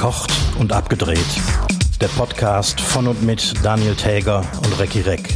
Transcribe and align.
Verkocht 0.00 0.32
und 0.58 0.72
abgedreht. 0.72 1.18
Der 2.00 2.08
Podcast 2.08 2.80
von 2.80 3.06
und 3.06 3.22
mit 3.22 3.52
Daniel 3.62 3.94
Täger 3.94 4.42
und 4.64 4.80
Recki 4.80 5.02
Reck. 5.02 5.28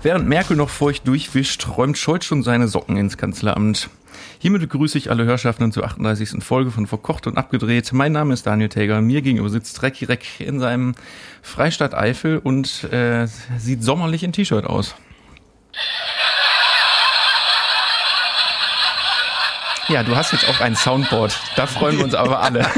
Während 0.00 0.26
Merkel 0.26 0.56
noch 0.56 0.70
feucht 0.70 1.06
durchwischt, 1.06 1.68
räumt 1.76 1.98
Scholz 1.98 2.24
schon 2.24 2.42
seine 2.42 2.66
Socken 2.66 2.96
ins 2.96 3.18
Kanzleramt. 3.18 3.90
Hiermit 4.38 4.62
begrüße 4.62 4.96
ich 4.96 5.10
alle 5.10 5.26
Hörschaften 5.26 5.70
zur 5.70 5.84
38. 5.84 6.42
Folge 6.42 6.70
von 6.70 6.86
Verkocht 6.86 7.26
und 7.26 7.36
Abgedreht. 7.36 7.92
Mein 7.92 8.12
Name 8.12 8.32
ist 8.32 8.46
Daniel 8.46 8.70
Täger. 8.70 9.02
Mir 9.02 9.20
gegenüber 9.20 9.50
sitzt 9.50 9.82
Recki 9.82 10.06
Reck 10.06 10.40
in 10.40 10.60
seinem 10.60 10.94
Freistaat 11.42 11.92
Eifel 11.92 12.38
und 12.38 12.84
äh, 12.84 13.26
sieht 13.58 13.84
sommerlich 13.84 14.22
in 14.22 14.32
T-Shirt 14.32 14.64
aus. 14.64 14.94
Ja, 19.88 20.02
du 20.02 20.14
hast 20.14 20.32
jetzt 20.32 20.48
auch 20.48 20.60
ein 20.60 20.76
Soundboard. 20.76 21.38
Da 21.56 21.66
freuen 21.66 21.96
wir 21.96 22.04
uns 22.04 22.14
aber 22.14 22.40
alle. 22.40 22.66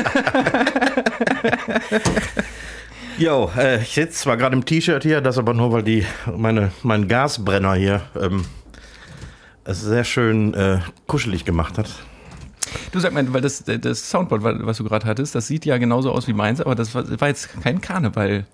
Jo, 3.21 3.51
äh, 3.55 3.83
ich 3.83 3.91
sitze 3.91 4.13
zwar 4.15 4.39
gerade 4.39 4.57
im 4.57 4.65
T-Shirt 4.65 5.03
hier, 5.03 5.21
das 5.21 5.37
aber 5.37 5.53
nur, 5.53 5.71
weil 5.73 5.83
die 5.83 6.07
meine, 6.35 6.73
mein 6.83 7.07
Gasbrenner 7.07 7.75
hier 7.75 8.01
ähm, 8.19 8.47
es 9.65 9.83
sehr 9.83 10.05
schön 10.05 10.55
äh, 10.55 10.79
kuschelig 11.07 11.45
gemacht 11.45 11.77
hat. 11.77 11.91
Du 12.93 12.99
sag 12.99 13.13
mal, 13.13 13.31
weil 13.31 13.43
das, 13.43 13.63
das 13.63 14.09
Soundboard, 14.09 14.43
was 14.65 14.79
du 14.79 14.85
gerade 14.85 15.07
hattest, 15.07 15.35
das 15.35 15.47
sieht 15.47 15.67
ja 15.67 15.77
genauso 15.77 16.13
aus 16.13 16.29
wie 16.29 16.33
meins, 16.33 16.63
aber 16.63 16.75
das 16.75 16.95
war, 16.95 17.21
war 17.21 17.29
jetzt 17.29 17.61
kein 17.63 17.83
Karneval. 17.83 18.47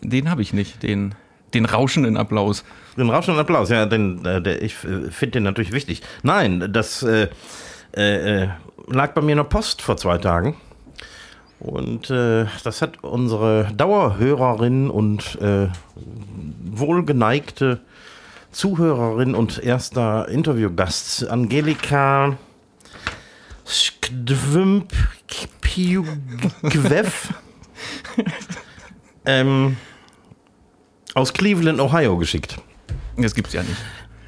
Den 0.00 0.28
habe 0.28 0.42
ich 0.42 0.52
nicht, 0.52 0.82
den, 0.82 1.14
den 1.54 1.64
rauschenden 1.64 2.16
Applaus. 2.16 2.64
Den 2.96 3.08
rauschenden 3.08 3.40
Applaus, 3.40 3.68
ja, 3.68 3.86
den, 3.86 4.24
äh, 4.24 4.42
der, 4.42 4.62
ich 4.62 4.82
äh, 4.82 5.12
finde 5.12 5.34
den 5.34 5.42
natürlich 5.44 5.70
wichtig. 5.70 6.02
Nein, 6.24 6.72
das 6.72 7.04
äh, 7.04 7.28
äh, 7.96 8.42
äh, 8.42 8.48
lag 8.86 9.12
bei 9.12 9.20
mir 9.20 9.32
in 9.32 9.38
der 9.38 9.44
Post 9.44 9.82
vor 9.82 9.96
zwei 9.96 10.18
Tagen. 10.18 10.56
Und 11.60 12.10
äh, 12.10 12.46
das 12.64 12.82
hat 12.82 13.04
unsere 13.04 13.68
Dauerhörerin 13.76 14.90
und 14.90 15.40
äh, 15.40 15.68
wohlgeneigte 16.64 17.80
Zuhörerin 18.50 19.34
und 19.34 19.62
erster 19.62 20.28
Interviewgast 20.28 21.28
Angelika 21.28 22.36
Skdwimp 23.64 24.92
ähm, 29.24 29.76
aus 31.14 31.32
Cleveland, 31.32 31.80
Ohio 31.80 32.18
geschickt. 32.18 32.56
Das 33.16 33.34
gibt's 33.34 33.52
ja 33.52 33.62
nicht. 33.62 33.76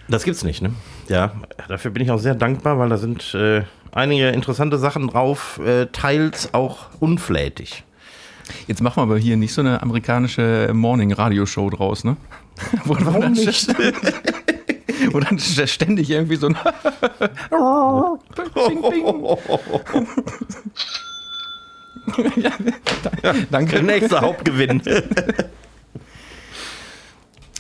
Das 0.09 0.25
gibt's 0.25 0.45
nicht, 0.45 0.63
ne? 0.63 0.73
Ja, 1.09 1.33
dafür 1.69 1.91
bin 1.91 2.03
ich 2.03 2.11
auch 2.11 2.19
sehr 2.19 2.35
dankbar, 2.35 2.79
weil 2.79 2.89
da 2.89 2.97
sind 2.97 3.35
äh, 3.35 3.63
einige 3.93 4.31
interessante 4.31 4.79
Sachen 4.79 5.09
drauf, 5.09 5.61
äh, 5.65 5.87
teils 5.87 6.55
auch 6.55 6.87
unflätig. 7.01 7.85
Jetzt 8.67 8.83
machen 8.83 8.97
wir 8.99 9.03
aber 9.03 9.19
hier 9.19 9.37
nicht 9.37 9.55
so 9.55 9.61
eine 9.61 9.83
amerikanische 9.83 10.71
Morning-Radio-Show 10.73 11.71
draus, 11.71 12.05
ne? 12.05 12.17
Wo 12.85 12.97
Warum 13.01 13.33
nicht? 13.33 13.69
Wo 15.13 15.21
dann 15.21 15.39
ständig 15.39 16.11
irgendwie 16.11 16.37
so 16.37 16.49
ein 16.49 16.57
bing, 18.55 18.83
bing. 18.83 19.05
ja, 22.37 22.53
danke. 23.51 23.83
Nächster 23.83 24.21
Hauptgewinn. 24.21 24.83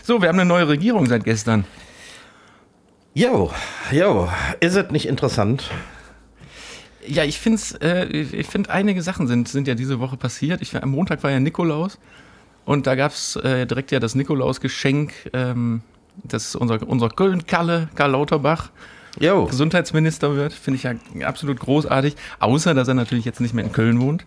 so, 0.02 0.22
wir 0.22 0.28
haben 0.28 0.38
eine 0.38 0.48
neue 0.48 0.68
Regierung 0.68 1.06
seit 1.06 1.24
gestern. 1.24 1.64
Jo, 3.16 3.52
jo, 3.92 4.28
ist 4.58 4.74
es 4.74 4.90
nicht 4.90 5.06
interessant? 5.06 5.70
Ja, 7.06 7.22
ich 7.22 7.38
finde 7.38 7.62
äh, 7.80 8.06
ich 8.06 8.48
finde 8.48 8.70
einige 8.70 9.02
Sachen 9.02 9.28
sind, 9.28 9.46
sind 9.46 9.68
ja 9.68 9.76
diese 9.76 10.00
Woche 10.00 10.16
passiert. 10.16 10.60
Ich, 10.62 10.74
am 10.74 10.90
Montag 10.90 11.22
war 11.22 11.30
ja 11.30 11.38
Nikolaus 11.38 12.00
und 12.64 12.88
da 12.88 12.96
gab 12.96 13.12
es 13.12 13.36
äh, 13.36 13.66
direkt 13.66 13.92
ja 13.92 14.00
das 14.00 14.16
Nikolaus-Geschenk, 14.16 15.12
ähm, 15.32 15.82
dass 16.24 16.56
unser, 16.56 16.82
unser 16.88 17.08
Köln-Kalle, 17.08 17.88
Karl 17.94 18.10
Lauterbach, 18.10 18.70
jo. 19.20 19.46
Gesundheitsminister 19.46 20.34
wird. 20.34 20.52
Finde 20.52 20.78
ich 20.78 20.82
ja 20.82 20.94
absolut 21.24 21.60
großartig. 21.60 22.16
Außer, 22.40 22.74
dass 22.74 22.88
er 22.88 22.94
natürlich 22.94 23.24
jetzt 23.24 23.40
nicht 23.40 23.54
mehr 23.54 23.64
in 23.64 23.70
Köln 23.70 24.00
wohnt. 24.00 24.26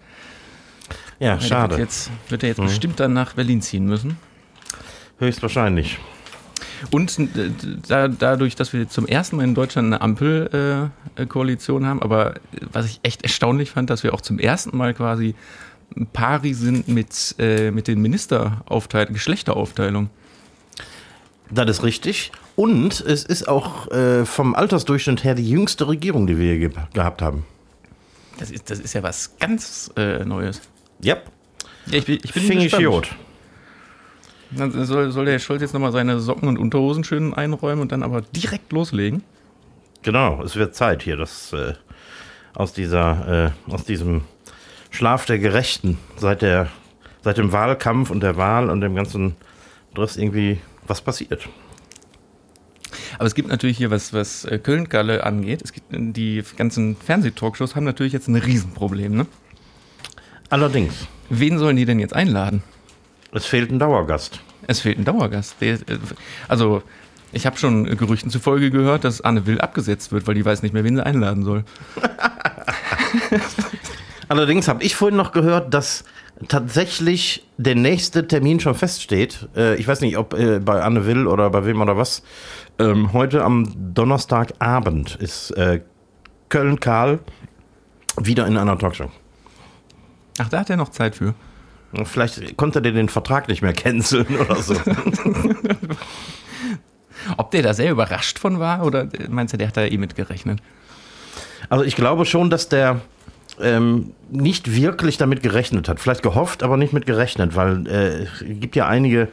Ja, 1.19 1.41
schade. 1.41 1.71
Wird, 1.71 1.81
jetzt, 1.81 2.11
wird 2.29 2.43
er 2.43 2.49
jetzt 2.49 2.59
mhm. 2.59 2.65
bestimmt 2.65 2.99
dann 3.01 3.11
nach 3.11 3.33
Berlin 3.33 3.61
ziehen 3.61 3.85
müssen. 3.85 4.17
Höchstwahrscheinlich. 5.19 5.97
Und 6.91 7.17
äh, 7.19 7.51
da, 7.87 8.07
dadurch, 8.07 8.55
dass 8.55 8.73
wir 8.73 8.87
zum 8.87 9.07
ersten 9.07 9.37
Mal 9.37 9.43
in 9.43 9.55
Deutschland 9.55 9.87
eine 9.87 10.01
Ampelkoalition 10.01 11.83
äh, 11.83 11.85
haben, 11.85 12.01
aber 12.01 12.35
was 12.71 12.85
ich 12.85 12.99
echt 13.03 13.23
erstaunlich 13.23 13.71
fand, 13.71 13.89
dass 13.89 14.03
wir 14.03 14.13
auch 14.13 14.21
zum 14.21 14.39
ersten 14.39 14.75
Mal 14.75 14.93
quasi 14.93 15.35
pari 16.13 16.53
sind 16.53 16.87
mit, 16.87 17.35
äh, 17.39 17.71
mit 17.71 17.87
den 17.87 18.01
Ministeraufteilungen, 18.01 19.13
Geschlechteraufteilung. 19.13 20.09
Das 21.49 21.69
ist 21.69 21.83
richtig. 21.83 22.31
Und 22.55 22.99
es 23.01 23.23
ist 23.23 23.47
auch 23.47 23.89
äh, 23.91 24.25
vom 24.25 24.55
Altersdurchschnitt 24.55 25.23
her 25.23 25.35
die 25.35 25.49
jüngste 25.49 25.87
Regierung, 25.87 26.27
die 26.27 26.37
wir 26.37 26.53
hier 26.53 26.69
ge 26.69 26.81
gehabt 26.93 27.21
haben. 27.21 27.45
Das 28.37 28.51
ist, 28.51 28.69
das 28.69 28.79
ist 28.79 28.93
ja 28.93 29.03
was 29.03 29.37
ganz 29.39 29.91
äh, 29.95 30.25
Neues. 30.25 30.61
Yep. 31.03 31.31
Ja, 31.87 31.97
ich 31.97 32.05
bin, 32.05 32.19
ich 32.23 32.33
bin 32.33 32.43
Fing 32.43 32.59
gespannt. 32.59 33.07
Ich 33.11 33.26
dann 34.51 34.85
soll, 34.85 35.11
soll 35.11 35.25
der 35.25 35.33
Herr 35.33 35.39
Scholz 35.39 35.61
jetzt 35.61 35.73
nochmal 35.73 35.91
seine 35.91 36.19
Socken 36.19 36.47
und 36.47 36.57
Unterhosen 36.57 37.03
schön 37.03 37.33
einräumen 37.33 37.81
und 37.81 37.91
dann 37.91 38.03
aber 38.03 38.21
direkt 38.21 38.71
loslegen? 38.71 39.23
Genau, 40.03 40.41
es 40.43 40.55
wird 40.55 40.75
Zeit 40.75 41.03
hier, 41.03 41.17
dass 41.17 41.51
äh, 41.53 41.73
aus 42.53 42.73
dieser, 42.73 43.53
äh, 43.67 43.71
aus 43.71 43.83
diesem 43.83 44.21
Schlaf 44.89 45.25
der 45.25 45.39
Gerechten 45.39 45.97
seit 46.15 46.41
der, 46.41 46.69
seit 47.23 47.37
dem 47.37 47.51
Wahlkampf 47.51 48.09
und 48.09 48.21
der 48.21 48.37
Wahl 48.37 48.69
und 48.69 48.81
dem 48.81 48.95
ganzen 48.95 49.35
Driss 49.93 50.17
irgendwie 50.17 50.59
was 50.85 51.01
passiert. 51.01 51.47
Aber 53.15 53.25
es 53.25 53.35
gibt 53.35 53.49
natürlich 53.49 53.77
hier, 53.77 53.91
was, 53.91 54.13
was 54.13 54.45
äh, 54.45 54.59
Köln-Galle 54.59 55.23
angeht, 55.23 55.61
es 55.63 55.73
gibt, 55.73 55.87
die 55.91 56.43
ganzen 56.55 56.95
Fernsehtalkshows 56.95 57.75
haben 57.75 57.83
natürlich 57.83 58.13
jetzt 58.13 58.27
ein 58.27 58.35
Riesenproblem, 58.35 59.15
ne? 59.15 59.27
Allerdings. 60.49 61.07
Wen 61.29 61.57
sollen 61.57 61.75
die 61.75 61.85
denn 61.85 61.99
jetzt 61.99 62.13
einladen? 62.13 62.63
Es 63.31 63.45
fehlt 63.45 63.71
ein 63.71 63.79
Dauergast. 63.79 64.39
Es 64.67 64.81
fehlt 64.81 64.97
ein 64.97 65.05
Dauergast. 65.05 65.55
Also, 66.47 66.83
ich 67.31 67.45
habe 67.45 67.57
schon 67.57 67.85
Gerüchten 67.97 68.31
zufolge 68.31 68.71
gehört, 68.71 69.03
dass 69.03 69.21
Anne 69.21 69.45
Will 69.45 69.59
abgesetzt 69.59 70.11
wird, 70.11 70.27
weil 70.27 70.35
die 70.35 70.45
weiß 70.45 70.63
nicht 70.63 70.73
mehr, 70.73 70.83
wen 70.83 70.95
sie 70.95 71.05
einladen 71.05 71.43
soll. 71.43 71.63
Allerdings 74.29 74.67
habe 74.67 74.83
ich 74.83 74.95
vorhin 74.95 75.17
noch 75.17 75.31
gehört, 75.31 75.73
dass 75.73 76.03
tatsächlich 76.47 77.45
der 77.57 77.75
nächste 77.75 78.27
Termin 78.27 78.59
schon 78.59 78.75
feststeht. 78.75 79.47
Äh, 79.55 79.75
ich 79.75 79.87
weiß 79.87 80.01
nicht, 80.01 80.17
ob 80.17 80.33
äh, 80.33 80.59
bei 80.59 80.81
Anne 80.81 81.05
Will 81.05 81.27
oder 81.27 81.49
bei 81.49 81.65
wem 81.65 81.81
oder 81.81 81.97
was. 81.97 82.23
Ähm, 82.79 83.13
heute 83.13 83.43
am 83.43 83.93
Donnerstagabend 83.93 85.15
ist 85.15 85.51
äh, 85.51 85.81
Köln-Karl 86.49 87.19
wieder 88.21 88.47
in 88.47 88.57
einer 88.57 88.77
Talkshow. 88.77 89.11
Ach, 90.39 90.49
da 90.49 90.59
hat 90.59 90.69
er 90.69 90.77
noch 90.77 90.89
Zeit 90.89 91.15
für. 91.15 91.33
Vielleicht 92.03 92.57
konnte 92.57 92.81
der 92.81 92.91
den 92.91 93.09
Vertrag 93.09 93.47
nicht 93.47 93.61
mehr 93.61 93.73
canceln 93.73 94.37
oder 94.37 94.61
so. 94.61 94.75
Ob 97.37 97.51
der 97.51 97.61
da 97.61 97.73
sehr 97.73 97.91
überrascht 97.91 98.39
von 98.39 98.59
war 98.59 98.85
oder 98.85 99.07
meinst 99.29 99.53
du, 99.53 99.57
der 99.57 99.67
hat 99.67 99.77
da 99.77 99.85
eh 99.85 99.97
mitgerechnet? 99.97 100.59
Also 101.69 101.83
ich 101.83 101.95
glaube 101.95 102.25
schon, 102.25 102.49
dass 102.49 102.69
der 102.69 103.01
ähm, 103.59 104.13
nicht 104.29 104.73
wirklich 104.73 105.17
damit 105.17 105.41
gerechnet 105.43 105.89
hat. 105.89 105.99
Vielleicht 105.99 106.23
gehofft, 106.23 106.63
aber 106.63 106.77
nicht 106.77 106.93
mit 106.93 107.05
gerechnet, 107.05 107.55
weil 107.55 107.87
äh, 107.87 108.23
es 108.23 108.43
gibt 108.45 108.75
ja 108.75 108.87
einige, 108.87 109.29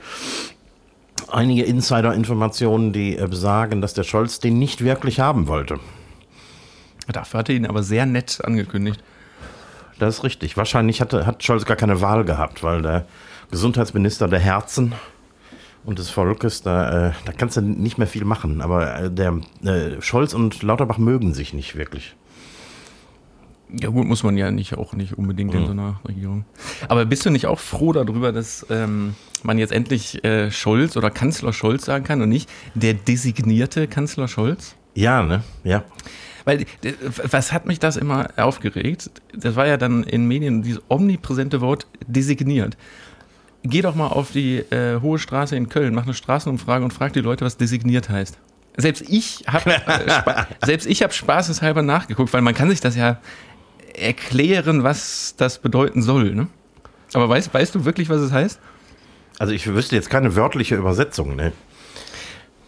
einige 1.31 1.65
Insider-Informationen, 1.65 2.93
die 2.93 3.17
äh, 3.17 3.27
besagen, 3.27 3.81
dass 3.81 3.95
der 3.95 4.05
Scholz 4.05 4.39
den 4.39 4.59
nicht 4.59 4.83
wirklich 4.83 5.21
haben 5.21 5.47
wollte. 5.47 5.79
Dafür 7.13 7.41
hat 7.41 7.49
er 7.51 7.57
ihn 7.57 7.67
aber 7.67 7.83
sehr 7.83 8.07
nett 8.07 8.41
angekündigt. 8.43 9.03
Das 9.99 10.19
ist 10.19 10.25
richtig. 10.25 10.57
Wahrscheinlich 10.57 11.01
hatte, 11.01 11.27
hat 11.27 11.43
Scholz 11.43 11.65
gar 11.65 11.77
keine 11.77 12.01
Wahl 12.01 12.25
gehabt, 12.25 12.63
weil 12.63 12.83
der 12.83 13.07
Gesundheitsminister 13.51 14.29
der 14.29 14.41
Herzen 14.41 14.93
und 15.85 15.99
des 15.99 16.11
Volkes, 16.11 16.63
da, 16.63 17.09
äh, 17.09 17.13
da 17.25 17.33
kannst 17.33 17.57
du 17.57 17.61
nicht 17.61 17.99
mehr 17.99 18.07
viel 18.07 18.25
machen. 18.25 18.61
Aber 18.61 18.99
äh, 18.99 19.11
der 19.11 19.41
äh, 19.65 20.01
Scholz 20.01 20.35
und 20.35 20.63
Lauterbach 20.63 20.99
mögen 20.99 21.35
sich 21.35 21.53
nicht 21.53 21.77
wirklich. 21.77 22.17
Ja 23.81 23.89
gut, 23.89 24.07
muss 24.07 24.23
man 24.23 24.37
ja 24.37 24.51
nicht 24.51 24.77
auch 24.77 24.93
nicht 24.93 25.19
unbedingt 25.19 25.53
mhm. 25.53 25.61
in 25.61 25.67
so 25.67 25.73
einer 25.73 26.01
Regierung. 26.07 26.45
Aber 26.89 27.05
bist 27.05 27.27
du 27.27 27.31
nicht 27.31 27.47
auch 27.47 27.59
froh 27.59 27.93
darüber, 27.93 28.33
dass 28.33 28.67
ähm, 28.71 29.15
man 29.43 29.59
jetzt 29.59 29.73
endlich 29.73 30.23
äh, 30.25 30.51
Scholz 30.51 30.97
oder 30.97 31.11
Kanzler 31.11 31.53
Scholz 31.53 31.85
sagen 31.85 32.05
kann 32.05 32.23
und 32.23 32.29
nicht 32.29 32.49
der 32.75 32.95
designierte 32.95 33.89
Kanzler 33.89 34.29
Scholz? 34.29 34.77
Ja, 34.95 35.23
ne? 35.23 35.43
Ja. 35.65 35.83
Weil, 36.45 36.67
was 37.31 37.53
hat 37.53 37.67
mich 37.67 37.79
das 37.79 37.97
immer 37.97 38.29
aufgeregt? 38.37 39.11
Das 39.35 39.57
war 39.57 39.67
ja 39.67 39.77
dann 39.77 40.05
in 40.05 40.27
Medien 40.27 40.63
dieses 40.63 40.83
omnipräsente 40.89 41.61
Wort 41.61 41.87
designiert. 42.07 42.77
Geh 43.63 43.81
doch 43.81 43.95
mal 43.95 44.09
auf 44.09 44.31
die 44.31 44.59
äh, 44.59 45.01
Hohe 45.01 45.19
Straße 45.19 45.57
in 45.57 45.71
Köln, 45.71 45.95
mach 45.95 46.05
eine 46.05 46.13
Straßenumfrage 46.13 46.85
und 46.85 46.93
frag 46.93 47.15
die 47.15 47.21
Leute, 47.21 47.47
was 47.47 47.57
designiert 47.57 48.11
heißt. 48.11 48.37
Selbst 48.77 49.05
ich 49.09 49.45
habe 49.47 49.73
äh, 49.73 50.45
selbst 50.67 50.87
ich 50.87 51.03
habe 51.03 51.13
spaßeshalber 51.13 51.81
nachgeguckt, 51.81 52.33
weil 52.35 52.43
man 52.43 52.55
kann 52.55 52.69
sich 52.69 52.81
das 52.81 52.95
ja 52.95 53.19
erklären, 53.95 54.83
was 54.83 55.35
das 55.37 55.61
bedeuten 55.61 56.03
soll. 56.03 56.35
Ne? 56.35 56.49
Aber 57.15 57.29
weißt, 57.29 57.55
weißt 57.55 57.75
du 57.75 57.85
wirklich, 57.85 58.11
was 58.11 58.21
es 58.21 58.33
heißt? 58.33 58.61
Also 59.39 59.53
ich 59.53 59.67
wüsste 59.67 59.97
jetzt 59.97 60.11
keine 60.11 60.37
wörtliche 60.37 60.75
Übersetzung. 60.77 61.37
Ne? 61.37 61.53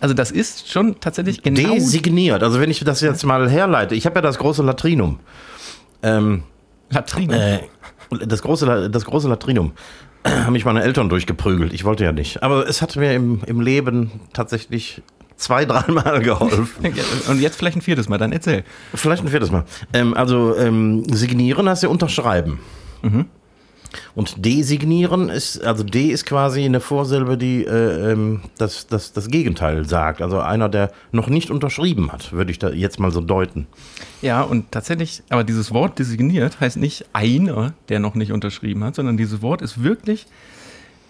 Also 0.01 0.15
das 0.15 0.31
ist 0.31 0.71
schon 0.71 1.01
tatsächlich 1.01 1.43
genau. 1.43 1.75
Designiert. 1.75 2.43
Also 2.43 2.61
wenn 2.61 2.71
ich 2.71 2.81
das 2.81 3.01
jetzt 3.01 3.25
mal 3.25 3.49
herleite, 3.49 3.95
ich 3.95 4.07
habe 4.07 4.17
ja 4.17 4.23
das 4.23 4.39
große 4.39 4.63
Latrinum. 4.63 5.21
Ähm, 6.03 6.43
Latrinum. 6.91 7.35
Äh, 7.35 7.61
das, 8.27 8.43
große, 8.43 8.91
das 8.91 9.05
große 9.05 9.29
Latrinum 9.29 9.73
haben 10.27 10.53
mich 10.53 10.65
meine 10.65 10.83
Eltern 10.83 11.09
durchgeprügelt. 11.09 11.73
Ich 11.73 11.85
wollte 11.85 12.05
ja 12.05 12.13
nicht. 12.13 12.43
Aber 12.43 12.69
es 12.69 12.83
hat 12.83 12.97
mir 12.97 13.15
im, 13.15 13.41
im 13.47 13.61
Leben 13.61 14.21
tatsächlich 14.33 15.03
zwei, 15.37 15.65
dreimal 15.65 16.21
geholfen. 16.23 16.95
Und 17.29 17.41
jetzt 17.41 17.57
vielleicht 17.57 17.77
ein 17.77 17.83
viertes 17.83 18.09
Mal, 18.09 18.19
dann 18.19 18.33
erzähl. 18.33 18.65
Vielleicht 18.95 19.23
ein 19.23 19.29
viertes 19.29 19.51
Mal. 19.51 19.65
Ähm, 19.93 20.15
also 20.15 20.57
ähm, 20.57 21.05
signieren 21.13 21.69
heißt 21.69 21.83
ja 21.83 21.89
unterschreiben. 21.89 22.61
Mhm. 23.03 23.27
Und 24.15 24.45
designieren 24.45 25.29
ist, 25.29 25.63
also 25.63 25.85
D 25.85 26.09
ist 26.11 26.27
quasi 26.27 26.65
eine 26.65 26.81
Vorsilbe, 26.81 27.37
die 27.37 27.65
äh, 27.65 28.13
ähm, 28.13 28.43
das, 28.59 28.87
das, 28.87 29.13
das 29.13 29.29
Gegenteil 29.29 29.87
sagt. 29.87 30.23
Also 30.23 30.41
einer, 30.41 30.69
der 30.69 30.93
noch 31.13 31.29
nicht 31.29 31.51
unterschrieben 31.51 32.13
hat, 32.13 32.33
würde 32.33 32.51
ich 32.51 32.59
da 32.59 32.71
jetzt 32.71 32.99
mal 32.99 33.11
so 33.11 33.21
deuten. 33.21 33.67
Ja, 34.23 34.43
und 34.43 34.73
tatsächlich, 34.73 35.23
aber 35.29 35.45
dieses 35.45 35.73
Wort 35.73 35.99
designiert 35.99 36.61
heißt 36.61 36.77
nicht 36.77 37.07
einer, 37.13 37.75
der 37.89 38.01
noch 38.01 38.15
nicht 38.15 38.33
unterschrieben 38.33 38.85
hat, 38.85 38.95
sondern 38.95 39.17
dieses 39.17 39.43
Wort 39.43 39.63
ist 39.63 39.83
wirklich 39.83 40.27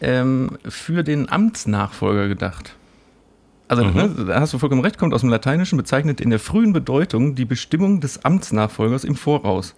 ähm, 0.01 0.59
für 0.69 1.03
den 1.03 1.29
Amtsnachfolger 1.29 2.29
gedacht. 2.29 2.75
Also, 3.69 3.85
mhm. 3.85 3.95
ne, 3.95 4.25
da 4.29 4.41
hast 4.41 4.53
du 4.53 4.59
vollkommen 4.59 4.83
recht, 4.83 4.99
kommt 4.99 5.13
aus 5.13 5.23
dem 5.23 5.31
Lateinischen, 5.31 5.77
bezeichnet 5.77 6.21
in 6.21 6.31
der 6.31 6.39
frühen 6.39 6.73
Bedeutung 6.73 7.35
die 7.35 7.45
Bestimmung 7.45 8.01
des 8.01 8.25
Amtsnachfolgers 8.25 9.05
im 9.05 9.17
Voraus. 9.17 9.75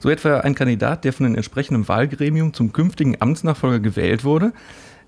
So 0.00 0.10
etwa 0.10 0.38
ein 0.38 0.54
Kandidat, 0.54 1.04
der 1.04 1.12
von 1.12 1.24
dem 1.24 1.34
entsprechenden 1.34 1.88
Wahlgremium 1.88 2.52
zum 2.52 2.72
künftigen 2.72 3.20
Amtsnachfolger 3.20 3.80
gewählt 3.80 4.24
wurde, 4.24 4.52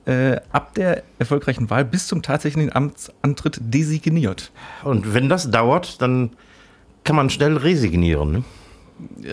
äh, 0.06 0.40
ab 0.52 0.74
der 0.74 1.02
erfolgreichen 1.18 1.68
Wahl 1.70 1.84
bis 1.84 2.06
zum 2.06 2.22
tatsächlichen 2.22 2.74
Amtsantritt 2.74 3.58
designiert. 3.60 4.50
Und 4.82 5.12
wenn 5.14 5.28
das 5.28 5.50
dauert, 5.50 6.00
dann 6.00 6.30
kann 7.04 7.16
man 7.16 7.30
schnell 7.30 7.56
resignieren. 7.56 8.32
Ne? 8.32 8.44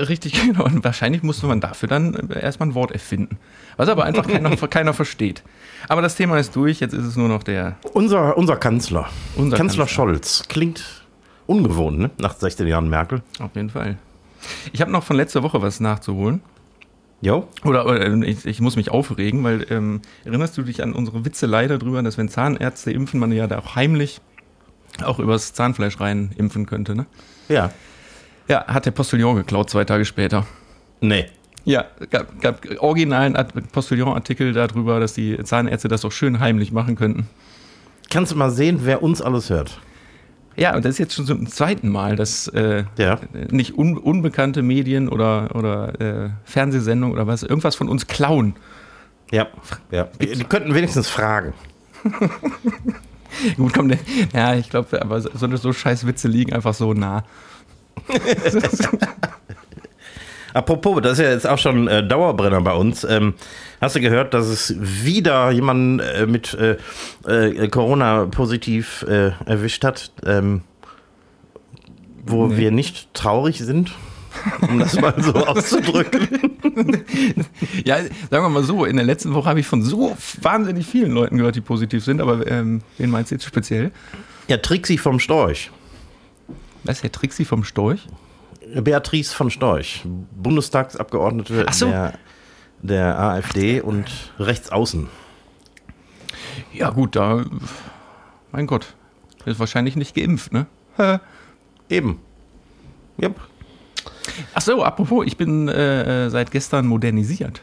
Richtig, 0.07 0.33
genau. 0.45 0.65
Und 0.65 0.83
wahrscheinlich 0.83 1.23
musste 1.23 1.47
man 1.47 1.61
dafür 1.61 1.89
dann 1.89 2.29
erstmal 2.29 2.69
ein 2.69 2.75
Wort 2.75 2.91
erfinden. 2.91 3.37
Was 3.77 3.89
aber 3.89 4.03
einfach 4.05 4.27
keiner, 4.27 4.55
keiner 4.69 4.93
versteht. 4.93 5.43
Aber 5.87 6.01
das 6.01 6.15
Thema 6.15 6.37
ist 6.39 6.55
durch, 6.55 6.79
jetzt 6.79 6.93
ist 6.93 7.05
es 7.05 7.15
nur 7.15 7.27
noch 7.27 7.43
der. 7.43 7.77
Unser, 7.93 8.37
unser 8.37 8.57
Kanzler. 8.57 9.09
Unser 9.35 9.57
Kanzler, 9.57 9.85
Kanzler 9.85 9.87
Scholz. 9.87 10.43
Klingt 10.47 11.05
ungewohnt, 11.47 11.99
ne? 11.99 12.11
Nach 12.17 12.35
16 12.35 12.67
Jahren 12.67 12.89
Merkel. 12.89 13.21
Auf 13.39 13.55
jeden 13.55 13.69
Fall. 13.69 13.97
Ich 14.73 14.81
habe 14.81 14.91
noch 14.91 15.03
von 15.03 15.15
letzter 15.15 15.43
Woche 15.43 15.61
was 15.61 15.79
nachzuholen. 15.79 16.41
Jo. 17.21 17.47
Oder, 17.63 17.85
oder 17.85 18.01
äh, 18.05 18.25
ich, 18.25 18.45
ich, 18.45 18.61
muss 18.61 18.75
mich 18.75 18.91
aufregen, 18.91 19.43
weil 19.43 19.65
ähm, 19.69 20.01
erinnerst 20.25 20.57
du 20.57 20.63
dich 20.63 20.83
an 20.83 20.93
unsere 20.93 21.25
Witze 21.25 21.45
leider 21.45 21.77
drüber, 21.77 22.03
dass 22.03 22.17
wenn 22.17 22.29
Zahnärzte 22.29 22.91
impfen, 22.91 23.19
man 23.19 23.31
ja 23.31 23.47
da 23.47 23.59
auch 23.59 23.75
heimlich 23.75 24.21
auch 25.03 25.19
übers 25.19 25.53
Zahnfleisch 25.53 25.99
rein 25.99 26.31
impfen 26.37 26.65
könnte, 26.65 26.95
ne? 26.95 27.05
Ja. 27.49 27.71
Ja, 28.47 28.65
hat 28.67 28.85
der 28.85 28.91
Postillon 28.91 29.35
geklaut 29.35 29.69
zwei 29.69 29.85
Tage 29.85 30.05
später. 30.05 30.45
Nee. 31.01 31.25
Ja, 31.63 31.85
gab, 32.11 32.39
gab 32.41 32.61
originalen 32.79 33.35
Postillon-Artikel 33.71 34.53
darüber, 34.53 34.99
dass 34.99 35.13
die 35.13 35.43
Zahnärzte 35.43 35.87
das 35.87 36.01
doch 36.01 36.11
schön 36.11 36.39
heimlich 36.39 36.71
machen 36.71 36.95
könnten. 36.95 37.27
Kannst 38.11 38.31
du 38.31 38.35
mal 38.35 38.51
sehen, 38.51 38.81
wer 38.83 39.01
uns 39.01 39.21
alles 39.21 39.49
hört? 39.49 39.79
Ja, 40.57 40.75
und 40.75 40.85
das 40.85 40.91
ist 40.91 40.99
jetzt 40.99 41.13
schon 41.13 41.25
zum 41.25 41.47
zweiten 41.47 41.89
Mal, 41.89 42.15
dass 42.15 42.47
äh, 42.49 42.85
ja. 42.97 43.19
nicht 43.51 43.77
un 43.77 43.97
unbekannte 43.97 44.61
Medien 44.61 45.09
oder, 45.09 45.53
oder 45.55 45.99
äh, 45.99 46.29
Fernsehsendungen 46.45 47.13
oder 47.13 47.27
was, 47.27 47.43
irgendwas 47.43 47.75
von 47.75 47.89
uns 47.89 48.07
klauen. 48.07 48.55
Ja, 49.31 49.47
ja. 49.91 50.07
Die 50.21 50.43
könnten 50.43 50.73
wenigstens 50.73 51.09
fragen. 51.09 51.53
Gut, 53.57 53.73
komm, 53.73 53.87
ne, 53.87 53.99
ja, 54.33 54.55
ich 54.55 54.69
glaube, 54.69 55.01
aber 55.01 55.19
so, 55.21 55.55
so 55.57 55.73
scheiß 55.73 56.07
Witze 56.07 56.27
liegen 56.27 56.53
einfach 56.53 56.73
so 56.73 56.93
nah. 56.93 57.23
Apropos, 60.55 61.01
das 61.01 61.19
ist 61.19 61.25
ja 61.25 61.31
jetzt 61.31 61.45
auch 61.45 61.57
schon 61.57 61.89
äh, 61.89 62.07
Dauerbrenner 62.07 62.61
bei 62.61 62.73
uns. 62.73 63.03
Ähm, 63.03 63.33
hast 63.81 63.97
du 63.97 63.99
gehört, 63.99 64.33
dass 64.33 64.45
es 64.45 64.73
wieder 64.79 65.51
jemanden 65.51 65.99
äh, 65.99 66.25
mit 66.25 66.53
äh, 66.53 66.77
äh 67.27 67.67
Corona 67.67 68.25
positiv 68.27 69.05
äh, 69.09 69.31
erwischt 69.45 69.83
hat, 69.83 70.13
ähm, 70.25 70.61
wo 72.25 72.47
nee. 72.47 72.55
wir 72.55 72.71
nicht 72.71 73.13
traurig 73.13 73.57
sind? 73.57 73.91
um 74.61 74.79
das 74.79 74.99
mal 74.99 75.13
so 75.21 75.33
auszudrücken. 75.45 77.03
ja, 77.83 77.97
sagen 78.03 78.13
wir 78.29 78.49
mal 78.49 78.63
so, 78.63 78.85
in 78.85 78.95
der 78.95 79.05
letzten 79.05 79.33
Woche 79.33 79.49
habe 79.49 79.59
ich 79.59 79.67
von 79.67 79.81
so 79.81 80.15
wahnsinnig 80.41 80.85
vielen 80.85 81.11
Leuten 81.11 81.37
gehört, 81.37 81.55
die 81.55 81.61
positiv 81.61 82.03
sind, 82.03 82.21
aber 82.21 82.47
ähm, 82.47 82.81
wen 82.97 83.09
meinst 83.09 83.31
du 83.31 83.35
jetzt 83.35 83.45
speziell? 83.45 83.91
Ja, 84.47 84.57
Trixi 84.57 84.97
vom 84.97 85.19
Storch. 85.19 85.69
Was 86.83 86.97
ist 86.97 87.03
der 87.03 87.11
Trixi 87.11 87.43
vom 87.43 87.63
Storch? 87.63 88.07
Beatrice 88.81 89.33
von 89.33 89.49
Storch, 89.49 90.03
Bundestagsabgeordnete 90.35 91.65
so. 91.71 91.87
der, 91.87 92.13
der 92.81 93.19
AfD 93.19 93.81
und 93.81 94.05
Rechtsaußen. 94.39 95.09
Ja, 96.73 96.89
gut, 96.89 97.15
da, 97.15 97.45
mein 98.51 98.67
Gott, 98.67 98.95
ist 99.45 99.59
wahrscheinlich 99.59 99.95
nicht 99.95 100.15
geimpft, 100.15 100.51
ne? 100.51 100.67
Eben. 101.89 102.19
Yep. 103.21 103.39
Ach 104.53 104.61
so, 104.61 104.83
apropos, 104.83 105.25
ich 105.25 105.37
bin 105.37 105.67
äh, 105.67 106.29
seit 106.29 106.51
gestern 106.51 106.87
modernisiert. 106.87 107.61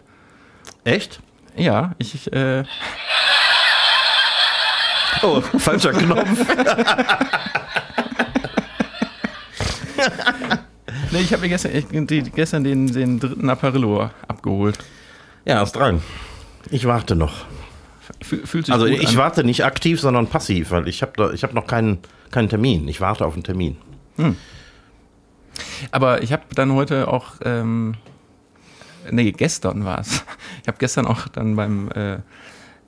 Echt? 0.85 1.21
Ja, 1.57 1.93
ich. 1.99 2.33
Äh 2.33 2.65
oh, 5.23 5.41
falscher 5.41 5.93
Knopf. 5.93 6.47
Nee, 11.13 11.21
ich 11.21 11.33
habe 11.33 11.43
mir 11.43 11.51
gestern, 11.51 11.77
ich, 11.77 11.87
die, 11.91 12.23
gestern 12.23 12.65
den, 12.65 12.87
den 12.87 13.21
dritten 13.21 13.51
Apparillo 13.51 14.09
abgeholt. 14.29 14.79
Ja, 15.45 15.63
ist 15.63 15.73
dran. 15.73 16.03
Ich 16.71 16.87
warte 16.87 17.15
noch. 17.15 17.45
Fühlt 18.23 18.67
sich 18.67 18.73
also 18.73 18.87
ich 18.87 19.09
an. 19.09 19.17
warte 19.17 19.45
nicht 19.45 19.65
aktiv, 19.65 20.01
sondern 20.01 20.27
passiv, 20.27 20.71
weil 20.71 20.89
ich 20.89 21.03
habe 21.03 21.35
hab 21.37 21.53
noch 21.53 21.67
keinen, 21.67 21.99
keinen 22.31 22.49
Termin. 22.49 22.89
Ich 22.89 23.03
warte 23.03 23.27
auf 23.27 23.35
einen 23.35 23.45
Termin. 23.45 23.77
Hm. 24.17 24.37
Aber 25.91 26.23
ich 26.23 26.33
habe 26.33 26.45
dann 26.55 26.73
heute 26.73 27.09
auch, 27.09 27.35
ähm, 27.45 27.95
nee, 29.11 29.33
gestern 29.33 29.85
war 29.85 30.01
es. 30.01 30.25
Ich 30.63 30.69
habe 30.69 30.79
gestern 30.79 31.07
auch 31.07 31.27
dann 31.27 31.57
beim 31.57 31.91
äh, 31.91 32.19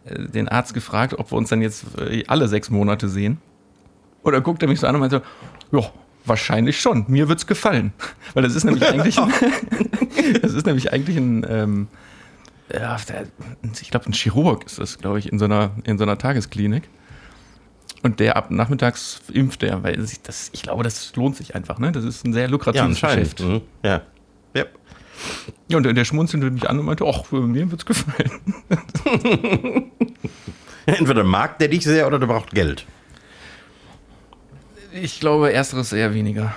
den 0.07 0.49
Arzt 0.49 0.75
gefragt, 0.75 1.15
ob 1.19 1.33
wir 1.33 1.37
uns 1.37 1.49
dann 1.49 1.61
jetzt 1.61 1.85
äh, 1.99 2.23
alle 2.29 2.47
sechs 2.47 2.71
Monate 2.71 3.09
sehen. 3.09 3.39
Oder 4.23 4.41
guckt 4.41 4.63
er 4.63 4.69
mich 4.69 4.79
so 4.79 4.87
an 4.87 4.95
und 4.95 5.01
meinte, 5.01 5.23
ja, 5.73 5.81
Wahrscheinlich 6.27 6.81
schon. 6.81 7.05
Mir 7.09 7.29
wird's 7.29 7.47
gefallen. 7.47 7.93
Weil 8.35 8.43
das 8.43 8.55
ist 8.55 8.65
nämlich 8.65 8.87
eigentlich 8.87 9.19
ein, 9.19 9.33
das 10.43 10.55
ist 10.55 10.67
nämlich 10.67 10.93
eigentlich 10.93 11.17
ein, 11.17 11.47
ähm, 11.49 11.89
ja, 12.73 12.97
ich 13.81 13.91
glaube, 13.91 14.07
ein 14.07 14.13
Chirurg 14.13 14.65
ist 14.65 14.79
das, 14.79 14.99
glaube 14.99 15.19
ich, 15.19 15.31
in 15.31 15.39
so 15.39 15.45
einer, 15.45 15.73
in 15.85 15.99
so 15.99 16.05
einer 16.05 16.17
Tagesklinik. 16.17 16.89
Und 18.03 18.21
der 18.21 18.37
ab 18.37 18.51
nachmittags 18.51 19.23
impft 19.33 19.63
er, 19.63 19.83
weil 19.83 20.01
sich 20.03 20.21
das, 20.21 20.51
ich 20.53 20.63
glaube, 20.63 20.83
das 20.83 21.15
lohnt 21.17 21.37
sich 21.37 21.55
einfach, 21.55 21.79
ne? 21.79 21.91
Das 21.91 22.05
ist 22.05 22.25
ein 22.27 22.35
sehr 22.35 22.49
lukratives 22.49 23.01
ja, 23.01 23.09
Geschäft. 23.09 23.41
Mhm. 23.41 23.63
Ja. 23.83 24.03
Ja. 24.55 24.65
Ja, 25.69 25.77
und 25.79 25.85
der, 25.85 25.95
der 25.95 26.05
schmunzelte 26.05 26.51
mich 26.51 26.69
an 26.69 26.79
und 26.79 26.87
meinte, 26.87 27.07
ach, 27.07 27.31
mir 27.33 27.71
wird's 27.71 27.87
gefallen. 27.87 28.31
Entweder 30.87 31.25
mag 31.25 31.59
der 31.59 31.69
dich 31.69 31.85
sehr 31.85 32.07
oder 32.07 32.19
der 32.19 32.27
braucht 32.27 32.51
Geld. 32.51 32.85
Ich 35.03 35.19
glaube, 35.19 35.53
ersteres 35.53 35.93
eher 35.93 36.15
weniger. 36.15 36.55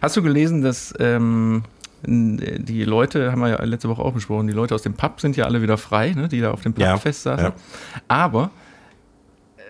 Hast 0.00 0.16
du 0.16 0.22
gelesen, 0.22 0.62
dass 0.62 0.94
ähm, 0.98 1.62
die 2.06 2.84
Leute, 2.84 3.32
haben 3.32 3.40
wir 3.40 3.50
ja 3.50 3.62
letzte 3.64 3.90
Woche 3.90 4.00
auch 4.00 4.12
besprochen, 4.12 4.46
die 4.46 4.54
Leute 4.54 4.74
aus 4.74 4.82
dem 4.82 4.94
Pub 4.94 5.20
sind 5.20 5.36
ja 5.36 5.44
alle 5.44 5.60
wieder 5.60 5.76
frei, 5.76 6.12
ne, 6.12 6.28
die 6.28 6.40
da 6.40 6.52
auf 6.52 6.62
dem 6.62 6.72
Pubfest 6.72 7.26
ja, 7.26 7.36
saßen. 7.36 7.46
Ja. 7.46 7.52
Aber 8.08 8.50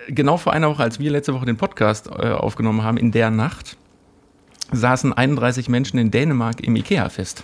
äh, 0.06 0.12
genau 0.12 0.36
vor 0.36 0.52
einer 0.52 0.68
Woche, 0.68 0.84
als 0.84 1.00
wir 1.00 1.10
letzte 1.10 1.34
Woche 1.34 1.46
den 1.46 1.56
Podcast 1.56 2.06
äh, 2.06 2.30
aufgenommen 2.30 2.84
haben, 2.84 2.96
in 2.96 3.10
der 3.10 3.30
Nacht, 3.30 3.76
saßen 4.70 5.12
31 5.12 5.68
Menschen 5.68 5.98
in 5.98 6.12
Dänemark 6.12 6.60
im 6.60 6.76
Ikea-Fest. 6.76 7.42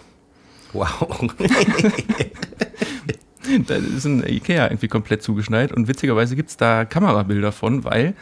Wow. 0.72 1.08
da 3.66 3.74
ist 3.74 4.04
ein 4.04 4.24
Ikea 4.24 4.66
irgendwie 4.66 4.88
komplett 4.88 5.24
zugeschneit 5.24 5.72
und 5.72 5.88
witzigerweise 5.88 6.36
gibt 6.36 6.50
es 6.50 6.56
da 6.56 6.84
Kamerabilder 6.84 7.50
von, 7.50 7.82
weil 7.82 8.14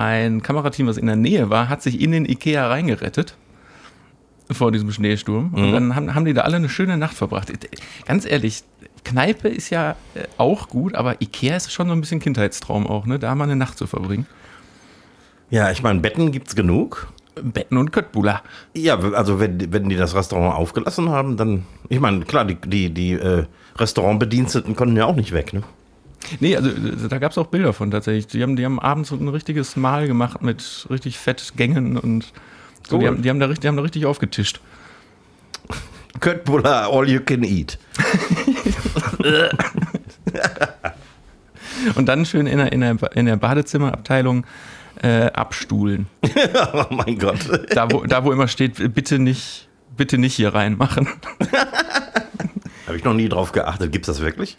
ein 0.00 0.42
Kamerateam, 0.42 0.86
was 0.86 0.96
in 0.96 1.06
der 1.06 1.16
Nähe 1.16 1.50
war, 1.50 1.68
hat 1.68 1.82
sich 1.82 2.00
in 2.00 2.10
den 2.10 2.24
Ikea 2.24 2.66
reingerettet 2.68 3.36
vor 4.50 4.72
diesem 4.72 4.90
Schneesturm. 4.90 5.52
Und 5.52 5.68
mhm. 5.68 5.72
dann 5.72 5.94
haben, 5.94 6.14
haben 6.14 6.24
die 6.24 6.32
da 6.32 6.42
alle 6.42 6.56
eine 6.56 6.70
schöne 6.70 6.96
Nacht 6.96 7.14
verbracht. 7.14 7.52
Ganz 8.06 8.24
ehrlich, 8.24 8.64
Kneipe 9.04 9.48
ist 9.48 9.68
ja 9.68 9.92
äh, 10.14 10.24
auch 10.38 10.68
gut, 10.68 10.94
aber 10.94 11.20
Ikea 11.20 11.56
ist 11.56 11.70
schon 11.70 11.88
so 11.88 11.92
ein 11.92 12.00
bisschen 12.00 12.18
Kindheitstraum 12.18 12.86
auch, 12.86 13.04
ne? 13.04 13.18
Da 13.18 13.34
mal 13.34 13.44
eine 13.44 13.56
Nacht 13.56 13.76
zu 13.76 13.86
verbringen. 13.86 14.26
Ja, 15.50 15.70
ich 15.70 15.82
meine, 15.82 16.00
Betten 16.00 16.32
gibt's 16.32 16.56
genug. 16.56 17.12
Betten 17.34 17.76
und 17.76 17.92
Köttbullar. 17.92 18.42
Ja, 18.74 18.98
also 18.98 19.38
wenn, 19.38 19.72
wenn 19.72 19.88
die 19.88 19.96
das 19.96 20.14
Restaurant 20.14 20.56
aufgelassen 20.56 21.10
haben, 21.10 21.36
dann. 21.36 21.64
Ich 21.88 22.00
meine, 22.00 22.24
klar, 22.24 22.44
die, 22.44 22.56
die, 22.56 22.90
die 22.90 23.12
äh, 23.12 23.44
Restaurantbediensteten 23.76 24.74
konnten 24.76 24.96
ja 24.96 25.04
auch 25.04 25.16
nicht 25.16 25.32
weg, 25.32 25.52
ne? 25.52 25.62
Nee, 26.40 26.56
also 26.56 26.70
äh, 26.70 27.08
da 27.08 27.18
gab 27.18 27.32
es 27.32 27.38
auch 27.38 27.46
Bilder 27.46 27.72
von 27.72 27.90
tatsächlich. 27.90 28.26
Die 28.28 28.42
haben, 28.42 28.56
die 28.56 28.64
haben 28.64 28.78
abends 28.78 29.08
so 29.10 29.16
ein 29.16 29.28
richtiges 29.28 29.76
Mahl 29.76 30.06
gemacht 30.06 30.42
mit 30.42 30.86
richtig 30.90 31.18
fett 31.18 31.52
Gängen 31.56 31.96
und 31.96 32.32
so. 32.88 32.98
Die, 32.98 33.04
Cool. 33.04 33.06
haben, 33.10 33.22
die, 33.22 33.30
haben 33.30 33.40
da, 33.40 33.46
richtig- 33.46 33.60
die 33.62 33.68
haben 33.68 33.76
da 33.76 33.82
richtig 33.82 34.06
aufgetischt. 34.06 34.60
Köttbullar, 36.20 36.90
all 36.92 37.08
you 37.08 37.20
can 37.20 37.42
eat. 37.44 37.78
Und 41.94 42.06
dann 42.06 42.26
schön 42.26 42.46
in 42.46 42.58
der, 42.58 42.72
in 42.72 42.80
der, 42.80 42.96
in 43.14 43.26
der 43.26 43.36
Badezimmerabteilung 43.36 44.44
äh, 45.02 45.26
abstuhlen. 45.26 46.06
oh 46.74 46.84
mein 46.90 47.18
Gott. 47.18 47.38
Da 47.74 47.90
wo, 47.90 48.04
da, 48.04 48.24
wo 48.24 48.32
immer 48.32 48.48
steht, 48.48 48.94
bitte 48.94 49.18
nicht, 49.18 49.68
bitte 49.96 50.18
nicht 50.18 50.34
hier 50.34 50.52
reinmachen. 50.54 51.08
Habe 52.86 52.96
ich 52.96 53.04
noch 53.04 53.14
nie 53.14 53.28
drauf 53.28 53.52
geachtet. 53.52 53.92
Gibt's 53.92 54.08
das 54.08 54.20
wirklich? 54.20 54.58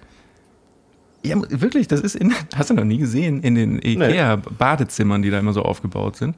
Ja, 1.23 1.35
wirklich, 1.49 1.87
das 1.87 2.01
ist 2.01 2.15
in, 2.15 2.33
hast 2.55 2.69
du 2.69 2.73
noch 2.73 2.83
nie 2.83 2.97
gesehen, 2.97 3.41
in 3.41 3.55
den 3.55 3.79
Ikea-Badezimmern, 3.81 5.21
die 5.21 5.29
da 5.29 5.39
immer 5.39 5.53
so 5.53 5.61
aufgebaut 5.61 6.15
sind. 6.17 6.35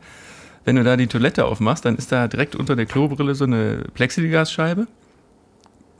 Wenn 0.66 0.76
du 0.78 0.84
da 0.84 0.96
die 0.96 1.08
Toilette 1.08 1.46
aufmachst, 1.46 1.86
dann 1.86 1.98
ist 1.98 2.12
da 2.12 2.28
direkt 2.28 2.56
unter 2.56 2.76
der 2.76 2.86
Klobrille 2.86 3.36
so 3.36 3.44
eine 3.44 3.84
Plexiglasscheibe. 3.94 4.88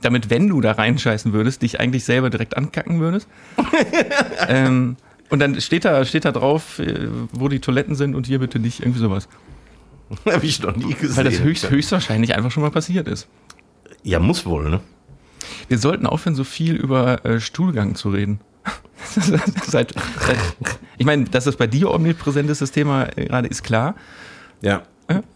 Damit, 0.00 0.30
wenn 0.30 0.48
du 0.48 0.60
da 0.60 0.72
reinscheißen 0.72 1.32
würdest, 1.32 1.62
dich 1.62 1.80
eigentlich 1.80 2.04
selber 2.04 2.30
direkt 2.30 2.56
ankacken 2.56 3.00
würdest. 3.00 3.28
ähm, 4.48 4.96
und 5.30 5.38
dann 5.38 5.60
steht 5.60 5.84
da, 5.84 6.04
steht 6.04 6.24
da 6.24 6.32
drauf, 6.32 6.78
äh, 6.78 7.08
wo 7.32 7.48
die 7.48 7.60
Toiletten 7.60 7.94
sind 7.94 8.14
und 8.14 8.26
hier 8.26 8.38
bitte 8.38 8.58
nicht, 8.58 8.80
irgendwie 8.80 9.00
sowas. 9.00 9.28
Habe 10.26 10.44
ich 10.44 10.62
noch 10.62 10.76
nie 10.76 10.94
gesehen. 10.94 11.16
Weil 11.16 11.24
das 11.24 11.40
höchst, 11.40 11.70
höchstwahrscheinlich 11.70 12.34
einfach 12.34 12.50
schon 12.50 12.62
mal 12.62 12.70
passiert 12.70 13.08
ist. 13.08 13.28
Ja, 14.02 14.20
muss 14.20 14.44
wohl, 14.44 14.68
ne? 14.68 14.80
Wir 15.68 15.78
sollten 15.78 16.06
aufhören, 16.06 16.34
so 16.34 16.44
viel 16.44 16.74
über 16.76 17.24
äh, 17.24 17.40
Stuhlgang 17.40 17.94
zu 17.94 18.10
reden. 18.10 18.40
Seit, 19.66 19.94
seit, 20.18 20.38
ich 20.98 21.06
meine, 21.06 21.24
dass 21.24 21.44
das 21.44 21.56
bei 21.56 21.66
dir 21.66 21.90
omnipräsent 21.90 22.50
ist, 22.50 22.62
das 22.62 22.72
Thema 22.72 23.06
äh, 23.16 23.26
gerade 23.26 23.48
ist 23.48 23.62
klar. 23.62 23.94
Ja. 24.60 24.82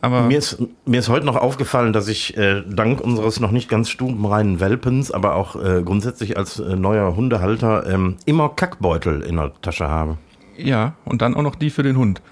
Aber 0.01 0.23
Mir 0.23 0.39
ist, 0.39 0.59
mir 0.87 0.99
ist 0.99 1.11
heute 1.11 1.27
noch 1.27 1.37
aufgefallen, 1.37 1.93
dass 1.93 2.09
ich 2.09 2.37
äh, 2.39 2.63
dank 2.67 3.03
unseres 3.03 3.39
noch 3.39 3.51
nicht 3.51 3.69
ganz 3.69 3.91
stubenreinen 3.91 4.61
Welpens, 4.61 5.11
aber 5.11 5.35
auch 5.35 5.63
äh, 5.63 5.83
grundsätzlich 5.83 6.39
als 6.39 6.59
äh, 6.59 6.75
neuer 6.75 7.15
Hundehalter 7.17 7.87
ähm, 7.87 8.17
immer 8.25 8.49
Kackbeutel 8.49 9.21
in 9.21 9.37
der 9.37 9.53
Tasche 9.61 9.87
habe. 9.87 10.17
ja, 10.57 10.95
und 11.05 11.21
dann 11.21 11.35
auch 11.35 11.43
noch 11.43 11.55
die 11.55 11.69
für 11.69 11.83
den 11.83 11.99
Hund. 11.99 12.23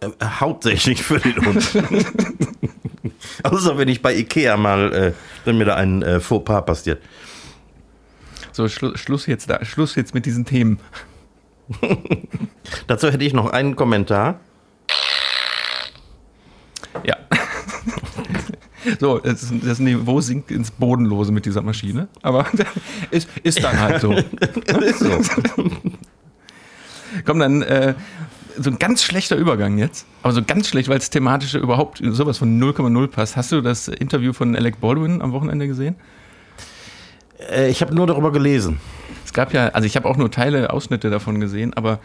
Äh, 0.00 0.08
hauptsächlich 0.22 1.02
für 1.02 1.18
den 1.18 1.44
Hund. 1.44 1.82
Außer 3.42 3.76
wenn 3.76 3.88
ich 3.88 4.00
bei 4.00 4.14
Ikea 4.14 4.56
mal, 4.56 4.92
äh, 4.92 5.12
wenn 5.44 5.58
mir 5.58 5.64
da 5.64 5.74
ein 5.74 6.20
Fauxpas 6.20 6.64
passiert. 6.64 7.02
So, 8.54 8.68
Schlu 8.68 8.96
Schluss, 8.96 9.26
jetzt 9.26 9.50
da, 9.50 9.64
Schluss 9.64 9.96
jetzt 9.96 10.14
mit 10.14 10.26
diesen 10.26 10.44
Themen. 10.44 10.78
Dazu 12.86 13.10
hätte 13.10 13.24
ich 13.24 13.32
noch 13.32 13.50
einen 13.50 13.74
Kommentar. 13.76 14.38
Ja. 17.04 17.16
So, 19.00 19.18
das, 19.18 19.50
das 19.62 19.78
Niveau 19.78 20.20
sinkt 20.20 20.50
ins 20.50 20.70
Bodenlose 20.70 21.32
mit 21.32 21.46
dieser 21.46 21.62
Maschine. 21.62 22.06
Aber 22.20 22.46
ist, 23.10 23.30
ist 23.42 23.64
dann 23.64 23.80
halt 23.80 24.02
so. 24.02 24.12
ist 24.12 24.98
so. 24.98 25.20
Komm, 27.24 27.38
dann 27.38 27.62
äh, 27.62 27.94
so 28.58 28.68
ein 28.68 28.78
ganz 28.78 29.02
schlechter 29.02 29.36
Übergang 29.36 29.78
jetzt. 29.78 30.06
Aber 30.22 30.34
so 30.34 30.42
ganz 30.44 30.68
schlecht, 30.68 30.90
weil 30.90 30.98
es 30.98 31.08
thematische 31.08 31.56
überhaupt 31.56 32.02
sowas 32.04 32.36
von 32.36 32.60
0,0 32.62 33.06
passt. 33.06 33.38
Hast 33.38 33.52
du 33.52 33.62
das 33.62 33.88
Interview 33.88 34.34
von 34.34 34.54
Alec 34.54 34.80
Baldwin 34.82 35.22
am 35.22 35.32
Wochenende 35.32 35.66
gesehen? 35.66 35.96
Äh, 37.50 37.68
ich 37.68 37.80
habe 37.82 37.94
nur 37.94 38.06
darüber 38.06 38.32
gelesen. 38.32 38.78
Es 39.24 39.32
gab 39.32 39.52
ja, 39.52 39.68
also 39.68 39.86
ich 39.86 39.96
habe 39.96 40.08
auch 40.08 40.16
nur 40.16 40.30
Teile, 40.30 40.70
Ausschnitte 40.70 41.10
davon 41.10 41.40
gesehen, 41.40 41.74
aber 41.74 41.98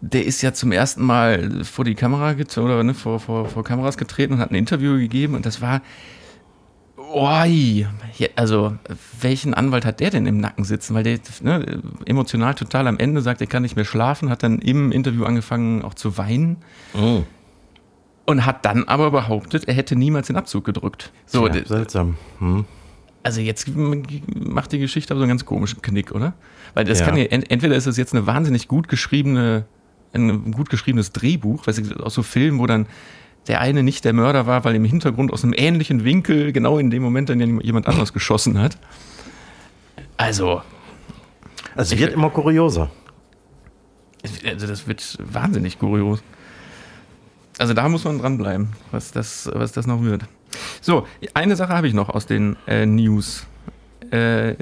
der 0.00 0.24
ist 0.24 0.42
ja 0.42 0.52
zum 0.52 0.72
ersten 0.72 1.02
Mal 1.04 1.64
vor 1.64 1.84
die 1.84 1.94
Kamera 1.94 2.34
oder 2.56 2.82
ne, 2.84 2.94
vor, 2.94 3.20
vor, 3.20 3.46
vor 3.48 3.64
Kameras 3.64 3.96
getreten 3.96 4.34
und 4.34 4.38
hat 4.40 4.50
ein 4.50 4.54
Interview 4.56 4.96
gegeben 4.98 5.34
und 5.34 5.46
das 5.46 5.60
war. 5.60 5.80
Oi, 7.12 7.86
also 8.34 8.76
welchen 9.20 9.54
Anwalt 9.54 9.84
hat 9.84 10.00
der 10.00 10.10
denn 10.10 10.26
im 10.26 10.38
Nacken 10.38 10.64
sitzen? 10.64 10.94
Weil 10.94 11.04
der 11.04 11.18
ne, 11.40 11.80
emotional 12.04 12.54
total 12.54 12.88
am 12.88 12.98
Ende 12.98 13.20
sagt, 13.20 13.40
er 13.40 13.46
kann 13.46 13.62
nicht 13.62 13.76
mehr 13.76 13.84
schlafen, 13.84 14.28
hat 14.28 14.42
dann 14.42 14.58
im 14.58 14.90
Interview 14.92 15.24
angefangen 15.24 15.82
auch 15.82 15.94
zu 15.94 16.18
weinen 16.18 16.56
Oh. 16.94 17.22
und 18.26 18.44
hat 18.44 18.64
dann 18.64 18.84
aber 18.84 19.10
behauptet, 19.12 19.68
er 19.68 19.74
hätte 19.74 19.94
niemals 19.94 20.26
den 20.26 20.36
Abzug 20.36 20.64
gedrückt. 20.64 21.12
So, 21.26 21.46
ja, 21.46 21.64
seltsam. 21.64 22.16
Hm. 22.38 22.64
Also 23.26 23.40
jetzt 23.40 23.68
macht 23.74 24.72
die 24.72 24.78
Geschichte 24.78 25.12
aber 25.12 25.18
so 25.18 25.24
einen 25.24 25.30
ganz 25.30 25.44
komischen 25.44 25.82
Knick, 25.82 26.12
oder? 26.12 26.32
Weil 26.74 26.84
das 26.84 27.00
Ja. 27.00 27.06
kann 27.06 27.16
ja, 27.16 27.24
ent- 27.24 27.50
entweder 27.50 27.76
ist 27.76 27.86
es 27.86 27.96
jetzt 27.96 28.14
eine 28.14 28.26
wahnsinnig 28.26 28.68
gut 28.68 28.88
geschriebene, 28.88 29.66
ein 30.14 30.52
gut 30.52 30.70
geschriebenes 30.70 31.12
Drehbuch, 31.12 31.66
weißt 31.66 31.78
du, 31.90 31.96
aus 32.02 32.14
so 32.14 32.22
Filmen, 32.22 32.58
wo 32.58 32.66
dann 32.66 32.86
der 33.48 33.60
eine 33.60 33.82
nicht 33.82 34.04
der 34.04 34.12
Mörder 34.12 34.46
war, 34.46 34.64
weil 34.64 34.74
im 34.74 34.84
Hintergrund 34.84 35.32
aus 35.32 35.44
einem 35.44 35.52
ähnlichen 35.56 36.04
Winkel 36.04 36.52
genau 36.52 36.78
in 36.78 36.90
dem 36.90 37.02
Moment 37.02 37.28
dann 37.28 37.38
ja 37.40 37.46
jemand 37.62 37.86
anderes 37.86 38.12
geschossen 38.12 38.58
hat. 38.58 38.76
Also, 40.16 40.62
Es 41.76 41.96
wird 41.96 42.12
immer 42.14 42.30
kurioser. 42.30 42.90
also 44.44 44.66
das 44.66 44.88
wird 44.88 45.18
wahnsinnig 45.22 45.78
kurios. 45.78 46.22
Also 47.58 47.72
da 47.74 47.88
muss 47.88 48.04
man 48.04 48.18
dranbleiben, 48.18 48.70
was 48.90 49.12
das, 49.12 49.48
was 49.52 49.72
das 49.72 49.86
noch 49.86 50.02
wird. 50.02 50.24
So, 50.80 51.06
eine 51.34 51.56
Sache 51.56 51.72
habe 51.74 51.88
ich 51.88 51.94
noch 51.94 52.08
aus 52.08 52.26
den 52.26 52.56
äh, 52.66 52.86
News. 52.86 53.46
Äh, 54.10 54.54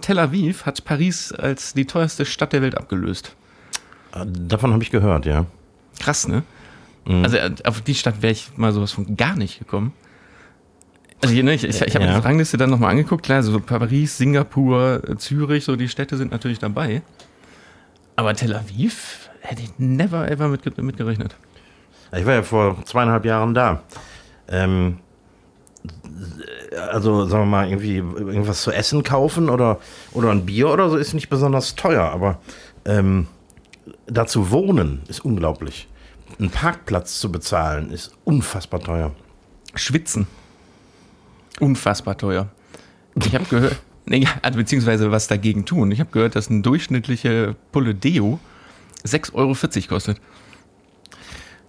Tel 0.00 0.18
Aviv 0.18 0.64
hat 0.66 0.84
Paris 0.84 1.32
als 1.32 1.74
die 1.74 1.84
teuerste 1.84 2.24
Stadt 2.24 2.52
der 2.52 2.62
Welt 2.62 2.76
abgelöst. 2.76 3.34
Äh, 4.14 4.24
Davon 4.26 4.72
habe 4.72 4.82
ich 4.82 4.90
gehört, 4.90 5.26
ja. 5.26 5.46
Krass, 6.00 6.26
ne? 6.28 6.42
Also 7.06 7.36
äh, 7.38 7.50
auf 7.64 7.80
die 7.80 7.94
Stadt 7.94 8.20
wäre 8.22 8.32
ich 8.32 8.50
mal 8.56 8.72
sowas 8.72 8.92
von 8.92 9.16
gar 9.16 9.34
nicht 9.34 9.58
gekommen. 9.58 9.92
Also 11.22 11.34
hier, 11.34 11.42
ne, 11.42 11.54
ich, 11.54 11.64
ich, 11.64 11.80
ich 11.80 11.94
habe 11.94 12.04
Ja. 12.04 12.14
die 12.18 12.24
Rangliste 12.24 12.56
dann 12.58 12.70
nochmal 12.70 12.90
angeguckt, 12.90 13.24
klar, 13.24 13.42
so 13.42 13.58
Paris, 13.60 14.18
Singapur, 14.18 15.02
Zürich, 15.16 15.64
so 15.64 15.74
die 15.74 15.88
Städte 15.88 16.16
sind 16.16 16.30
natürlich 16.30 16.58
dabei. 16.58 17.02
Aber 18.16 18.34
Tel 18.34 18.54
Aviv 18.54 19.30
hätte 19.40 19.62
ich 19.62 19.70
never 19.78 20.30
ever 20.30 20.48
mit, 20.48 20.78
mit 20.82 20.96
gerechnet. 20.96 21.34
Ich 22.16 22.24
war 22.26 22.34
ja 22.34 22.42
vor 22.42 22.84
zweieinhalb 22.84 23.24
Jahren 23.24 23.54
da. 23.54 23.82
Ähm, 24.48 24.98
also, 26.90 27.26
sagen 27.26 27.44
wir 27.44 27.46
mal, 27.46 27.68
irgendwie 27.68 27.96
irgendwas 27.96 28.62
zu 28.62 28.72
essen 28.72 29.02
kaufen 29.02 29.48
oder, 29.48 29.78
oder 30.12 30.30
ein 30.30 30.46
Bier 30.46 30.70
oder 30.70 30.90
so 30.90 30.96
ist 30.96 31.14
nicht 31.14 31.28
besonders 31.28 31.74
teuer, 31.74 32.04
aber 32.04 32.40
ähm, 32.84 33.26
da 34.06 34.26
zu 34.26 34.50
wohnen 34.50 35.02
ist 35.08 35.24
unglaublich. 35.24 35.88
Einen 36.38 36.50
Parkplatz 36.50 37.18
zu 37.18 37.32
bezahlen 37.32 37.90
ist 37.90 38.12
unfassbar 38.24 38.80
teuer. 38.80 39.14
Schwitzen. 39.74 40.26
Unfassbar 41.60 42.16
teuer. 42.16 42.48
Ich 43.16 43.34
habe 43.34 43.44
gehört, 43.44 43.76
nee, 44.06 44.26
also 44.42 44.58
beziehungsweise 44.58 45.10
was 45.10 45.26
dagegen 45.26 45.64
tun. 45.64 45.90
Ich 45.90 46.00
habe 46.00 46.10
gehört, 46.10 46.36
dass 46.36 46.50
eine 46.50 46.62
durchschnittliche 46.62 47.56
Pulle 47.72 47.94
Deo 47.94 48.38
6,40 49.04 49.34
Euro 49.34 49.54
kostet. 49.88 50.20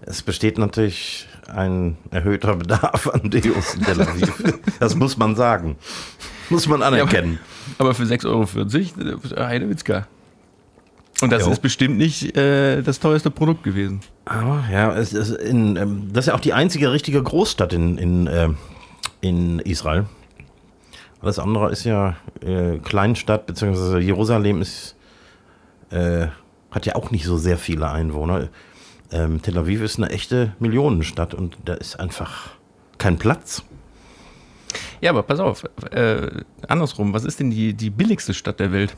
Es 0.01 0.21
besteht 0.21 0.57
natürlich 0.57 1.27
ein 1.49 1.97
erhöhter 2.11 2.55
Bedarf 2.55 3.07
an 3.07 3.29
Deos 3.29 3.75
in 3.75 3.83
Tel 3.83 4.01
Aviv. 4.01 4.43
Das 4.79 4.95
muss 4.95 5.17
man 5.17 5.35
sagen. 5.35 5.75
Muss 6.49 6.67
man 6.67 6.81
anerkennen. 6.81 7.39
Aber 7.77 7.93
für 7.93 8.03
6,40 8.03 8.25
Euro, 8.25 9.35
äh, 9.35 9.45
Heidewitzka. 9.45 10.07
Und 11.21 11.31
das 11.31 11.45
Jo. 11.45 11.51
ist 11.51 11.61
bestimmt 11.61 11.97
nicht 11.97 12.35
äh, 12.37 12.81
das 12.81 12.99
teuerste 12.99 13.29
Produkt 13.29 13.63
gewesen. 13.63 13.99
Aber 14.25 14.63
ja, 14.71 14.93
es 14.95 15.13
ist 15.13 15.31
in, 15.31 15.75
ähm, 15.75 16.09
das 16.13 16.23
ist 16.25 16.27
ja 16.29 16.35
auch 16.35 16.39
die 16.39 16.53
einzige 16.53 16.91
richtige 16.91 17.21
Großstadt 17.21 17.73
in, 17.73 17.97
in, 17.97 18.27
äh, 18.27 18.49
in 19.21 19.59
Israel. 19.59 20.05
Alles 21.21 21.37
andere 21.37 21.71
ist 21.71 21.83
ja 21.83 22.15
äh, 22.41 22.77
Kleinstadt, 22.77 23.45
beziehungsweise 23.45 23.99
Jerusalem 23.99 24.61
ist, 24.61 24.95
äh, 25.91 26.27
hat 26.71 26.85
ja 26.85 26.95
auch 26.95 27.11
nicht 27.11 27.25
so 27.25 27.37
sehr 27.37 27.57
viele 27.57 27.89
Einwohner. 27.89 28.47
Ähm, 29.11 29.41
Tel 29.41 29.57
Aviv 29.57 29.81
ist 29.81 29.97
eine 29.97 30.09
echte 30.09 30.53
Millionenstadt 30.59 31.33
und 31.33 31.57
da 31.65 31.73
ist 31.73 31.99
einfach 31.99 32.51
kein 32.97 33.17
Platz. 33.17 33.63
Ja, 35.01 35.11
aber 35.11 35.23
pass 35.23 35.39
auf, 35.39 35.63
äh, 35.91 36.43
andersrum, 36.67 37.13
was 37.13 37.23
ist 37.23 37.39
denn 37.39 37.49
die, 37.49 37.73
die 37.73 37.89
billigste 37.89 38.33
Stadt 38.33 38.59
der 38.59 38.71
Welt? 38.71 38.95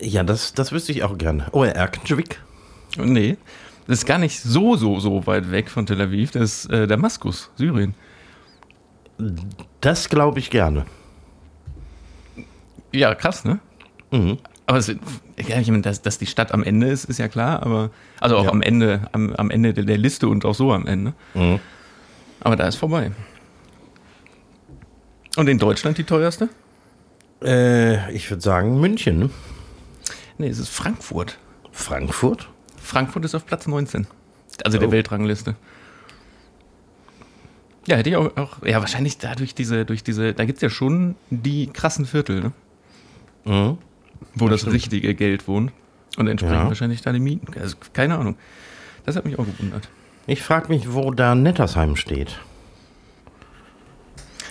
Ja, 0.00 0.22
das, 0.22 0.54
das 0.54 0.72
wüsste 0.72 0.92
ich 0.92 1.02
auch 1.02 1.18
gerne. 1.18 1.46
Oh, 1.52 1.64
Erkenschwick. 1.64 2.40
Nee, 2.96 3.36
das 3.86 3.98
ist 3.98 4.06
gar 4.06 4.18
nicht 4.18 4.40
so, 4.40 4.76
so, 4.76 5.00
so 5.00 5.26
weit 5.26 5.50
weg 5.50 5.68
von 5.68 5.84
Tel 5.84 6.00
Aviv. 6.00 6.30
Das 6.30 6.64
ist 6.64 6.70
äh, 6.70 6.86
Damaskus, 6.86 7.50
Syrien. 7.56 7.94
Das 9.80 10.08
glaube 10.08 10.38
ich 10.38 10.50
gerne. 10.50 10.86
Ja, 12.92 13.14
krass, 13.14 13.44
ne? 13.44 13.58
Mhm. 14.10 14.38
Aber 14.66 14.78
es, 14.78 14.88
ja, 14.88 15.58
ich 15.60 15.68
meine, 15.70 15.82
dass, 15.82 16.00
dass 16.02 16.18
die 16.18 16.26
Stadt 16.26 16.52
am 16.52 16.62
Ende 16.62 16.86
ist, 16.88 17.04
ist 17.04 17.18
ja 17.18 17.28
klar, 17.28 17.62
aber 17.62 17.90
also 18.20 18.36
auch 18.38 18.44
Ja. 18.44 18.50
am 18.50 18.62
Ende, 18.62 19.08
am, 19.12 19.34
am 19.34 19.50
Ende 19.50 19.74
der, 19.74 19.84
der 19.84 19.98
Liste 19.98 20.26
und 20.28 20.44
auch 20.46 20.54
so 20.54 20.72
am 20.72 20.86
Ende. 20.86 21.12
Mhm. 21.34 21.60
Aber 22.40 22.56
da 22.56 22.66
ist 22.66 22.76
vorbei. 22.76 23.12
Und 25.36 25.48
in 25.48 25.58
Deutschland 25.58 25.98
die 25.98 26.04
teuerste? 26.04 26.48
Äh, 27.42 28.10
ich 28.14 28.30
würde 28.30 28.42
sagen 28.42 28.80
München. 28.80 29.18
Ne? 29.18 29.30
Nee, 30.38 30.48
es 30.48 30.58
ist 30.58 30.68
Frankfurt. 30.70 31.38
Frankfurt? 31.72 32.48
Frankfurt 32.80 33.24
ist 33.24 33.34
auf 33.34 33.44
Platz 33.46 33.66
19. 33.66 34.06
Also 34.64 34.78
der 34.78 34.88
Oh. 34.88 34.92
Weltrangliste. 34.92 35.56
Ja, 37.86 37.96
hätte 37.96 38.08
ich 38.10 38.16
auch, 38.16 38.34
auch 38.36 38.62
ja, 38.64 38.80
wahrscheinlich 38.80 39.18
dadurch 39.18 39.54
diese, 39.54 39.84
durch 39.84 40.02
diese, 40.02 40.32
da 40.32 40.44
gibt 40.46 40.56
es 40.58 40.62
ja 40.62 40.70
schon 40.70 41.16
die 41.30 41.66
krassen 41.66 42.06
Viertel, 42.06 42.40
ne? 42.40 42.52
Mhm. 43.44 43.78
Wo 44.34 44.48
das, 44.48 44.60
stimmt. 44.60 44.74
richtige 44.74 45.14
Geld 45.14 45.46
wohnt. 45.48 45.72
Und 46.16 46.28
entsprechend 46.28 46.58
Ja. 46.62 46.68
wahrscheinlich 46.68 47.02
da 47.02 47.12
die 47.12 47.20
Mieten. 47.20 47.46
Also 47.60 47.76
keine 47.92 48.16
Ahnung. 48.18 48.36
Das 49.04 49.16
hat 49.16 49.24
mich 49.24 49.38
auch 49.38 49.44
gewundert. 49.46 49.88
Ich 50.26 50.42
frage 50.42 50.68
mich, 50.68 50.92
wo 50.92 51.10
da 51.10 51.34
Nettersheim 51.34 51.96
steht. 51.96 52.38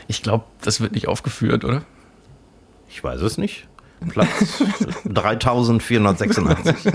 Ich 0.07 0.21
glaube, 0.21 0.43
das 0.61 0.81
wird 0.81 0.91
nicht 0.91 1.07
aufgeführt, 1.07 1.63
oder? 1.63 1.83
Ich 2.89 3.03
weiß 3.03 3.21
es 3.21 3.37
nicht. 3.37 3.67
Platz 4.09 4.61
3486. 5.05 6.91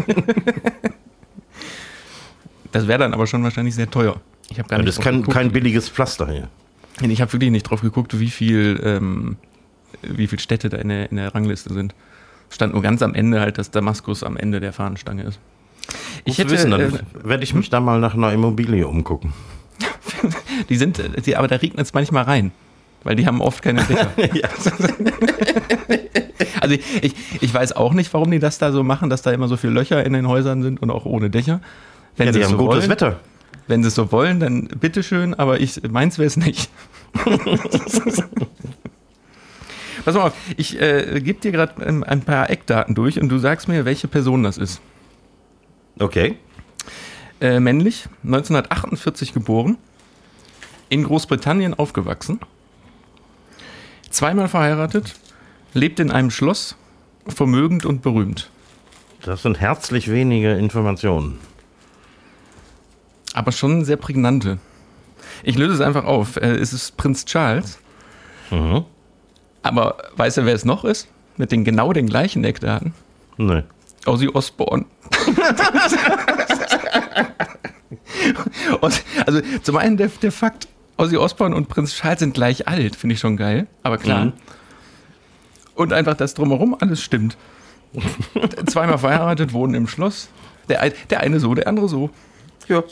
Das 2.72 2.86
wäre 2.86 2.98
dann 2.98 3.14
aber 3.14 3.26
schon 3.26 3.42
wahrscheinlich 3.42 3.74
sehr 3.74 3.90
teuer. 3.90 4.20
Ich 4.50 4.58
habe 4.58 4.68
gar 4.68 4.78
Ja, 4.78 4.84
nicht 4.84 4.88
das 4.88 4.98
ist 4.98 5.04
kein, 5.04 5.22
kein 5.26 5.50
billiges 5.52 5.88
Pflaster 5.88 6.28
hier. 6.30 6.48
Ich 7.00 7.20
habe 7.20 7.32
wirklich 7.32 7.50
nicht 7.50 7.62
drauf 7.64 7.80
geguckt, 7.80 8.18
wie 8.20 8.28
viel, 8.30 8.78
ähm, 8.84 9.36
wie 10.02 10.26
viel 10.26 10.38
Städte 10.38 10.68
da 10.68 10.76
in 10.78 10.88
der, 10.88 11.10
in 11.10 11.16
der 11.16 11.34
Rangliste 11.34 11.72
sind. 11.72 11.94
Stand 12.50 12.72
nur 12.72 12.82
ganz 12.82 13.02
am 13.02 13.14
Ende 13.14 13.40
halt, 13.40 13.58
dass 13.58 13.70
Damaskus 13.70 14.22
am 14.22 14.36
Ende 14.36 14.60
der 14.60 14.72
Fahnenstange 14.72 15.24
ist. 15.24 15.38
Ich 16.24 16.38
hätte, 16.38 16.50
wissen, 16.50 16.72
äh, 16.72 16.78
dann 16.78 17.00
werde 17.22 17.44
ich 17.44 17.54
mich 17.54 17.70
da 17.70 17.80
mal 17.80 18.00
nach 18.00 18.14
einer 18.14 18.32
Immobilie 18.32 18.86
umgucken. 18.86 19.32
die 20.68 20.76
sind, 20.76 20.98
äh, 20.98 21.20
die, 21.20 21.36
aber 21.36 21.48
da 21.48 21.56
regnet 21.56 21.86
es 21.86 21.94
manchmal 21.94 22.24
rein, 22.24 22.52
weil 23.04 23.16
die 23.16 23.26
haben 23.26 23.40
oft 23.40 23.62
keine 23.62 23.82
Dächer. 23.82 24.10
ja. 24.34 24.48
Also 26.60 26.74
ich, 26.74 27.02
ich, 27.02 27.14
ich 27.40 27.54
weiß 27.54 27.72
auch 27.72 27.92
nicht, 27.92 28.12
warum 28.14 28.30
die 28.30 28.38
das 28.38 28.58
da 28.58 28.72
so 28.72 28.82
machen, 28.84 29.10
dass 29.10 29.22
da 29.22 29.32
immer 29.32 29.48
so 29.48 29.56
viele 29.56 29.72
Löcher 29.72 30.04
in 30.04 30.12
den 30.12 30.28
Häusern 30.28 30.62
sind 30.62 30.80
und 30.82 30.90
auch 30.90 31.04
ohne 31.04 31.30
Dächer. 31.30 31.60
Wenn 32.16 32.26
ja, 32.26 32.32
sie 32.32 32.38
die 32.38 32.42
es 32.42 32.48
haben 32.50 32.58
so 32.58 32.64
gutes 32.64 32.80
wollen, 32.80 32.90
Wetter. 32.90 33.20
Wenn 33.66 33.82
sie 33.82 33.88
es 33.88 33.94
so 33.94 34.12
wollen, 34.12 34.40
dann 34.40 34.66
bitteschön, 34.66 35.34
aber 35.34 35.60
ich, 35.60 35.80
meins 35.88 36.18
wäre 36.18 36.26
es 36.26 36.36
nicht. 36.36 36.70
Pass 40.08 40.14
mal 40.14 40.28
auf, 40.28 40.34
ich 40.56 40.80
äh, 40.80 41.20
gebe 41.20 41.38
dir 41.38 41.52
gerade 41.52 41.84
ähm, 41.84 42.02
ein 42.02 42.22
paar 42.22 42.48
Eckdaten 42.48 42.94
durch 42.94 43.20
und 43.20 43.28
du 43.28 43.36
sagst 43.36 43.68
mir, 43.68 43.84
welche 43.84 44.08
Person 44.08 44.42
das 44.42 44.56
ist. 44.56 44.80
Okay. 45.98 46.38
Äh, 47.42 47.60
männlich, 47.60 48.08
1948 48.24 49.34
geboren, 49.34 49.76
in 50.88 51.04
Großbritannien 51.04 51.74
aufgewachsen, 51.74 52.40
zweimal 54.08 54.48
verheiratet, 54.48 55.14
lebt 55.74 56.00
in 56.00 56.10
einem 56.10 56.30
Schloss, 56.30 56.76
vermögend 57.26 57.84
und 57.84 58.00
berühmt. 58.00 58.50
Das 59.20 59.42
sind 59.42 59.60
herzlich 59.60 60.10
wenige 60.10 60.54
Informationen. 60.54 61.38
Aber 63.34 63.52
schon 63.52 63.84
sehr 63.84 63.98
prägnante. 63.98 64.58
Ich 65.42 65.58
löse 65.58 65.74
es 65.74 65.80
einfach 65.82 66.06
auf. 66.06 66.38
Äh, 66.38 66.54
es 66.54 66.72
ist 66.72 66.96
Prinz 66.96 67.26
Charles. 67.26 67.78
Mhm. 68.50 68.86
Aber 69.62 69.96
weißt 70.16 70.38
du, 70.38 70.46
wer 70.46 70.54
es 70.54 70.64
noch 70.64 70.84
ist? 70.84 71.08
Mit 71.36 71.52
den 71.52 71.64
genau 71.64 71.92
den 71.92 72.08
gleichen 72.08 72.44
Eckdaten? 72.44 72.94
Nee. 73.36 73.62
Ozzy 74.06 74.28
Osbourne. 74.28 74.86
und, 78.80 79.02
also 79.26 79.40
zum 79.62 79.76
einen 79.76 79.96
der, 79.96 80.08
der 80.08 80.32
Fakt, 80.32 80.68
Ozzy 80.96 81.16
Osbourne 81.16 81.54
und 81.54 81.68
Prinz 81.68 81.94
Charles 81.94 82.20
sind 82.20 82.34
gleich 82.34 82.66
alt, 82.66 82.96
finde 82.96 83.14
ich 83.14 83.20
schon 83.20 83.36
geil. 83.36 83.66
Aber 83.82 83.98
klar. 83.98 84.26
Mhm. 84.26 84.32
Und 85.74 85.92
einfach 85.92 86.14
das 86.14 86.34
drumherum 86.34 86.76
alles 86.78 87.02
stimmt. 87.02 87.36
Zweimal 88.66 88.98
verheiratet, 88.98 89.52
wohnen 89.52 89.74
im 89.74 89.86
Schloss. 89.86 90.28
Der, 90.68 90.90
der 91.10 91.20
eine 91.20 91.40
so, 91.40 91.54
der 91.54 91.68
andere 91.68 91.88
so. 91.88 92.10
Ja. 92.68 92.82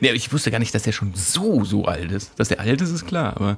Nee, 0.00 0.08
aber 0.08 0.16
ich 0.16 0.32
wusste 0.32 0.50
gar 0.50 0.58
nicht, 0.58 0.74
dass 0.74 0.82
der 0.82 0.92
schon 0.92 1.12
so, 1.14 1.64
so 1.64 1.84
alt 1.84 2.12
ist. 2.12 2.32
Dass 2.38 2.48
der 2.48 2.60
alt 2.60 2.80
ist, 2.80 2.90
ist 2.90 3.06
klar, 3.06 3.34
aber 3.36 3.56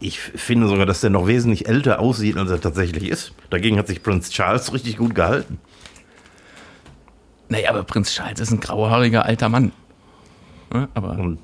Ich 0.00 0.18
finde 0.18 0.66
sogar, 0.68 0.86
dass 0.86 1.00
der 1.00 1.10
noch 1.10 1.26
wesentlich 1.26 1.68
älter 1.68 2.00
aussieht, 2.00 2.36
als 2.36 2.50
er 2.50 2.60
tatsächlich 2.60 3.08
ist. 3.08 3.32
Dagegen 3.50 3.78
hat 3.78 3.86
sich 3.86 4.02
Prinz 4.02 4.30
Charles 4.30 4.72
richtig 4.72 4.96
gut 4.96 5.14
gehalten. 5.14 5.58
naja, 7.48 7.70
aber 7.70 7.84
Prinz 7.84 8.14
Charles 8.14 8.40
ist 8.40 8.50
ein 8.50 8.60
grauhaariger 8.60 9.24
alter 9.26 9.48
Mann. 9.48 9.72
Ne, 10.72 10.88
Aber 10.94 11.10
Und, 11.18 11.38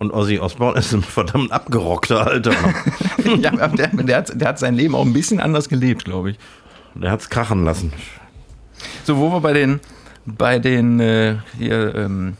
und 0.00 0.10
Ozzy 0.10 0.40
Osbourne 0.40 0.78
ist 0.80 0.92
ein 0.92 1.02
verdammt 1.02 1.52
abgerockter 1.52 2.26
alter 2.26 2.52
Mann. 2.60 2.74
ja, 3.40 3.50
der, 3.68 3.86
der, 3.88 4.16
hat, 4.16 4.40
der 4.40 4.48
hat 4.48 4.58
sein 4.58 4.74
Leben 4.74 4.96
auch 4.96 5.06
ein 5.06 5.12
bisschen 5.12 5.38
anders 5.38 5.68
gelebt, 5.68 6.04
glaube 6.04 6.30
ich. 6.32 6.38
Der 6.94 7.12
hat's 7.12 7.30
krachen 7.30 7.64
lassen. 7.64 7.92
So, 9.04 9.16
wo 9.18 9.30
wir 9.30 9.40
bei 9.40 9.52
den, 9.52 9.78
bei 10.26 10.58
den 10.58 11.00
äh, 11.00 11.36
hier, 11.58 11.94
ähm, 11.94 12.36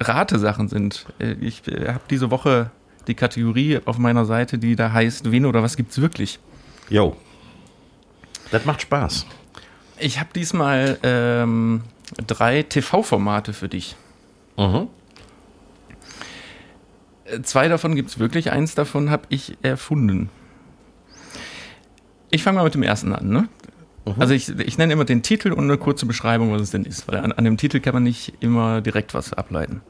Ratesachen 0.00 0.68
sind. 0.68 1.06
Äh, 1.18 1.32
ich 1.40 1.66
äh, 1.68 1.88
habe 1.88 2.04
diese 2.10 2.30
Woche 2.30 2.70
die 3.06 3.14
Kategorie 3.14 3.80
auf 3.84 3.98
meiner 3.98 4.24
Seite, 4.24 4.58
die 4.58 4.76
da 4.76 4.92
heißt, 4.92 5.30
wen 5.30 5.46
oder 5.46 5.62
was 5.62 5.76
gibt's 5.76 6.00
wirklich? 6.00 6.38
Jo. 6.88 7.16
Das 8.50 8.64
macht 8.64 8.82
Spaß. 8.82 9.26
Ich 9.98 10.20
habe 10.20 10.30
diesmal 10.34 10.98
ähm, 11.02 11.82
drei 12.26 12.62
TV-Formate 12.62 13.52
für 13.52 13.68
dich. 13.68 13.96
Mhm. 14.56 14.88
Äh, 17.24 17.42
Zwei 17.42 17.68
davon 17.68 17.96
gibt's 17.96 18.18
wirklich, 18.18 18.52
eins 18.52 18.74
davon 18.74 19.10
habe 19.10 19.24
ich 19.28 19.56
erfunden. 19.62 20.30
Ich 22.30 22.42
fange 22.42 22.58
mal 22.58 22.64
mit 22.64 22.74
dem 22.74 22.82
ersten 22.82 23.14
an, 23.14 23.28
ne? 23.28 23.48
Also 24.18 24.34
ich, 24.34 24.48
ich 24.58 24.78
nenne 24.78 24.92
immer 24.92 25.04
den 25.04 25.22
Titel 25.22 25.52
und 25.52 25.64
eine 25.64 25.78
kurze 25.78 26.06
Beschreibung, 26.06 26.52
was 26.52 26.62
es 26.62 26.70
denn 26.70 26.84
ist, 26.84 27.08
weil 27.08 27.18
an, 27.18 27.32
an 27.32 27.44
dem 27.44 27.56
Titel 27.56 27.80
kann 27.80 27.94
man 27.94 28.02
nicht 28.02 28.34
immer 28.40 28.80
direkt 28.80 29.14
was 29.14 29.32
ableiten. 29.32 29.82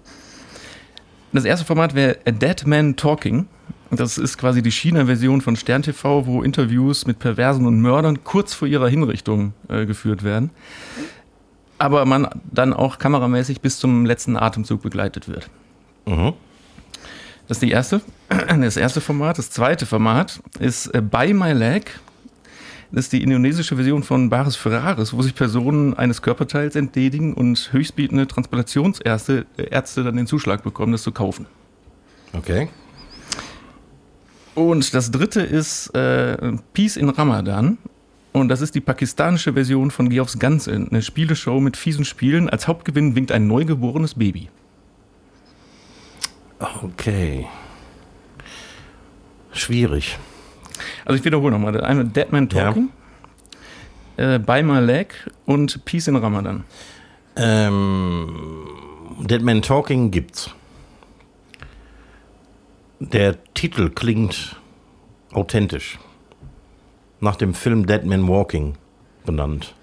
Das 1.32 1.44
erste 1.44 1.66
Format 1.66 1.94
wäre 1.94 2.18
A 2.26 2.30
Dead 2.30 2.66
Man 2.66 2.96
Talking. 2.96 3.46
Das 3.90 4.18
ist 4.18 4.38
quasi 4.38 4.62
die 4.62 4.70
China-Version 4.70 5.40
von 5.40 5.56
Stern 5.56 5.82
TV, 5.82 6.26
wo 6.26 6.42
Interviews 6.42 7.06
mit 7.06 7.18
Perversen 7.18 7.66
und 7.66 7.80
Mördern 7.80 8.24
kurz 8.24 8.54
vor 8.54 8.68
ihrer 8.68 8.88
Hinrichtung 8.88 9.52
äh, 9.68 9.86
geführt 9.86 10.24
werden. 10.24 10.50
Aber 11.78 12.04
man 12.04 12.28
dann 12.50 12.72
auch 12.72 12.98
kameramäßig 12.98 13.60
bis 13.60 13.78
zum 13.78 14.04
letzten 14.04 14.36
Atemzug 14.36 14.82
begleitet 14.82 15.28
wird. 15.28 15.48
Mhm. 16.06 16.34
Das 17.46 17.56
ist 17.56 17.62
die 17.62 17.70
erste, 17.70 18.02
das 18.60 18.76
erste 18.76 19.00
Format. 19.00 19.38
Das 19.38 19.50
zweite 19.50 19.86
Format 19.86 20.40
ist 20.60 20.88
äh, 20.94 21.00
By 21.00 21.32
My 21.32 21.52
Leg. 21.52 21.98
Das 22.90 23.04
ist 23.04 23.12
die 23.12 23.22
indonesische 23.22 23.76
Version 23.76 24.02
von 24.02 24.30
Bares 24.30 24.56
Ferraris, 24.56 25.12
wo 25.12 25.20
sich 25.20 25.34
Personen 25.34 25.92
eines 25.94 26.22
Körperteils 26.22 26.74
entledigen 26.74 27.34
und 27.34 27.70
höchstbietende 27.72 28.26
Transplantationsärzte 28.26 29.46
äh, 29.58 29.68
Ärzte 29.70 30.04
dann 30.04 30.16
den 30.16 30.26
Zuschlag 30.26 30.62
bekommen, 30.62 30.92
das 30.92 31.02
zu 31.02 31.12
kaufen. 31.12 31.46
Okay. 32.32 32.68
Und 34.54 34.94
das 34.94 35.10
dritte 35.10 35.42
ist 35.42 35.94
äh, 35.94 36.56
Peace 36.72 36.96
in 36.96 37.10
Ramadan. 37.10 37.78
Und 38.32 38.48
das 38.48 38.60
ist 38.60 38.74
die 38.74 38.80
pakistanische 38.80 39.52
Version 39.52 39.90
von 39.90 40.08
Geh 40.08 40.20
aufs 40.20 40.38
Ganze, 40.38 40.72
eine 40.72 41.02
Spieleshow 41.02 41.60
mit 41.60 41.76
fiesen 41.76 42.04
Spielen. 42.04 42.48
Als 42.48 42.68
Hauptgewinn 42.68 43.14
winkt 43.14 43.32
ein 43.32 43.46
neugeborenes 43.46 44.14
Baby. 44.14 44.48
Okay. 46.58 47.46
Schwierig. 49.52 50.18
Also 51.04 51.18
ich 51.18 51.24
wiederhole 51.24 51.52
nochmal. 51.52 51.80
Einmal 51.80 52.06
Dead 52.06 52.30
Man 52.32 52.48
Ja. 52.52 52.64
Talking, 52.66 52.90
äh, 54.16 54.38
By 54.38 54.62
My 54.62 54.80
Leg 54.80 55.14
und 55.46 55.84
Peace 55.84 56.08
in 56.08 56.16
Ramadan. 56.16 56.64
Ähm, 57.36 58.66
Dead 59.20 59.42
Man 59.42 59.62
Talking 59.62 60.10
gibt's. 60.10 60.50
Der 63.00 63.36
Titel 63.54 63.90
klingt 63.90 64.56
authentisch. 65.32 65.98
Nach 67.20 67.36
dem 67.36 67.54
Film 67.54 67.86
Dead 67.86 68.04
Man 68.04 68.26
Walking 68.28 68.74
benannt. 69.24 69.74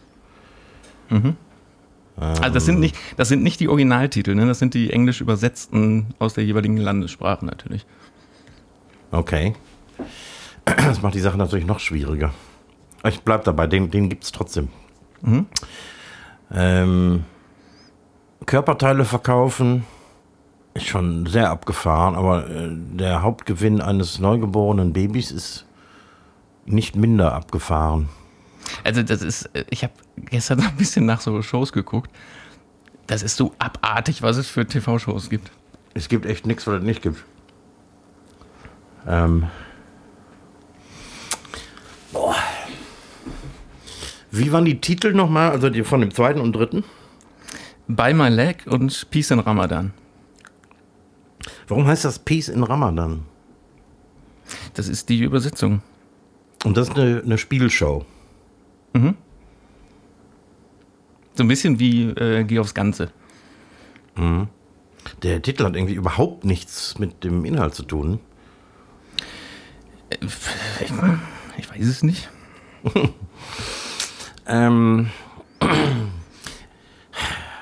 Also 2.18 2.50
das 2.50 2.66
sind 2.66 2.80
nicht, 2.80 2.96
das 3.18 3.28
sind 3.28 3.44
nicht 3.44 3.60
die 3.60 3.68
Originaltitel, 3.68 4.36
ne? 4.36 4.46
das 4.46 4.60
sind 4.60 4.74
die 4.74 4.92
englisch 4.92 5.22
übersetzten 5.22 6.08
aus 6.18 6.34
der 6.34 6.46
jeweiligen 6.46 6.78
Landessprache 6.78 7.46
natürlich. 7.46 7.86
Okay. 9.12 9.54
Das 10.66 11.02
macht 11.02 11.14
die 11.14 11.20
Sache 11.20 11.38
natürlich 11.38 11.66
noch 11.66 11.80
schwieriger. 11.80 12.34
Ich 13.04 13.22
bleib 13.22 13.44
dabei, 13.44 13.68
den, 13.68 13.92
den 13.92 14.10
gibt's 14.10 14.32
trotzdem. 14.32 14.70
Ähm, 16.52 17.24
Körperteile 18.46 19.06
verkaufen 19.06 19.86
ist 20.74 20.88
schon 20.88 21.26
sehr 21.26 21.50
abgefahren, 21.50 22.16
aber 22.16 22.50
äh, 22.50 22.70
der 22.72 23.22
Hauptgewinn 23.22 23.82
eines 23.82 24.20
neugeborenen 24.20 24.94
Babys 24.94 25.32
ist 25.32 25.66
nicht 26.66 26.96
minder 26.96 27.34
abgefahren. 27.34 28.10
Also 28.84 29.04
das 29.04 29.22
ist, 29.22 29.50
ich 29.70 29.84
habe 29.84 29.94
gestern 30.18 30.60
ein 30.68 30.76
bisschen 30.76 31.06
nach 31.06 31.22
so 31.22 31.42
Shows 31.42 31.72
geguckt. 31.72 32.12
Das 33.08 33.22
ist 33.22 33.38
so 33.38 33.54
abartig, 33.60 34.22
was 34.24 34.38
es 34.38 34.48
für 34.48 34.66
TV-Shows 34.66 35.30
gibt. 35.30 35.52
Es 35.94 36.10
gibt 36.10 36.26
echt 36.26 36.46
nichts, 36.48 36.66
was 36.68 36.80
es 36.80 36.84
nicht 36.84 37.02
gibt. 37.02 37.24
Ähm. 39.08 39.48
Wie 44.38 44.52
waren 44.52 44.66
die 44.66 44.82
Titel 44.82 45.14
nochmal? 45.14 45.52
Also 45.52 45.70
die 45.70 45.84
von 45.84 46.02
dem 46.02 46.14
zweiten 46.14 46.42
und 46.42 46.54
dritten? 46.54 46.84
By 47.88 48.14
My 48.14 48.28
Leg 48.28 48.66
und 48.68 49.08
Peace 49.10 49.32
in 49.32 49.40
Ramadan. 49.40 49.94
Warum 51.68 51.88
heißt 51.88 52.04
das 52.04 52.20
Peace 52.20 52.50
in 52.50 52.64
Ramadan? 52.64 53.24
Das 54.74 54.90
ist 54.90 55.08
die 55.10 55.22
Übersetzung. 55.22 55.82
Und 56.66 56.76
das 56.76 56.90
ist 56.90 56.98
eine, 56.98 57.22
eine 57.24 57.38
Spielshow. 57.38 58.06
So 61.36 61.44
ein 61.44 61.48
bisschen 61.48 61.80
wie 61.80 62.10
äh, 62.10 62.44
Geh 62.44 62.60
aufs 62.60 62.74
Ganze. 62.74 63.12
Der 65.22 65.42
Titel 65.42 65.64
hat 65.64 65.76
irgendwie 65.76 65.96
überhaupt 65.96 66.44
nichts 66.44 66.98
mit 67.00 67.24
dem 67.24 67.46
Inhalt 67.46 67.76
zu 67.76 67.84
tun. 67.84 68.20
Ich, 70.10 70.92
ich 71.58 71.70
weiß 71.70 71.86
es 71.86 72.04
nicht. 72.04 72.30
Ähm, 74.48 75.10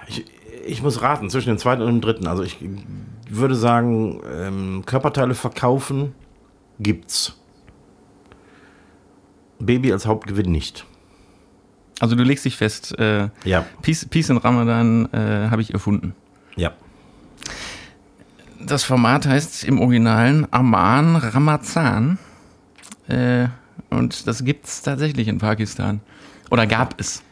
ich, 0.07 0.25
ich 0.65 0.81
muss 0.81 1.01
raten 1.01 1.29
zwischen 1.29 1.49
dem 1.49 1.57
zweiten 1.57 1.81
und 1.81 1.87
dem 1.89 2.01
dritten. 2.01 2.27
Also 2.27 2.43
ich 2.43 2.57
würde 3.29 3.55
sagen, 3.55 4.21
ähm, 4.31 4.83
Körperteile 4.85 5.35
verkaufen 5.35 6.13
gibt's. 6.79 7.37
Baby 9.59 9.91
als 9.93 10.05
Hauptgewinn 10.05 10.51
nicht. 10.51 10.85
Also 11.99 12.15
du 12.15 12.23
legst 12.23 12.43
dich 12.43 12.57
fest, 12.57 12.97
äh, 12.99 13.29
Ja, 13.45 13.65
Peace, 13.81 14.05
Peace 14.05 14.29
in 14.29 14.37
Ramadan 14.37 15.07
äh, 15.13 15.49
habe 15.49 15.61
ich 15.61 15.73
erfunden. 15.73 16.15
ja. 16.55 16.71
Das 18.65 18.85
Format 18.85 19.25
heißt 19.27 19.65
im 19.65 19.81
Originalen 19.81 20.47
Aman 20.51 21.17
Ramazan. 21.17 22.17
Äh, 23.09 23.49
und 23.89 24.25
das 24.25 24.45
gibt 24.45 24.67
es 24.67 24.81
tatsächlich 24.81 25.27
in 25.27 25.37
Pakistan. 25.37 25.99
Oder 26.49 26.67
gab 26.67 26.99
es 26.99 27.23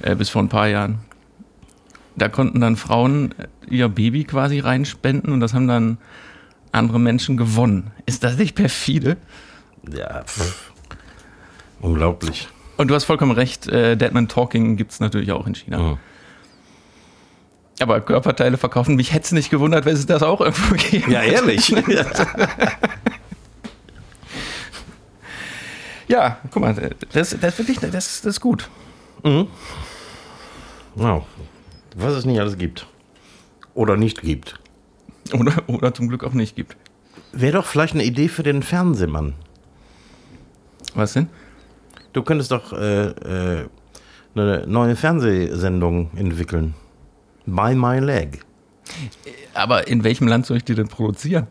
äh, 0.00 0.14
bis 0.14 0.28
vor 0.28 0.42
ein 0.42 0.48
paar 0.48 0.68
Jahren. 0.68 0.98
Da 2.16 2.28
konnten 2.28 2.60
dann 2.60 2.76
Frauen 2.76 3.34
äh, 3.38 3.46
ihr 3.74 3.88
Baby 3.88 4.24
quasi 4.24 4.58
reinspenden 4.60 5.32
und 5.32 5.40
das 5.40 5.54
haben 5.54 5.68
dann 5.68 5.98
andere 6.72 7.00
Menschen 7.00 7.36
gewonnen. 7.36 7.90
Ist 8.06 8.24
das 8.24 8.36
nicht 8.36 8.54
perfide? 8.54 9.16
Ja, 9.92 10.22
pff. 10.24 10.72
unglaublich. 11.80 12.48
Und 12.76 12.88
du 12.88 12.94
hast 12.94 13.04
vollkommen 13.04 13.32
recht, 13.32 13.66
äh, 13.68 13.96
Deadman 13.96 14.28
Talking 14.28 14.76
gibt 14.76 14.92
es 14.92 15.00
natürlich 15.00 15.32
auch 15.32 15.46
in 15.46 15.54
China. 15.54 15.78
Mhm. 15.78 15.98
Aber 17.80 18.00
Körperteile 18.00 18.56
verkaufen, 18.56 18.96
mich 18.96 19.12
hätte 19.12 19.26
es 19.26 19.32
nicht 19.32 19.50
gewundert, 19.50 19.84
wenn 19.84 19.94
es 19.94 20.06
das 20.06 20.22
auch 20.22 20.40
irgendwo 20.40 20.74
geben. 20.90 21.10
Ja, 21.10 21.22
ehrlich. 21.22 21.74
Ja, 26.08 26.38
guck 26.50 26.62
mal, 26.62 26.74
das, 27.12 27.30
das, 27.30 27.32
ist 27.34 27.58
wirklich, 27.58 27.78
das, 27.78 27.92
das 27.92 28.24
ist 28.24 28.40
gut. 28.40 28.68
wow. 30.94 31.24
Was 31.96 32.14
es 32.14 32.24
nicht 32.24 32.40
alles 32.40 32.56
gibt. 32.56 32.86
Oder 33.74 33.96
nicht 33.96 34.22
gibt. 34.22 34.58
Oder, 35.32 35.62
oder 35.66 35.92
zum 35.92 36.08
Glück 36.08 36.24
auch 36.24 36.32
nicht 36.32 36.56
gibt. 36.56 36.76
Wäre 37.32 37.52
doch 37.52 37.66
vielleicht 37.66 37.94
eine 37.94 38.04
Idee 38.04 38.28
für 38.28 38.42
den 38.42 38.62
Fernsehmann. 38.62 39.34
Was 40.94 41.12
denn? 41.12 41.28
Du 42.14 42.22
könntest 42.22 42.50
doch 42.50 42.72
äh, 42.72 43.08
äh, 43.08 43.68
eine 44.34 44.66
neue 44.66 44.96
Fernsehsendung 44.96 46.10
entwickeln. 46.16 46.74
By 47.44 47.74
My 47.74 47.98
Leg. 47.98 48.40
Aber 49.54 49.86
in 49.88 50.04
welchem 50.04 50.26
Land 50.28 50.46
soll 50.46 50.56
ich 50.56 50.64
die 50.64 50.74
denn 50.74 50.88
produzieren? 50.88 51.46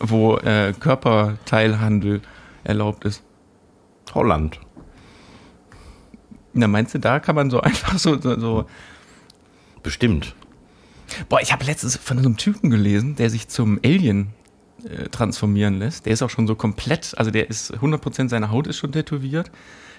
Wo 0.00 0.36
äh, 0.38 0.72
Körperteilhandel 0.78 2.22
erlaubt 2.64 3.04
ist. 3.04 3.22
Holland. 4.14 4.60
Na, 6.52 6.66
meinst 6.66 6.94
du, 6.94 6.98
da 6.98 7.20
kann 7.20 7.34
man 7.34 7.50
so 7.50 7.60
einfach 7.62 7.98
so. 7.98 8.20
so, 8.20 8.66
Bestimmt. 9.82 10.34
Boah, 11.28 11.40
ich 11.40 11.52
habe 11.52 11.64
letztens 11.64 11.96
von 11.96 12.18
so 12.18 12.24
einem 12.24 12.36
Typen 12.36 12.70
gelesen, 12.70 13.16
der 13.16 13.30
sich 13.30 13.48
zum 13.48 13.80
Alien 13.84 14.28
äh, 14.84 15.08
transformieren 15.08 15.78
lässt. 15.78 16.06
Der 16.06 16.12
ist 16.12 16.22
auch 16.22 16.30
schon 16.30 16.46
so 16.46 16.54
komplett, 16.54 17.14
also 17.16 17.30
der 17.30 17.48
ist 17.48 17.74
100% 17.74 18.28
seiner 18.28 18.50
Haut 18.50 18.66
ist 18.66 18.78
schon 18.78 18.92
tätowiert. 18.92 19.50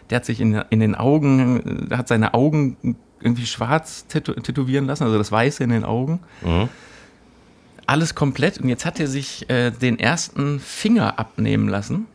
Der 0.09 0.17
hat 0.17 0.25
sich 0.25 0.39
in, 0.39 0.53
in 0.69 0.79
den 0.79 0.95
Augen, 0.95 1.89
äh, 1.89 1.95
hat 1.95 2.07
seine 2.07 2.33
Augen 2.33 2.97
irgendwie 3.19 3.45
schwarz 3.45 4.07
tätow 4.07 4.33
tätowieren 4.35 4.85
lassen, 4.85 5.03
also 5.03 5.17
das 5.17 5.31
Weiße 5.31 5.63
in 5.63 5.69
den 5.69 5.83
Augen. 5.83 6.19
Mhm. 6.41 6.69
Alles 7.85 8.15
komplett. 8.15 8.59
Und 8.59 8.69
jetzt 8.69 8.85
hat 8.85 8.99
er 8.99 9.07
sich 9.07 9.49
äh, 9.49 9.71
den 9.71 9.99
ersten 9.99 10.59
Finger 10.59 11.19
abnehmen 11.19 11.67
lassen. 11.67 12.07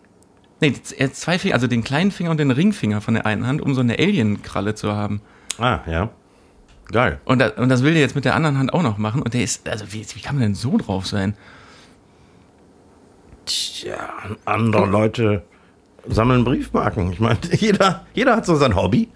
Nee, 0.60 0.74
äh, 0.96 1.10
zwei 1.10 1.38
Finger, 1.38 1.54
also 1.54 1.66
den 1.66 1.84
kleinen 1.84 2.10
Finger 2.10 2.30
und 2.30 2.38
den 2.38 2.50
Ringfinger 2.50 3.00
von 3.00 3.14
der 3.14 3.26
einen 3.26 3.46
Hand, 3.46 3.60
um 3.60 3.74
so 3.74 3.80
eine 3.80 3.98
Alien-Kralle 3.98 4.74
zu 4.74 4.92
haben. 4.92 5.20
Ah, 5.58 5.80
ja. 5.86 6.10
Geil. 6.90 7.20
Und, 7.24 7.40
da, 7.40 7.48
und 7.48 7.68
das 7.68 7.82
will 7.82 7.92
der 7.92 8.02
jetzt 8.02 8.14
mit 8.14 8.24
der 8.24 8.34
anderen 8.34 8.58
Hand 8.58 8.72
auch 8.72 8.82
noch 8.82 8.96
machen. 8.96 9.22
Und 9.22 9.34
der 9.34 9.42
ist, 9.42 9.68
also 9.68 9.92
wie, 9.92 10.06
wie 10.14 10.20
kann 10.20 10.36
man 10.36 10.42
denn 10.42 10.54
so 10.54 10.78
drauf 10.78 11.06
sein? 11.06 11.34
Tja, 13.44 13.98
andere 14.44 14.86
Leute 14.86 15.42
sammeln 16.08 16.44
Briefmarken. 16.44 17.12
Ich 17.12 17.20
meine, 17.20 17.38
jeder, 17.52 18.06
jeder 18.14 18.36
hat 18.36 18.46
so 18.46 18.54
sein 18.56 18.76
Hobby. 18.76 19.08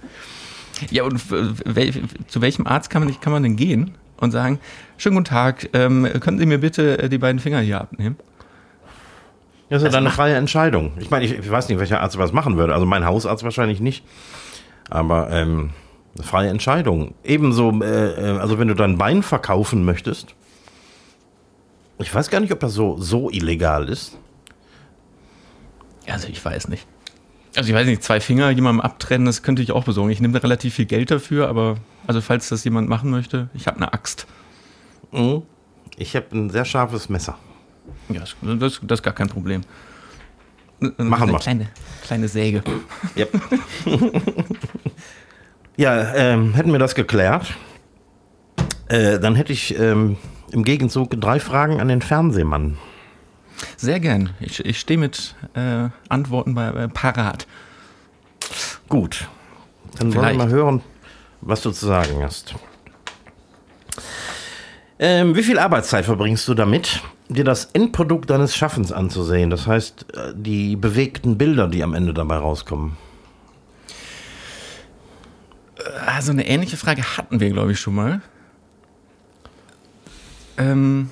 Ja, 0.90 1.04
und 1.04 1.30
wel, 1.30 1.92
zu 2.26 2.40
welchem 2.40 2.66
Arzt 2.66 2.90
kann 2.90 3.04
man, 3.04 3.20
kann 3.20 3.32
man 3.32 3.42
denn 3.42 3.56
gehen 3.56 3.94
und 4.16 4.30
sagen, 4.30 4.58
schönen 4.96 5.16
guten 5.16 5.26
Tag, 5.26 5.68
ähm, 5.72 6.08
können 6.20 6.38
Sie 6.38 6.46
mir 6.46 6.58
bitte 6.58 6.98
äh, 6.98 7.08
die 7.08 7.18
beiden 7.18 7.38
Finger 7.38 7.60
hier 7.60 7.80
abnehmen? 7.80 8.16
Das 9.70 9.78
ist 9.78 9.82
ja 9.84 9.88
Das 9.88 9.94
dann 9.94 10.06
eine 10.06 10.14
freie 10.14 10.34
Entscheidung. 10.34 10.92
Ich 10.98 11.10
meine, 11.10 11.24
ich, 11.24 11.32
ich 11.32 11.50
weiß 11.50 11.68
nicht, 11.68 11.78
welcher 11.78 12.00
Arzt 12.00 12.18
was 12.18 12.32
machen 12.32 12.56
würde. 12.56 12.74
Also 12.74 12.86
mein 12.86 13.06
Hausarzt 13.06 13.44
wahrscheinlich 13.44 13.80
nicht. 13.80 14.04
Aber 14.90 15.30
ähm, 15.30 15.70
eine 16.16 16.26
freie 16.26 16.50
Entscheidung. 16.50 17.14
Ebenso, 17.22 17.70
äh, 17.80 18.34
äh, 18.34 18.38
also 18.38 18.58
wenn 18.58 18.66
du 18.66 18.74
dein 18.74 18.98
Bein 18.98 19.22
verkaufen 19.22 19.84
möchtest. 19.84 20.34
Ich 21.98 22.12
weiß 22.12 22.30
gar 22.30 22.40
nicht, 22.40 22.52
ob 22.52 22.58
das 22.58 22.74
so, 22.74 22.98
so 22.98 23.30
illegal 23.30 23.88
ist. 23.88 24.18
Also 26.08 26.26
ich 26.26 26.44
weiß 26.44 26.66
nicht. 26.66 26.86
Also 27.54 27.68
ich 27.68 27.74
weiß 27.74 27.86
nicht, 27.86 28.02
zwei 28.02 28.20
Finger 28.20 28.50
jemandem 28.50 28.80
abtrennen, 28.80 29.26
das 29.26 29.42
könnte 29.42 29.62
ich 29.62 29.70
auch 29.70 29.84
besorgen. 29.84 30.10
Ich 30.10 30.20
nehme 30.20 30.34
da 30.34 30.40
relativ 30.40 30.74
viel 30.74 30.86
Geld 30.86 31.10
dafür, 31.12 31.48
aber 31.48 31.76
also 32.06 32.20
falls 32.20 32.48
das 32.48 32.64
jemand 32.64 32.88
machen 32.88 33.10
möchte, 33.10 33.50
ich 33.54 33.66
habe 33.68 33.76
eine 33.76 33.92
Axt. 33.92 34.26
Mhm. 35.12 35.42
Ich 35.96 36.16
habe 36.16 36.26
ein 36.32 36.50
sehr 36.50 36.64
scharfes 36.64 37.08
Messer. 37.08 37.36
Ja, 38.08 38.20
das, 38.20 38.80
das, 38.82 38.98
ist 38.98 39.02
gar 39.02 39.14
kein 39.14 39.28
Problem. 39.28 39.62
Machen 40.96 41.30
wir. 41.30 41.38
Kleine, 41.38 41.68
kleine 42.02 42.28
Säge. 42.28 42.62
Yep. 43.16 43.40
ja, 45.76 46.14
ähm, 46.14 46.54
hätten 46.54 46.72
wir 46.72 46.78
das 46.78 46.94
geklärt, 46.94 47.54
äh, 48.88 49.18
dann 49.18 49.34
hätte 49.34 49.52
ich 49.52 49.78
ähm, 49.78 50.16
im 50.52 50.64
Gegenzug 50.64 51.20
drei 51.20 51.38
Fragen 51.38 51.80
an 51.80 51.88
den 51.88 52.02
Fernsehmann. 52.02 52.78
Sehr 53.76 54.00
gern. 54.00 54.30
Ich, 54.40 54.64
ich 54.64 54.80
stehe 54.80 54.98
mit 54.98 55.34
äh, 55.54 55.88
Antworten 56.08 56.54
bei, 56.54 56.70
bei 56.72 56.86
parat. 56.86 57.46
Gut, 58.88 59.28
dann 59.98 60.08
wollen 60.08 60.14
wir 60.14 60.20
Vielleicht. 60.20 60.38
mal 60.38 60.48
hören, 60.48 60.82
was 61.40 61.62
du 61.62 61.70
zu 61.70 61.86
sagen 61.86 62.22
hast. 62.22 62.54
Ähm, 64.98 65.34
wie 65.34 65.42
viel 65.42 65.58
Arbeitszeit 65.58 66.04
verbringst 66.04 66.46
du 66.48 66.54
damit, 66.54 67.00
dir 67.30 67.44
das 67.44 67.66
Endprodukt 67.72 68.30
deines 68.30 68.54
Schaffens 68.54 68.92
anzusehen? 68.92 69.50
Das 69.50 69.66
heißt, 69.66 70.06
äh, 70.14 70.32
die 70.34 70.76
bewegten 70.76 71.38
Bilder, 71.38 71.68
die 71.68 71.82
am 71.82 71.94
Ende 71.94 72.12
dabei 72.12 72.36
rauskommen. 72.36 72.96
Also 76.06 76.32
eine 76.32 76.46
ähnliche 76.46 76.76
Frage 76.76 77.02
hatten 77.16 77.40
wir, 77.40 77.50
glaube 77.50 77.72
ich, 77.72 77.80
schon 77.80 77.94
mal. 77.94 78.20
Ähm, 80.58 81.10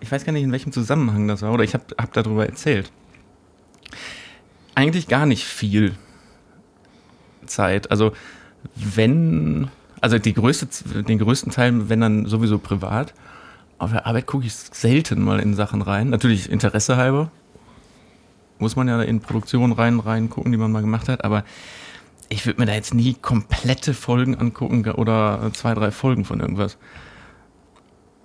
ich 0.00 0.12
weiß 0.12 0.24
gar 0.24 0.32
nicht, 0.32 0.44
in 0.44 0.52
welchem 0.52 0.72
Zusammenhang 0.72 1.26
das 1.26 1.42
war, 1.42 1.52
oder 1.52 1.64
ich 1.64 1.74
habe 1.74 1.84
hab 1.98 2.12
darüber 2.12 2.46
erzählt. 2.46 2.92
Eigentlich 4.74 5.08
gar 5.08 5.26
nicht 5.26 5.44
viel 5.44 5.94
Zeit. 7.46 7.90
Also 7.90 8.12
wenn, 8.74 9.68
also 10.00 10.18
die 10.18 10.34
größte, 10.34 10.68
den 11.02 11.18
größten 11.18 11.52
Teil, 11.52 11.88
wenn 11.88 12.00
dann 12.00 12.26
sowieso 12.26 12.58
privat. 12.58 13.14
Auf 13.84 13.92
der 13.92 14.06
Arbeit 14.06 14.26
gucke 14.26 14.46
ich 14.46 14.54
selten 14.54 15.22
mal 15.22 15.40
in 15.40 15.54
Sachen 15.54 15.82
rein. 15.82 16.08
Natürlich 16.08 16.50
Interesse 16.50 16.96
halber. 16.96 17.30
Muss 18.58 18.76
man 18.76 18.88
ja 18.88 19.02
in 19.02 19.20
Produktionen 19.20 19.72
rein, 19.74 20.00
rein 20.00 20.30
gucken, 20.30 20.52
die 20.52 20.58
man 20.58 20.72
mal 20.72 20.80
gemacht 20.80 21.08
hat. 21.10 21.22
Aber 21.22 21.44
ich 22.30 22.46
würde 22.46 22.60
mir 22.60 22.66
da 22.66 22.72
jetzt 22.72 22.94
nie 22.94 23.12
komplette 23.12 23.92
Folgen 23.92 24.36
angucken 24.36 24.90
oder 24.92 25.50
zwei, 25.52 25.74
drei 25.74 25.90
Folgen 25.90 26.24
von 26.24 26.40
irgendwas. 26.40 26.78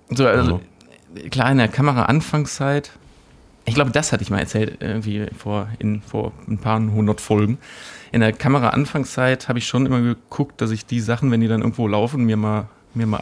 So, 0.08 0.26
also, 0.26 0.62
klar, 1.30 1.52
in 1.52 1.58
der 1.58 1.68
Kamera-Anfangszeit, 1.68 2.90
Ich 3.64 3.74
glaube, 3.74 3.90
das 3.90 4.12
hatte 4.12 4.22
ich 4.22 4.30
mal 4.30 4.40
erzählt, 4.40 4.78
irgendwie 4.80 5.26
vor, 5.36 5.68
in, 5.78 6.00
vor 6.02 6.32
ein 6.48 6.58
paar 6.58 6.80
hundert 6.80 7.20
Folgen. 7.20 7.58
In 8.10 8.20
der 8.20 8.32
Kamera-Anfangszeit 8.32 9.48
habe 9.48 9.58
ich 9.58 9.66
schon 9.66 9.86
immer 9.86 10.00
geguckt, 10.00 10.60
dass 10.60 10.70
ich 10.70 10.86
die 10.86 11.00
Sachen, 11.00 11.30
wenn 11.30 11.40
die 11.40 11.48
dann 11.48 11.60
irgendwo 11.60 11.86
laufen, 11.86 12.24
mir 12.24 12.36
mal, 12.36 12.68
mir 12.94 13.06
mal 13.06 13.18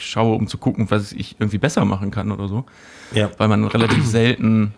anschaue, 0.00 0.34
um 0.36 0.46
zu 0.46 0.58
gucken, 0.58 0.90
was 0.90 1.12
ich 1.12 1.36
irgendwie 1.38 1.58
besser 1.58 1.84
machen 1.84 2.10
kann 2.10 2.32
oder 2.32 2.48
so. 2.48 2.64
Ja. 3.12 3.30
Weil 3.38 3.48
man 3.48 3.64
relativ 3.64 4.04
selten 4.06 4.74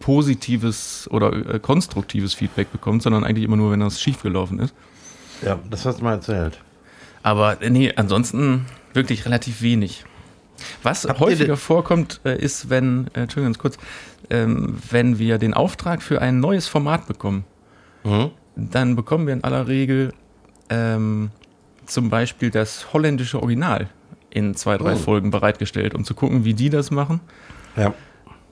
positives 0.00 1.08
oder 1.10 1.54
äh, 1.54 1.58
konstruktives 1.58 2.34
Feedback 2.34 2.70
bekommt, 2.70 3.02
sondern 3.02 3.24
eigentlich 3.24 3.44
immer 3.44 3.56
nur, 3.56 3.72
wenn 3.72 3.80
das 3.80 4.00
schiefgelaufen 4.00 4.58
ist. 4.60 4.74
Ja, 5.42 5.58
das 5.70 5.84
hast 5.86 6.00
du 6.00 6.04
mal 6.04 6.12
erzählt. 6.12 6.60
Aber 7.22 7.60
äh, 7.62 7.70
nee, 7.70 7.92
ansonsten 7.96 8.66
wirklich 8.92 9.24
relativ 9.24 9.62
wenig. 9.62 10.04
Was 10.82 11.04
Habt 11.04 11.20
häufiger 11.20 11.56
vorkommt, 11.56 12.20
äh, 12.24 12.38
ist, 12.38 12.70
wenn, 12.70 13.08
äh, 13.14 13.20
Entschuldigung, 13.22 13.52
ganz 13.52 13.58
kurz, 13.58 13.78
ähm, 14.30 14.78
wenn 14.90 15.18
wir 15.18 15.38
den 15.38 15.54
Auftrag 15.54 16.02
für 16.02 16.20
ein 16.20 16.40
neues 16.40 16.68
Format 16.68 17.06
bekommen, 17.06 17.44
Mhm. 18.04 18.30
dann 18.54 18.94
bekommen 18.94 19.26
wir 19.26 19.34
in 19.34 19.42
aller 19.42 19.66
Regel 19.66 20.12
ähm, 20.70 21.30
zum 21.86 22.08
Beispiel 22.08 22.50
das 22.50 22.92
holländische 22.92 23.40
Original 23.42 23.88
in 24.30 24.54
zwei, 24.54 24.76
drei 24.78 24.92
Oh. 24.94 24.96
Folgen 24.96 25.30
bereitgestellt, 25.30 25.94
um 25.94 26.04
zu 26.04 26.14
gucken, 26.14 26.44
wie 26.44 26.54
die 26.54 26.70
das 26.70 26.90
machen, 26.90 27.20
Ja. 27.76 27.94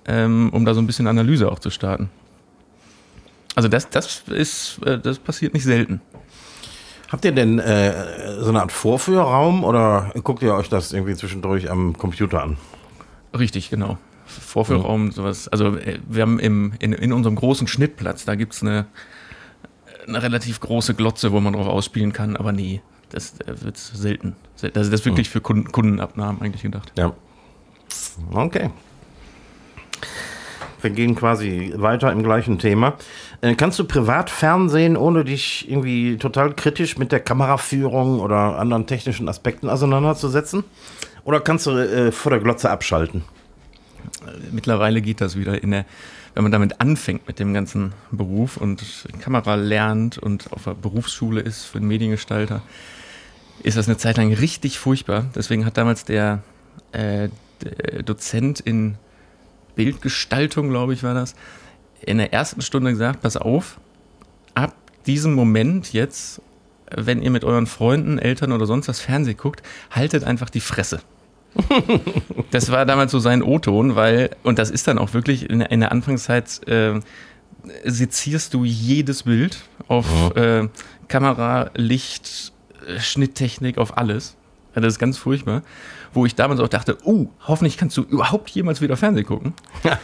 ähm, 0.07 0.51
um 0.53 0.65
da 0.65 0.75
so 0.75 0.81
ein 0.81 0.87
bisschen 0.87 1.07
Analyse 1.07 1.51
auch 1.51 1.59
zu 1.59 1.71
starten. 1.71 2.11
Also 3.55 3.69
das, 3.69 3.89
das 3.91 4.23
ist, 4.29 4.81
äh, 4.85 4.99
das 4.99 5.19
passiert 5.19 5.55
nicht 5.55 5.65
selten. 5.65 6.01
Habt 7.11 7.25
ihr 7.25 7.33
denn 7.33 7.59
äh, 7.61 8.41
so 8.41 8.49
eine 8.49 8.61
Art 8.63 8.73
Vorführraum 8.73 9.63
oder 9.63 10.11
guckt 10.25 10.43
ihr 10.43 10.55
euch 10.55 10.69
das 10.69 10.93
irgendwie 10.93 11.15
zwischendurch 11.15 11.71
am 11.71 11.97
Computer 11.97 12.43
an? 12.43 12.57
Richtig, 13.39 13.71
genau. 13.71 13.99
Vorführraum, 14.27 15.13
sowas. 15.13 15.47
Also 15.49 15.77
äh, 15.77 15.99
wir 16.09 16.23
haben 16.23 16.41
im, 16.41 16.73
in, 16.81 16.93
in 16.93 17.13
unserem 17.13 17.37
großen 17.37 17.67
Schnittplatz, 17.69 18.25
da 18.25 18.35
gibt's 18.35 18.63
eine, 18.63 18.87
eine 20.09 20.23
relativ 20.23 20.59
große 20.61 20.95
Glotze, 20.95 21.31
wo 21.31 21.39
man 21.41 21.53
drauf 21.53 21.69
ausspielen 21.69 22.13
kann, 22.13 22.37
aber 22.37 22.51
nee, 22.53 22.81
das 23.15 23.39
äh, 23.41 23.63
wird 23.63 23.77
selten. 23.77 24.37
Sel- 24.57 24.73
Also 24.75 24.91
das 24.91 25.01
ist 25.01 25.07
wirklich 25.07 25.29
für 25.31 25.41
Kunden, 25.41 25.71
Kundenabnahmen 25.73 26.43
eigentlich 26.43 26.63
gedacht. 26.63 26.93
Ja. 26.99 27.13
Okay. 28.33 28.71
Wir 30.81 30.91
gehen 30.91 31.15
quasi 31.15 31.73
weiter 31.77 32.13
im 32.13 32.23
gleichen 32.23 32.59
Thema. 32.59 32.95
Äh, 33.41 33.55
kannst 33.55 33.79
du 33.79 33.85
privat 33.85 34.29
Fernsehen, 34.29 34.97
ohne 34.97 35.25
dich 35.25 35.69
irgendwie 35.71 36.19
total 36.19 36.53
kritisch 36.53 36.99
mit 36.99 37.11
der 37.11 37.21
Kameraführung 37.21 38.21
oder 38.21 38.59
anderen 38.59 38.87
technischen 38.87 39.29
Aspekten 39.29 39.71
auseinanderzusetzen? 39.71 40.65
Oder 41.25 41.41
kannst 41.41 41.67
du 41.67 41.71
äh, 41.71 42.13
vor 42.13 42.31
der 42.31 42.41
Glotze 42.41 42.69
abschalten? 42.71 43.25
Mittlerweile 44.53 45.01
geht 45.01 45.23
das 45.23 45.37
wieder 45.39 45.63
in 45.63 45.71
der, 45.71 45.87
wenn 46.35 46.43
man 46.43 46.53
damit 46.53 46.81
anfängt 46.83 47.27
mit 47.27 47.39
dem 47.39 47.55
ganzen 47.55 47.95
Beruf 48.11 48.59
und 48.59 48.83
Kamera 49.21 49.55
lernt 49.55 50.19
und 50.19 50.53
auf 50.53 50.65
der 50.65 50.75
Berufsschule 50.75 51.41
ist 51.41 51.65
für 51.65 51.79
einen 51.79 51.89
Mediengestalter, 51.89 52.61
ist 53.63 53.77
das 53.77 53.87
eine 53.89 53.97
Zeit 53.97 54.17
lang 54.17 54.33
richtig 54.33 54.79
furchtbar. 54.79 55.27
Deswegen 55.35 55.65
hat 55.65 55.77
damals 55.77 56.05
der, 56.05 56.43
äh, 56.93 57.29
der 57.63 58.03
Dozent 58.03 58.61
in 58.61 58.97
Bildgestaltung, 59.77 60.69
glaube 60.69 60.93
ich, 60.95 61.03
war 61.03 61.15
das, 61.15 61.35
in 62.01 62.19
der 62.19 62.33
ersten 62.33 62.61
Stunde 62.63 62.91
gesagt, 62.93 63.23
pass 63.23 63.37
auf, 63.37 63.79
ab 64.55 64.75
diesem 65.07 65.33
Moment 65.35 65.93
jetzt, 65.93 66.41
wenn 66.95 67.23
ihr 67.23 67.31
mit 67.31 67.45
euren 67.45 67.67
Freunden, 67.67 68.19
Eltern 68.19 68.53
oder 68.53 68.67
sonst 68.67 68.89
was 68.89 69.01
Fernsehen 69.01 69.37
guckt, 69.37 69.63
haltet 69.91 70.25
einfach 70.25 70.51
die 70.51 70.61
Fresse. 70.61 71.01
Das 72.51 72.71
war 72.71 72.87
damals 72.87 73.11
so 73.11 73.19
sein 73.19 73.43
O-Ton, 73.43 73.97
weil, 73.97 74.31
und 74.45 74.59
das 74.61 74.71
ist 74.71 74.87
dann 74.87 74.97
auch 74.99 75.13
wirklich 75.13 75.51
in, 75.51 75.59
der- 75.61 75.71
in 75.73 75.81
der 75.81 75.91
Anfangszeit, 75.91 76.67
äh, 76.69 77.01
sezierst 77.85 78.55
du 78.55 78.65
jedes 78.65 79.25
Bild 79.25 79.63
auf 79.89 80.07
äh, 80.37 80.69
Kamera, 81.09 81.71
Licht, 81.75 82.53
Schnitttechnik, 82.99 83.79
auf 83.79 83.97
alles. 83.97 84.37
Ja, 84.75 84.81
Das 84.81 84.95
ist 84.95 84.99
ganz 84.99 85.19
furchtbar. 85.19 85.63
Wo 86.13 86.27
ich 86.27 86.35
damals 86.35 86.61
auch 86.61 86.69
dachte, 86.69 86.99
uh, 87.05 87.29
hoffentlich 87.47 87.77
kannst 87.77 87.97
du 87.97 88.03
überhaupt 88.03 88.51
jemals 88.51 88.81
wieder 88.81 88.97
Fernsehen 88.97 89.27
gucken. 89.27 89.55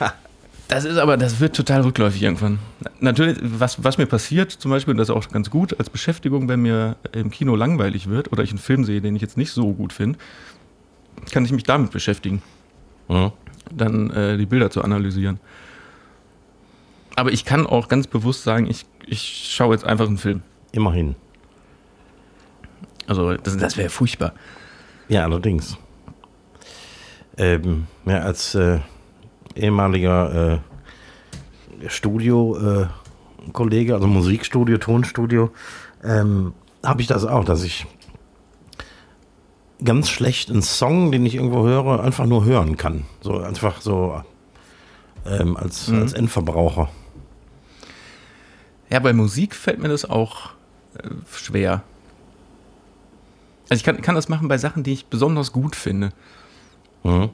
Das 0.69 0.85
ist 0.85 0.99
aber, 0.99 1.17
das 1.17 1.41
wird 1.41 1.57
total 1.57 1.81
rückläufig 1.81 2.23
irgendwann. 2.23 2.61
Natürlich, 3.01 3.39
was, 3.43 3.83
was 3.83 3.99
mir 3.99 4.07
passiert, 4.07 4.53
zum 4.53 4.71
Beispiel, 4.71 4.93
und 4.93 4.99
das 4.99 5.09
ist 5.09 5.15
auch 5.17 5.29
ganz 5.29 5.51
gut 5.51 5.77
als 5.81 5.91
Beschäftigung, 5.91 6.47
wenn 6.49 6.63
mir 6.63 6.95
im 7.11 7.33
Kino 7.33 7.57
langweilig 7.57 8.09
wird 8.09 8.31
oder 8.31 8.45
ich 8.45 8.51
einen 8.51 8.61
Film 8.61 8.85
sehe, 8.85 9.01
den 9.01 9.17
ich 9.17 9.21
jetzt 9.21 9.37
nicht 9.37 9.51
so 9.51 9.73
gut 9.73 9.93
finde, 9.93 10.17
kann 11.33 11.45
ich 11.45 11.51
mich 11.51 11.65
damit 11.65 11.91
beschäftigen, 11.91 12.41
Mhm. 13.09 13.33
dann 13.73 14.11
äh, 14.11 14.39
die 14.39 14.47
Bilder 14.47 14.71
zu 14.71 14.83
analysieren. 14.85 15.41
Aber 17.17 17.33
ich 17.33 17.45
kann 17.45 17.67
auch 17.67 17.89
ganz 17.89 18.07
bewusst 18.07 18.45
sagen, 18.45 18.69
ich, 18.71 18.87
ich 19.07 19.51
schaue 19.53 19.75
jetzt 19.75 19.85
einfach 19.85 20.07
einen 20.07 20.19
Film. 20.19 20.43
Immerhin. 20.71 21.17
Also 23.11 23.35
das, 23.35 23.57
das 23.57 23.77
wäre 23.77 23.89
furchtbar. 23.91 24.33
Ja, 25.09 25.25
allerdings. 25.25 25.77
Ähm, 27.37 27.89
ja, 28.07 28.21
als 28.21 28.55
äh, 28.55 28.79
ehemaliger 29.57 30.61
äh, 31.83 31.89
Studio-Kollege, 31.89 33.95
also 33.95 34.07
Musikstudio, 34.07 34.79
Tonstudio, 34.79 35.51
ähm, 36.05 36.55
habe 36.85 37.01
ich 37.03 37.09
das 37.09 37.25
auch, 37.25 37.45
dass 37.45 37.65
ich 37.65 37.85
ganz 39.85 40.09
schlecht 40.09 40.49
einen 40.51 40.63
Song, 40.63 41.11
den 41.11 41.27
ich 41.27 41.35
irgendwo 41.35 41.65
höre, 41.65 42.05
einfach 42.05 42.27
nur 42.27 42.45
hören 42.45 42.77
kann. 42.77 43.07
So 43.23 43.41
einfach 43.41 43.81
so 43.81 44.23
ähm, 45.27 45.57
als, 45.57 45.89
Mhm. 45.89 46.03
als 46.03 46.13
Endverbraucher. 46.13 46.89
Ja, 48.89 49.01
bei 49.01 49.13
Musik 49.13 49.57
fällt 49.57 49.81
mir 49.81 49.89
das 49.89 50.09
auch 50.09 50.51
äh, 50.97 51.09
schwer. 51.35 51.83
Also 53.71 53.81
ich 53.81 53.85
kann, 53.85 54.03
kann 54.03 54.15
das 54.15 54.29
machen 54.29 54.49
bei 54.49 54.59
Sachen, 54.59 54.83
die 54.83 54.93
ich 54.93 55.07
besonders 55.07 55.53
gut 55.53 55.75
finde. 55.75 56.11
Mhm. 57.03 57.31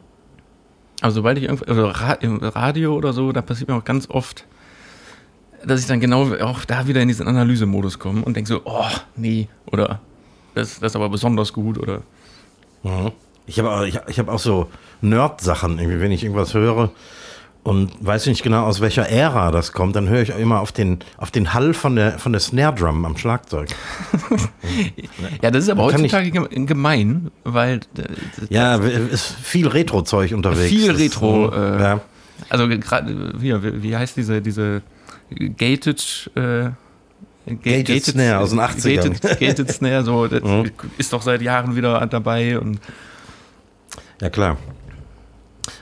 Aber 1.01 1.11
sobald 1.11 1.39
ich 1.39 1.45
irgendwo, 1.45 1.65
also 1.65 1.93
im 2.21 2.39
Radio 2.39 2.95
oder 2.95 3.13
so, 3.13 3.33
da 3.33 3.43
passiert 3.43 3.69
mir 3.69 3.77
auch 3.77 3.85
ganz 3.85 4.09
oft, 4.09 4.47
dass 5.65 5.81
ich 5.81 5.87
dann 5.87 5.99
genau 5.99 6.33
auch 6.37 6.65
da 6.65 6.87
wieder 6.87 7.03
in 7.03 7.09
diesen 7.09 7.27
Analysemodus 7.27 7.99
komme 7.99 8.23
und 8.23 8.37
denke 8.37 8.49
so, 8.49 8.61
oh, 8.65 8.87
nee, 9.17 9.49
oder 9.73 10.01
das, 10.55 10.79
das 10.79 10.93
ist 10.93 10.97
aber 10.97 11.09
besonders 11.09 11.53
gut 11.53 11.79
oder 11.79 12.03
Mhm. 12.87 13.13
Ich 13.47 13.59
habe 13.59 13.71
auch, 13.71 13.83
ich, 13.83 13.99
ich 14.09 14.19
hab 14.19 14.29
auch 14.29 14.39
so 14.39 14.69
Nerd-Sachen, 15.01 15.79
irgendwie, 15.79 16.01
wenn 16.01 16.13
ich 16.13 16.23
irgendwas 16.23 16.55
höre 16.55 16.91
und 17.67 17.91
weiß 18.01 18.27
nicht 18.27 18.43
genau, 18.43 18.65
aus 18.65 18.81
welcher 18.81 19.09
Ära 19.09 19.51
das 19.51 19.73
kommt, 19.73 19.97
dann 19.97 20.09
höre 20.09 20.23
ich 20.23 20.33
auch 20.33 20.39
immer 20.39 20.61
auf 20.61 20.71
den, 20.73 21.01
auf 21.17 21.31
den 21.31 21.53
Hall 21.53 21.75
von 21.75 21.97
der, 21.97 22.19
von 22.19 22.33
der 22.33 22.41
Snare-Drum 22.41 23.05
am 23.05 23.17
Schlagzeug. 23.17 23.69
Ja, 25.43 25.51
das 25.51 25.65
ist 25.65 25.71
aber 25.71 25.89
ich- 25.89 25.95
heutzutage 25.95 26.31
gem- 26.31 26.67
gemein, 26.67 27.31
weil 27.45 27.77
äh, 27.97 28.03
Ja, 28.51 28.77
ist 28.77 29.35
viel 29.43 29.69
Retro-Zeug 29.69 30.33
unterwegs. 30.33 30.69
Viel 30.69 30.91
Retro, 30.91 31.49
Mhm. 31.49 31.53
äh, 31.53 31.83
ja. 31.83 32.01
also 32.49 32.69
gerade 32.69 33.33
wie, 33.41 33.83
wie 33.83 33.97
heißt 33.97 34.17
diese 34.17 34.41
diese 34.43 34.83
gated 35.57 36.31
äh, 36.35 36.41
ga- 36.41 36.73
Gated 37.63 38.05
Snare 38.05 38.39
aus 38.39 38.51
den 38.51 38.61
80ern. 38.61 39.09
Gated, 39.11 39.39
gated 39.41 39.71
Snare, 39.79 40.05
so 40.05 40.27
das 40.27 40.43
Mhm. 40.43 40.71
ist 40.99 41.13
doch 41.13 41.23
seit 41.23 41.43
Jahren 41.43 41.77
wieder 41.77 42.05
dabei 42.07 42.59
und 42.59 42.81
ja, 44.21 44.31
klar. 44.31 44.57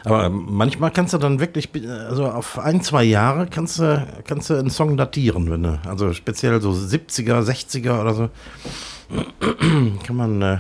Aber 0.04 0.30
manchmal 0.30 0.90
kannst 0.90 1.14
du 1.14 1.18
dann 1.18 1.40
wirklich, 1.40 1.70
also 2.08 2.26
auf 2.26 2.58
ein, 2.58 2.82
zwei 2.82 3.04
Jahre 3.04 3.46
kannst 3.46 3.78
du, 3.78 4.06
kannst 4.26 4.50
du 4.50 4.54
einen 4.54 4.70
Song 4.70 4.96
datieren, 4.96 5.50
wenn 5.50 5.62
du, 5.62 5.80
also 5.86 6.12
speziell 6.12 6.60
so 6.60 6.70
70er, 6.70 7.40
60er 7.42 8.00
oder 8.00 8.14
so, 8.14 8.30
kann 10.06 10.16
man 10.16 10.42
äh, 10.42 10.58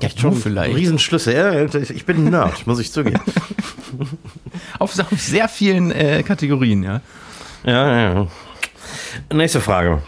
echt 0.00 0.18
du 0.18 0.22
schon 0.22 0.34
vielleicht. 0.36 0.76
Riesenschlüsse. 0.76 1.32
Ja, 1.32 1.64
ich 1.64 2.06
bin 2.06 2.26
ein 2.26 2.30
Nerd, 2.30 2.66
muss 2.66 2.78
ich 2.78 2.92
zugeben. 2.92 3.20
auf, 4.78 4.98
auf 4.98 5.20
sehr 5.20 5.48
vielen 5.48 5.90
äh, 5.90 6.22
Kategorien, 6.22 6.82
ja. 6.82 7.00
Ja, 7.64 7.88
ja, 7.88 8.14
ja. 8.14 8.26
Nächste 9.32 9.60
Frage. 9.60 10.02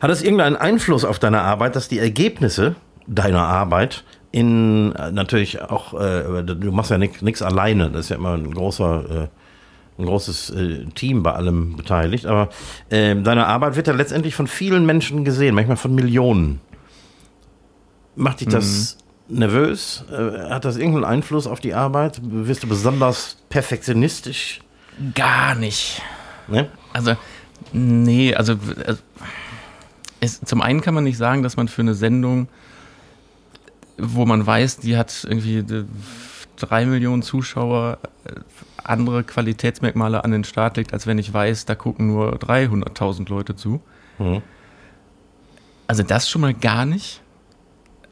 Hat 0.00 0.10
es 0.10 0.22
irgendeinen 0.22 0.56
Einfluss 0.56 1.04
auf 1.04 1.18
deine 1.18 1.42
Arbeit, 1.42 1.76
dass 1.76 1.88
die 1.88 1.98
Ergebnisse 1.98 2.74
deiner 3.06 3.42
Arbeit 3.42 4.04
in 4.32 4.88
natürlich 4.88 5.60
auch, 5.60 5.94
äh, 5.94 6.42
du 6.42 6.72
machst 6.72 6.90
ja 6.90 6.98
nichts 6.98 7.42
alleine, 7.42 7.90
das 7.90 8.06
ist 8.06 8.08
ja 8.08 8.16
immer 8.16 8.34
ein 8.34 8.52
großer, 8.52 9.04
äh, 9.10 9.28
ein 9.98 10.06
großes 10.06 10.50
äh, 10.50 10.86
Team 10.94 11.22
bei 11.22 11.32
allem 11.32 11.76
beteiligt, 11.76 12.26
aber 12.26 12.48
äh, 12.88 13.14
deine 13.14 13.46
Arbeit 13.46 13.76
wird 13.76 13.86
ja 13.86 13.92
letztendlich 13.92 14.34
von 14.34 14.46
vielen 14.46 14.86
Menschen 14.86 15.24
gesehen, 15.24 15.54
manchmal 15.54 15.76
von 15.76 15.94
Millionen. 15.94 16.60
Macht 18.16 18.40
dich 18.40 18.48
das 18.48 18.98
nervös? 19.28 20.04
Äh, 20.10 20.50
hat 20.50 20.64
das 20.64 20.76
irgendeinen 20.76 21.04
Einfluss 21.04 21.46
auf 21.46 21.60
die 21.60 21.74
Arbeit? 21.74 22.20
Wirst 22.22 22.62
du 22.62 22.68
besonders 22.68 23.36
perfektionistisch? 23.50 24.60
Gar 25.14 25.54
nicht. 25.54 26.02
Ne? 26.48 26.68
Also, 26.92 27.16
nee, 27.72 28.34
also 28.34 28.52
äh, 28.52 28.96
es, 30.20 30.40
zum 30.40 30.62
einen 30.62 30.80
kann 30.80 30.94
man 30.94 31.04
nicht 31.04 31.16
sagen, 31.16 31.42
dass 31.42 31.56
man 31.56 31.68
für 31.68 31.82
eine 31.82 31.94
Sendung, 31.94 32.48
wo 34.02 34.26
man 34.26 34.46
weiß, 34.46 34.78
die 34.78 34.96
hat 34.96 35.24
irgendwie 35.28 35.58
äh, 35.58 35.84
drei 36.56 36.86
Millionen 36.86 37.22
Zuschauer, 37.22 37.98
äh, 38.24 38.32
andere 38.84 39.22
Qualitätsmerkmale 39.22 40.24
an 40.24 40.32
den 40.32 40.44
Start 40.44 40.76
legt, 40.76 40.92
als 40.92 41.06
wenn 41.06 41.18
ich 41.18 41.32
weiß, 41.32 41.66
da 41.66 41.74
gucken 41.74 42.08
nur 42.08 42.36
300.000 42.36 43.28
Leute 43.28 43.54
zu. 43.54 43.80
Mhm. 44.18 44.42
Also 45.86 46.02
das 46.02 46.28
schon 46.28 46.40
mal 46.40 46.54
gar 46.54 46.84
nicht. 46.84 47.20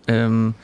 Ähm, 0.06 0.54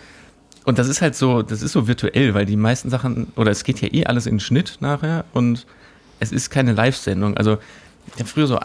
und 0.64 0.78
das 0.78 0.88
ist 0.88 1.02
halt 1.02 1.14
so, 1.14 1.42
das 1.42 1.62
ist 1.62 1.72
so 1.72 1.86
virtuell, 1.86 2.34
weil 2.34 2.46
die 2.46 2.56
meisten 2.56 2.90
Sachen, 2.90 3.32
oder 3.36 3.50
es 3.50 3.64
geht 3.64 3.80
ja 3.80 3.88
eh 3.92 4.06
alles 4.06 4.26
in 4.26 4.34
den 4.34 4.40
Schnitt 4.40 4.78
nachher 4.80 5.24
und 5.32 5.66
es 6.18 6.32
ist 6.32 6.50
keine 6.50 6.72
Live-Sendung. 6.72 7.36
Also 7.36 7.58
ich 8.16 8.20
habe 8.20 8.30
früher 8.30 8.46
so 8.46 8.58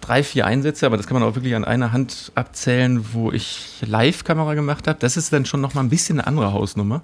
drei, 0.00 0.24
vier 0.24 0.46
Einsätze, 0.46 0.84
aber 0.84 0.96
das 0.96 1.06
kann 1.06 1.18
man 1.18 1.22
auch 1.22 1.36
wirklich 1.36 1.54
an 1.54 1.64
einer 1.64 1.92
Hand 1.92 2.32
abzählen, 2.34 3.12
wo 3.12 3.30
ich 3.30 3.78
Live-Kamera 3.86 4.54
gemacht 4.54 4.88
habe. 4.88 4.98
Das 4.98 5.16
ist 5.16 5.32
dann 5.32 5.46
schon 5.46 5.60
nochmal 5.60 5.84
ein 5.84 5.90
bisschen 5.90 6.18
eine 6.18 6.26
andere 6.26 6.52
Hausnummer. 6.52 7.02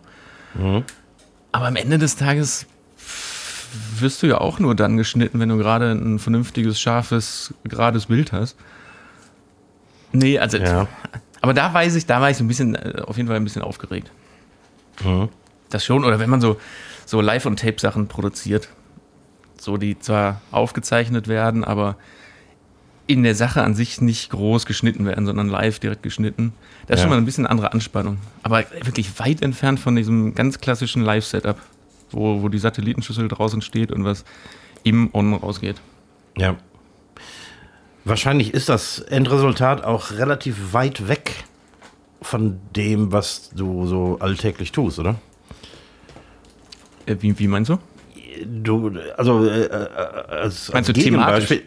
Mhm. 0.54 0.82
Aber 1.52 1.66
am 1.68 1.76
Ende 1.76 1.98
des 1.98 2.16
Tages 2.16 2.66
wirst 3.98 4.20
du 4.22 4.26
ja 4.26 4.38
auch 4.38 4.58
nur 4.58 4.74
dann 4.74 4.96
geschnitten, 4.96 5.38
wenn 5.38 5.48
du 5.48 5.56
gerade 5.58 5.92
ein 5.92 6.18
vernünftiges, 6.18 6.80
scharfes, 6.80 7.54
gerades 7.62 8.06
Bild 8.06 8.32
hast. 8.32 8.56
Nee, 10.10 10.40
also. 10.40 10.58
Ja. 10.58 10.88
Aber 11.40 11.54
da 11.54 11.72
weiß 11.72 11.94
ich, 11.94 12.06
da 12.06 12.20
war 12.20 12.30
ich 12.30 12.36
so 12.36 12.44
ein 12.44 12.48
bisschen, 12.48 12.74
äh, 12.74 13.02
auf 13.06 13.16
jeden 13.16 13.28
Fall 13.28 13.36
ein 13.36 13.44
bisschen 13.44 13.62
aufgeregt. 13.62 14.10
Mhm. 15.04 15.28
Das 15.70 15.84
schon, 15.84 16.04
oder 16.04 16.18
wenn 16.18 16.30
man 16.30 16.40
so, 16.40 16.58
so 17.06 17.20
Live- 17.20 17.46
und 17.46 17.60
Tape-Sachen 17.60 18.08
produziert, 18.08 18.68
so 19.62 19.76
die 19.76 19.98
zwar 19.98 20.40
aufgezeichnet 20.50 21.28
werden, 21.28 21.64
aber 21.64 21.96
in 23.06 23.22
der 23.22 23.34
Sache 23.34 23.62
an 23.62 23.74
sich 23.74 24.00
nicht 24.00 24.30
groß 24.30 24.66
geschnitten 24.66 25.04
werden, 25.06 25.26
sondern 25.26 25.48
live 25.48 25.78
direkt 25.78 26.02
geschnitten. 26.02 26.52
Das 26.86 26.96
ist 26.96 26.98
ja. 26.98 27.02
schon 27.02 27.10
mal 27.10 27.18
ein 27.18 27.24
bisschen 27.24 27.46
andere 27.46 27.72
Anspannung. 27.72 28.18
Aber 28.42 28.64
wirklich 28.82 29.18
weit 29.18 29.42
entfernt 29.42 29.80
von 29.80 29.96
diesem 29.96 30.34
ganz 30.34 30.60
klassischen 30.60 31.02
Live-Setup, 31.02 31.58
wo, 32.10 32.42
wo 32.42 32.48
die 32.48 32.58
Satellitenschüssel 32.58 33.28
draußen 33.28 33.62
steht 33.62 33.92
und 33.92 34.04
was 34.04 34.24
im 34.82 35.10
On 35.12 35.34
rausgeht. 35.34 35.80
Ja. 36.36 36.56
Wahrscheinlich 38.04 38.52
ist 38.52 38.68
das 38.68 38.98
Endresultat 38.98 39.84
auch 39.84 40.12
relativ 40.12 40.72
weit 40.72 41.06
weg 41.06 41.44
von 42.20 42.60
dem, 42.74 43.12
was 43.12 43.50
du 43.54 43.86
so 43.86 44.18
alltäglich 44.20 44.72
tust, 44.72 44.98
oder? 44.98 45.16
Äh, 47.06 47.16
wie, 47.20 47.38
wie 47.38 47.48
meinst 47.48 47.70
du? 47.70 47.78
Du, 48.46 48.92
also 49.16 49.44
äh, 49.44 49.64
äh 49.64 49.88
als, 50.28 50.72
Meinst 50.72 50.74
als 50.74 50.86
du 50.86 50.92
thematisch? 50.92 51.62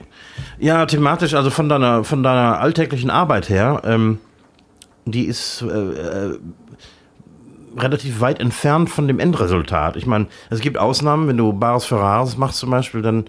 Ja, 0.60 0.86
thematisch, 0.86 1.34
also 1.34 1.50
von 1.50 1.70
deiner, 1.70 2.04
von 2.04 2.24
deiner 2.24 2.60
alltäglichen 2.60 3.10
Arbeit 3.10 3.50
her, 3.50 3.82
ähm, 3.86 4.20
die 5.06 5.26
ist 5.26 5.62
äh, 5.62 5.68
äh, 5.68 6.40
relativ 7.78 8.22
weit 8.22 8.40
entfernt 8.40 8.90
von 8.90 9.08
dem 9.08 9.20
Endresultat. 9.20 9.96
Ich 9.96 10.06
meine, 10.06 10.28
es 10.50 10.60
gibt 10.60 10.78
Ausnahmen, 10.78 11.28
wenn 11.28 11.38
du 11.38 11.54
Bares 11.54 11.86
für 11.86 11.98
Rares 11.98 12.38
machst 12.38 12.60
zum 12.60 12.72
Beispiel, 12.72 13.02
dann, 13.02 13.26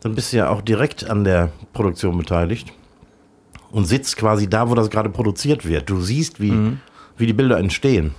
dann 0.00 0.14
bist 0.14 0.32
du 0.32 0.38
ja 0.38 0.48
auch 0.48 0.62
direkt 0.62 1.08
an 1.08 1.24
der 1.24 1.50
Produktion 1.72 2.16
beteiligt 2.18 2.72
und 3.70 3.84
sitzt 3.84 4.16
quasi 4.16 4.48
da, 4.48 4.68
wo 4.70 4.74
das 4.74 4.90
gerade 4.90 5.10
produziert 5.10 5.66
wird. 5.66 5.88
Du 5.88 6.00
siehst, 6.00 6.40
wie, 6.40 6.50
mhm. 6.50 6.80
wie 7.16 7.26
die 7.26 7.32
Bilder 7.32 7.58
entstehen. 7.58 8.14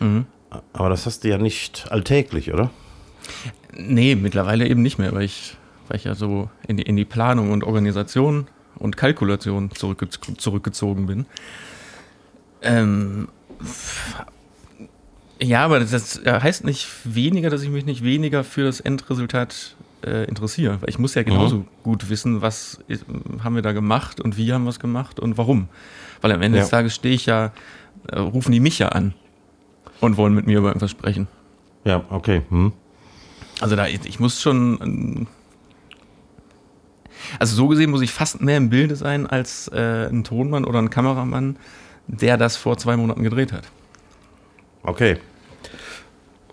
Mhm. 0.00 0.26
Aber 0.72 0.88
das 0.88 1.06
hast 1.06 1.24
du 1.24 1.28
ja 1.28 1.38
nicht 1.38 1.86
alltäglich, 1.90 2.52
oder? 2.52 2.70
Nee, 3.76 4.14
mittlerweile 4.14 4.68
eben 4.68 4.82
nicht 4.82 4.98
mehr, 4.98 5.12
weil 5.12 5.22
ich, 5.22 5.56
weil 5.88 5.96
ich 5.96 6.04
ja 6.04 6.14
so 6.14 6.50
in 6.66 6.76
die, 6.76 6.82
in 6.82 6.96
die 6.96 7.04
Planung 7.04 7.50
und 7.50 7.64
Organisation 7.64 8.48
und 8.76 8.96
Kalkulation 8.96 9.70
zurückge 9.70 10.08
zurückgezogen 10.08 11.06
bin. 11.06 11.26
Ähm, 12.62 13.28
ja, 15.40 15.64
aber 15.64 15.80
das 15.80 16.20
heißt 16.24 16.64
nicht 16.64 16.88
weniger, 17.04 17.50
dass 17.50 17.62
ich 17.62 17.70
mich 17.70 17.84
nicht 17.84 18.04
weniger 18.04 18.44
für 18.44 18.64
das 18.64 18.80
Endresultat 18.80 19.74
äh, 20.04 20.24
interessiere. 20.24 20.80
Weil 20.80 20.88
ich 20.88 20.98
muss 20.98 21.14
ja 21.14 21.22
genauso 21.22 21.58
mhm. 21.58 21.66
gut 21.82 22.10
wissen, 22.10 22.42
was 22.42 22.80
ist, 22.88 23.04
haben 23.42 23.54
wir 23.54 23.62
da 23.62 23.72
gemacht 23.72 24.20
und 24.20 24.36
wie 24.36 24.52
haben 24.52 24.64
wir 24.64 24.70
es 24.70 24.80
gemacht 24.80 25.18
und 25.18 25.38
warum. 25.38 25.68
Weil 26.20 26.32
am 26.32 26.42
Ende 26.42 26.58
ja. 26.58 26.64
des 26.64 26.70
Tages 26.70 26.94
stehe 26.94 27.14
ich 27.14 27.26
ja, 27.26 27.52
äh, 28.08 28.18
rufen 28.18 28.52
die 28.52 28.60
mich 28.60 28.78
ja 28.78 28.90
an 28.90 29.14
und 30.00 30.16
wollen 30.16 30.34
mit 30.34 30.46
mir 30.46 30.58
über 30.58 30.68
irgendwas 30.68 30.90
sprechen. 30.90 31.28
Ja, 31.84 32.04
okay. 32.10 32.42
Hm. 32.48 32.72
Also 33.62 33.76
da, 33.76 33.86
ich 33.86 34.18
muss 34.18 34.42
schon. 34.42 35.28
Also 37.38 37.54
so 37.54 37.68
gesehen 37.68 37.90
muss 37.90 38.02
ich 38.02 38.10
fast 38.10 38.40
mehr 38.40 38.56
im 38.56 38.68
Bilde 38.70 38.96
sein 38.96 39.26
als 39.26 39.68
äh, 39.68 40.08
ein 40.08 40.24
Tonmann 40.24 40.64
oder 40.64 40.80
ein 40.80 40.90
Kameramann, 40.90 41.56
der 42.08 42.36
das 42.36 42.56
vor 42.56 42.76
zwei 42.76 42.96
Monaten 42.96 43.22
gedreht 43.22 43.52
hat. 43.52 43.64
Okay. 44.82 45.18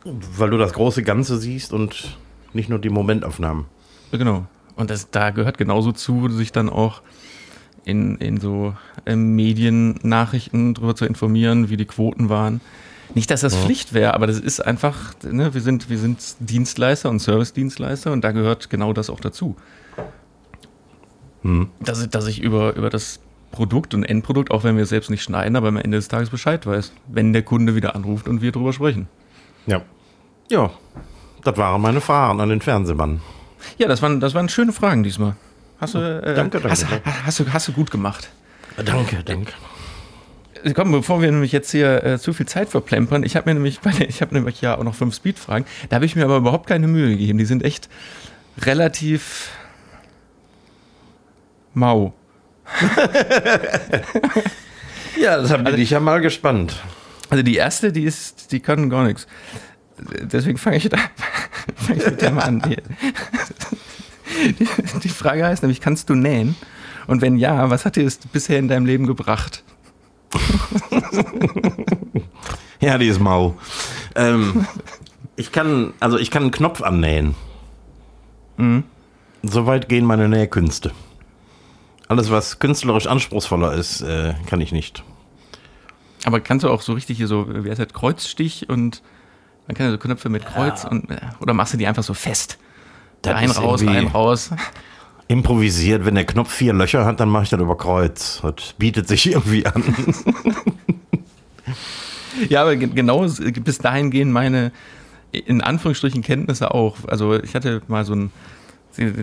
Weil 0.06 0.52
du 0.52 0.58
das 0.58 0.74
große 0.74 1.02
Ganze 1.02 1.39
siehst 1.39 1.74
und 1.74 2.15
nicht 2.54 2.69
nur 2.69 2.80
die 2.80 2.89
Momentaufnahmen. 2.89 3.65
Genau. 4.12 4.45
Und 4.76 4.91
das, 4.91 5.10
da 5.10 5.32
gehört 5.32 5.58
genauso 5.58 5.91
zu, 5.91 6.30
sich 6.30 6.52
dann 6.52 6.69
auch 6.69 7.02
in, 7.86 8.17
in 8.17 8.39
so 8.39 8.76
äh, 9.06 9.15
Mediennachrichten 9.15 10.76
darüber 10.76 10.95
zu 10.95 11.06
informieren, 11.06 11.69
wie 11.69 11.78
die 11.78 11.86
Quoten 11.86 12.30
waren. 12.30 12.62
Nicht, 13.15 13.32
dass 13.32 13.41
das 13.41 13.54
ja. 13.54 13.62
Pflicht 13.62 13.93
wäre, 13.93 14.13
aber 14.13 14.28
das 14.28 14.39
ist 14.39 14.60
einfach, 14.65 15.13
ne, 15.24 15.54
wir, 15.54 15.62
sind, 15.62 15.89
wir 15.89 15.98
sind 15.98 16.36
Dienstleister 16.39 17.10
und 17.10 17.19
Service-Dienstleister 17.19 18.12
und 18.12 18.24
da 18.24 18.32
gehört 18.32 18.69
genau 18.69 18.93
das 18.93 19.10
auch 19.10 19.19
dazu. 19.19 19.56
Hm. 21.41 21.69
Dass, 21.80 22.08
dass 22.10 22.28
ich 22.28 22.41
über, 22.41 22.76
über 22.76 22.89
das 22.89 23.19
Produkt 23.52 23.93
und 23.93 24.04
Endprodukt, 24.04 24.52
auch 24.52 24.63
wenn 24.63 24.76
wir 24.76 24.84
es 24.84 24.89
selbst 24.89 25.10
nicht 25.10 25.24
schneiden, 25.24 25.56
aber 25.56 25.69
am 25.69 25.78
Ende 25.78 25.98
des 25.98 26.08
Tages 26.08 26.30
Bescheid 26.30 26.65
weiß, 26.65 26.91
wenn 27.08 27.34
der 27.34 27.41
Kunde 27.41 27.76
wieder 27.76 27.95
anruft 27.95 28.28
und 28.28 28.41
wir 28.41 28.52
darüber 28.52 28.74
sprechen. 28.74 29.08
Ja. 29.65 29.82
Ja, 30.52 30.72
das 31.43 31.58
waren 31.58 31.82
meine 31.82 32.02
Fragen 32.02 32.41
an 32.41 32.50
den 32.50 32.62
Fernsehmann. 32.62 33.22
Ja, 33.78 33.88
das 33.88 34.02
waren, 34.02 34.19
das 34.19 34.34
waren 34.34 34.50
schöne 34.50 34.72
Fragen 34.72 35.04
diesmal. 35.04 35.36
Hast 35.80 35.95
du, 35.95 36.00
äh, 36.00 36.36
danke, 36.36 36.60
danke. 36.60 36.69
Hast, 36.69 36.86
hast, 37.26 37.39
du, 37.39 37.54
hast 37.54 37.67
du 37.67 37.72
gut 37.72 37.91
gemacht. 37.91 38.30
Danke, 38.84 39.24
danke. 39.24 39.54
Komm, 40.73 40.91
bevor 40.91 41.21
wir 41.21 41.31
nämlich 41.31 41.51
jetzt 41.51 41.71
hier 41.71 42.03
äh, 42.03 42.19
zu 42.19 42.33
viel 42.33 42.45
Zeit 42.45 42.69
verplempern, 42.69 43.23
ich 43.23 43.35
habe 43.35 43.49
mir 43.49 43.53
nämlich 43.53 43.79
bei 43.79 43.91
ich 44.07 44.21
habe 44.21 44.33
nämlich 44.33 44.62
ja 44.62 44.77
auch 44.77 44.83
noch 44.83 44.95
fünf 44.95 45.15
Speedfragen. 45.15 45.65
Da 45.89 45.95
habe 45.95 46.05
ich 46.05 46.15
mir 46.15 46.25
aber 46.25 46.38
überhaupt 46.38 46.67
keine 46.67 46.88
Mühe 46.88 47.09
gegeben. 47.09 47.38
Die 47.38 47.45
sind 47.45 47.63
echt 47.63 47.89
relativ 48.59 49.49
mau. 51.73 52.13
ja, 55.19 55.38
das 55.38 55.51
habe 55.51 55.65
also, 55.65 55.77
ich 55.77 55.89
ja 55.89 55.99
mal 55.99 56.21
gespannt. 56.21 56.75
Also 57.29 57.43
die 57.43 57.55
erste, 57.55 57.91
die 57.91 58.03
ist, 58.03 58.51
die 58.51 58.59
kann 58.59 58.89
gar 58.89 59.05
nichts. 59.05 59.27
Deswegen 60.21 60.57
fange 60.57 60.77
ich, 60.77 60.89
da, 60.89 60.97
fang 61.75 61.97
ich 61.97 62.05
mit 62.05 62.21
der 62.21 62.31
mal 62.31 62.43
an. 62.43 62.62
Die, 64.59 64.67
die 65.03 65.09
Frage 65.09 65.45
heißt 65.45 65.63
nämlich, 65.63 65.81
kannst 65.81 66.09
du 66.09 66.15
nähen? 66.15 66.55
Und 67.07 67.21
wenn 67.21 67.38
ja, 67.38 67.69
was 67.69 67.85
hat 67.85 67.95
dir 67.95 68.03
das 68.03 68.17
bisher 68.17 68.59
in 68.59 68.67
deinem 68.67 68.85
Leben 68.85 69.07
gebracht? 69.07 69.63
ja, 72.80 72.98
die 72.98 73.08
ist 73.08 73.20
mau. 73.20 73.56
Ähm, 74.15 74.65
ich 75.36 75.52
kann, 75.52 75.94
also 76.00 76.18
ich 76.18 76.32
kann 76.32 76.44
einen 76.44 76.52
Knopf 76.52 76.82
annähen. 76.82 77.36
Mhm. 78.58 78.84
Soweit 79.44 79.89
gehen 79.89 80.06
meine 80.06 80.28
Nähkünste. 80.28 80.92
Alles, 82.08 82.32
was 82.32 82.60
künstlerisch 82.60 83.08
anspruchsvoller 83.08 83.74
ist, 83.74 84.02
äh, 84.02 84.34
kann 84.48 84.62
ich 84.62 84.72
nicht. 84.72 85.04
Aber 86.26 86.39
kannst 86.39 86.65
du 86.65 86.70
auch 86.70 86.82
so 86.82 86.94
richtig 86.94 87.18
hier 87.18 87.28
so, 87.28 87.63
wie 87.63 87.70
heißt 87.70 87.80
das, 87.80 87.94
Kreuzstich 87.94 88.68
und 88.68 89.02
man 89.68 89.76
kann 89.76 89.86
ja 89.86 89.92
so 89.92 89.98
Knöpfe 89.98 90.30
mit 90.30 90.46
Kreuz 90.46 90.84
ja. 90.84 90.89
und, 90.89 91.10
äh, 91.12 91.18
oder 91.39 91.54
machst 91.54 91.74
du 91.74 91.78
die 91.78 91.88
einfach 91.88 92.04
so 92.04 92.13
fest? 92.13 92.58
Das 93.22 93.36
ein 93.36 93.52
raus, 93.52 93.82
ein 93.82 94.08
raus 94.08 94.52
improvisiert. 95.30 96.06
Wenn 96.06 96.15
der 96.15 96.26
Knopf 96.26 96.52
vier 96.52 96.74
Löcher 96.74 97.06
hat, 97.06 97.22
dann 97.22 97.30
mache 97.30 97.44
ich 97.44 97.50
das 97.50 97.62
über 97.62 97.78
Kreuz. 97.78 98.42
Das 98.42 98.74
bietet 98.78 99.08
sich 99.08 99.32
irgendwie 99.32 99.65
an. 99.65 99.84
ja, 102.50 102.63
aber 102.63 102.76
genau 102.76 103.26
bis 103.63 103.78
dahin 103.78 104.12
gehen 104.12 104.32
meine, 104.32 104.73
in 105.32 105.62
Anführungsstrichen, 105.62 106.23
Kenntnisse 106.23 106.73
auch. 106.73 106.98
Also 107.08 107.42
ich 107.42 107.56
hatte 107.56 107.82
mal 107.88 108.04
so 108.04 108.13
einen, 108.13 108.32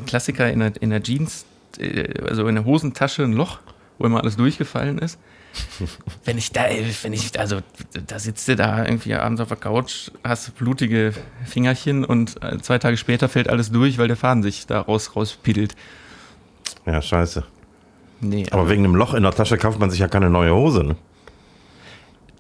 Klassiker 0.07 0.51
in 0.51 0.61
der, 0.61 0.73
in 0.81 0.91
der 0.91 1.03
Jeans, 1.03 1.45
äh, 1.79 2.23
also 2.23 2.47
in 2.47 2.55
der 2.55 2.65
Hosentasche 2.65 3.25
ein 3.25 3.33
Loch, 3.33 3.59
wo 3.99 4.07
immer 4.07 4.21
alles 4.21 4.37
durchgefallen 4.37 4.99
ist. 4.99 5.19
wenn 6.25 6.37
ich 6.37 6.53
da, 6.53 6.65
wenn 7.03 7.13
ich, 7.13 7.39
also 7.39 7.61
da 8.07 8.19
sitzt 8.19 8.47
du 8.49 8.57
da 8.57 8.85
irgendwie 8.85 9.15
abends 9.15 9.41
auf 9.41 9.49
der 9.49 9.57
Couch, 9.57 10.11
hast 10.23 10.55
blutige 10.57 11.15
Fingerchen 11.45 12.05
und 12.05 12.43
äh, 12.43 12.59
zwei 12.59 12.79
Tage 12.79 12.97
später 12.97 13.29
fällt 13.29 13.49
alles 13.49 13.71
durch, 13.71 13.99
weil 13.99 14.09
der 14.09 14.17
Faden 14.17 14.43
sich 14.43 14.67
da 14.67 14.81
raus, 14.81 15.17
rauspiedelt. 15.17 15.75
Ja, 16.85 17.01
scheiße. 17.01 17.45
Nee, 18.21 18.47
aber, 18.51 18.63
aber 18.63 18.71
wegen 18.71 18.85
einem 18.85 18.95
Loch 18.95 19.15
in 19.15 19.23
der 19.23 19.33
Tasche 19.33 19.59
kauft 19.59 19.79
man 19.79 19.91
sich 19.91 20.01
ja 20.01 20.09
keine 20.09 20.31
neue 20.31 20.55
Hose, 20.55 20.85
ne? 20.85 20.97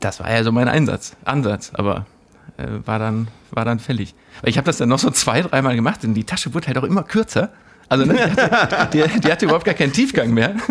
Das 0.00 0.20
war 0.20 0.30
ja 0.30 0.44
so 0.44 0.52
mein 0.52 0.68
Einsatz, 0.68 1.16
Ansatz, 1.24 1.72
aber 1.74 2.06
äh, 2.58 2.66
war, 2.84 2.98
dann, 2.98 3.28
war 3.50 3.64
dann 3.64 3.78
fällig. 3.78 4.14
Ich 4.42 4.58
habe 4.58 4.66
das 4.66 4.76
dann 4.76 4.88
noch 4.88 4.98
so 4.98 5.10
zwei, 5.10 5.40
dreimal 5.42 5.74
gemacht, 5.74 6.02
denn 6.02 6.14
die 6.14 6.24
Tasche 6.24 6.54
wurde 6.54 6.66
halt 6.66 6.78
auch 6.78 6.84
immer 6.84 7.02
kürzer. 7.02 7.50
Also 7.88 8.04
ne, 8.04 8.14
die, 8.14 8.40
hatte, 8.40 8.88
die, 8.92 9.20
die 9.20 9.32
hatte 9.32 9.44
überhaupt 9.44 9.64
gar 9.64 9.74
keinen 9.74 9.92
Tiefgang 9.92 10.32
mehr. 10.32 10.54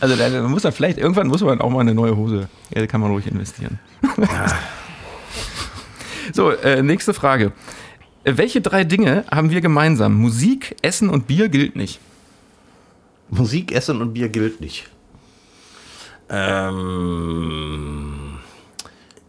Also 0.00 0.16
da 0.16 0.48
muss 0.48 0.62
man 0.62 0.72
vielleicht, 0.72 0.98
irgendwann 0.98 1.28
muss 1.28 1.42
man 1.42 1.60
auch 1.60 1.70
mal 1.70 1.80
eine 1.80 1.94
neue 1.94 2.16
Hose, 2.16 2.48
ja, 2.74 2.86
kann 2.86 3.00
man 3.00 3.10
ruhig 3.10 3.26
investieren. 3.26 3.78
so, 6.32 6.50
äh, 6.50 6.82
nächste 6.82 7.14
Frage. 7.14 7.52
Welche 8.24 8.62
drei 8.62 8.84
Dinge 8.84 9.24
haben 9.30 9.50
wir 9.50 9.60
gemeinsam? 9.60 10.14
Musik, 10.14 10.76
Essen 10.80 11.10
und 11.10 11.26
Bier 11.26 11.50
gilt 11.50 11.76
nicht. 11.76 12.00
Musik, 13.28 13.72
Essen 13.72 14.00
und 14.00 14.14
Bier 14.14 14.30
gilt 14.30 14.60
nicht. 14.60 14.88
Ähm, 16.30 18.38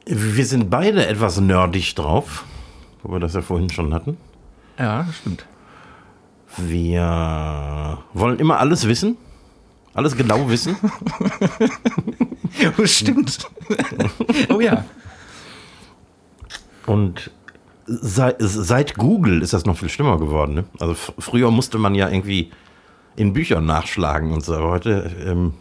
wir 0.05 0.45
sind 0.45 0.69
beide 0.69 1.07
etwas 1.07 1.41
nerdig 1.41 1.95
drauf, 1.95 2.45
wo 3.03 3.11
wir 3.11 3.19
das 3.19 3.33
ja 3.33 3.41
vorhin 3.41 3.69
schon 3.69 3.93
hatten. 3.93 4.15
Ja, 4.77 5.07
stimmt. 5.13 5.45
Wir 6.57 7.99
wollen 8.13 8.39
immer 8.39 8.59
alles 8.59 8.87
wissen, 8.87 9.17
alles 9.93 10.15
genau 10.15 10.49
wissen. 10.49 10.75
Oh, 12.77 12.85
stimmt. 12.85 13.49
oh 14.49 14.61
ja. 14.61 14.85
Und 16.85 17.31
seit, 17.85 18.37
seit 18.39 18.95
Google 18.95 19.41
ist 19.41 19.51
das 19.51 19.65
noch 19.65 19.77
viel 19.77 19.89
schlimmer 19.89 20.17
geworden. 20.17 20.53
Ne? 20.53 20.63
Also 20.79 20.93
früher 21.19 21.51
musste 21.51 21.77
man 21.77 21.95
ja 21.95 22.07
irgendwie 22.09 22.51
in 23.17 23.33
Büchern 23.33 23.65
nachschlagen 23.65 24.31
und 24.31 24.43
so. 24.43 24.55
Aber 24.55 24.69
heute 24.69 25.11
ähm, 25.25 25.53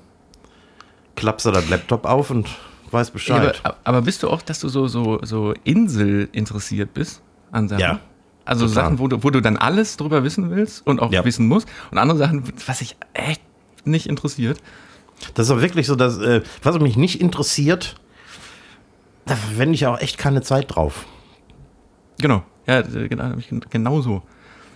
klappst 1.17 1.47
du 1.47 1.51
das 1.51 1.69
Laptop 1.69 2.05
auf 2.05 2.31
und 2.31 2.49
weiß 2.93 3.09
Ja, 3.09 3.13
Bescheid. 3.13 3.61
aber, 3.65 3.77
aber 3.83 4.03
bist 4.03 4.23
du 4.23 4.31
auch, 4.31 4.43
dass 4.43 4.61
du 4.61 4.69
so, 4.69 4.87
so, 4.87 5.19
so 5.23 5.53
Insel 5.65 6.29
interessiert 6.31 6.95
bist 6.95 7.23
an 7.51 7.69
Sachen? 7.69 7.81
Ja, 7.81 8.01
Also 8.45 8.67
total. 8.67 8.85
Sachen, 8.85 8.99
wo 8.99 9.09
du, 9.09 9.23
wo 9.25 9.31
du 9.31 9.41
dann 9.41 9.57
alles 9.57 9.97
drüber 9.97 10.23
wissen 10.25 10.51
willst 10.51 10.87
und 10.87 11.01
auch 11.01 11.13
Ja. 11.13 11.25
wissen 11.25 11.49
musst. 11.49 11.69
Und 11.91 11.99
andere 11.99 12.19
Sachen, 12.19 12.45
was 12.67 12.79
dich 12.81 12.97
echt 13.15 13.41
nicht 13.85 14.07
interessiert. 14.07 14.61
Das 15.35 15.47
ist 15.47 15.53
auch 15.53 15.61
wirklich 15.61 15.87
so, 15.87 15.95
dass, 15.97 16.19
äh, 16.19 16.43
was 16.63 16.79
mich 16.79 16.97
nicht 16.97 17.21
interessiert, 17.21 17.95
da 19.27 19.37
verwende 19.37 19.75
ich 19.75 19.87
auch 19.87 19.99
echt 20.01 20.19
keine 20.19 20.43
Zeit 20.43 20.75
drauf. 20.75 21.07
Genau. 22.21 22.43
Ja, 22.67 22.83
genau, 22.83 23.37
ich 23.39 23.51
so. 24.03 24.23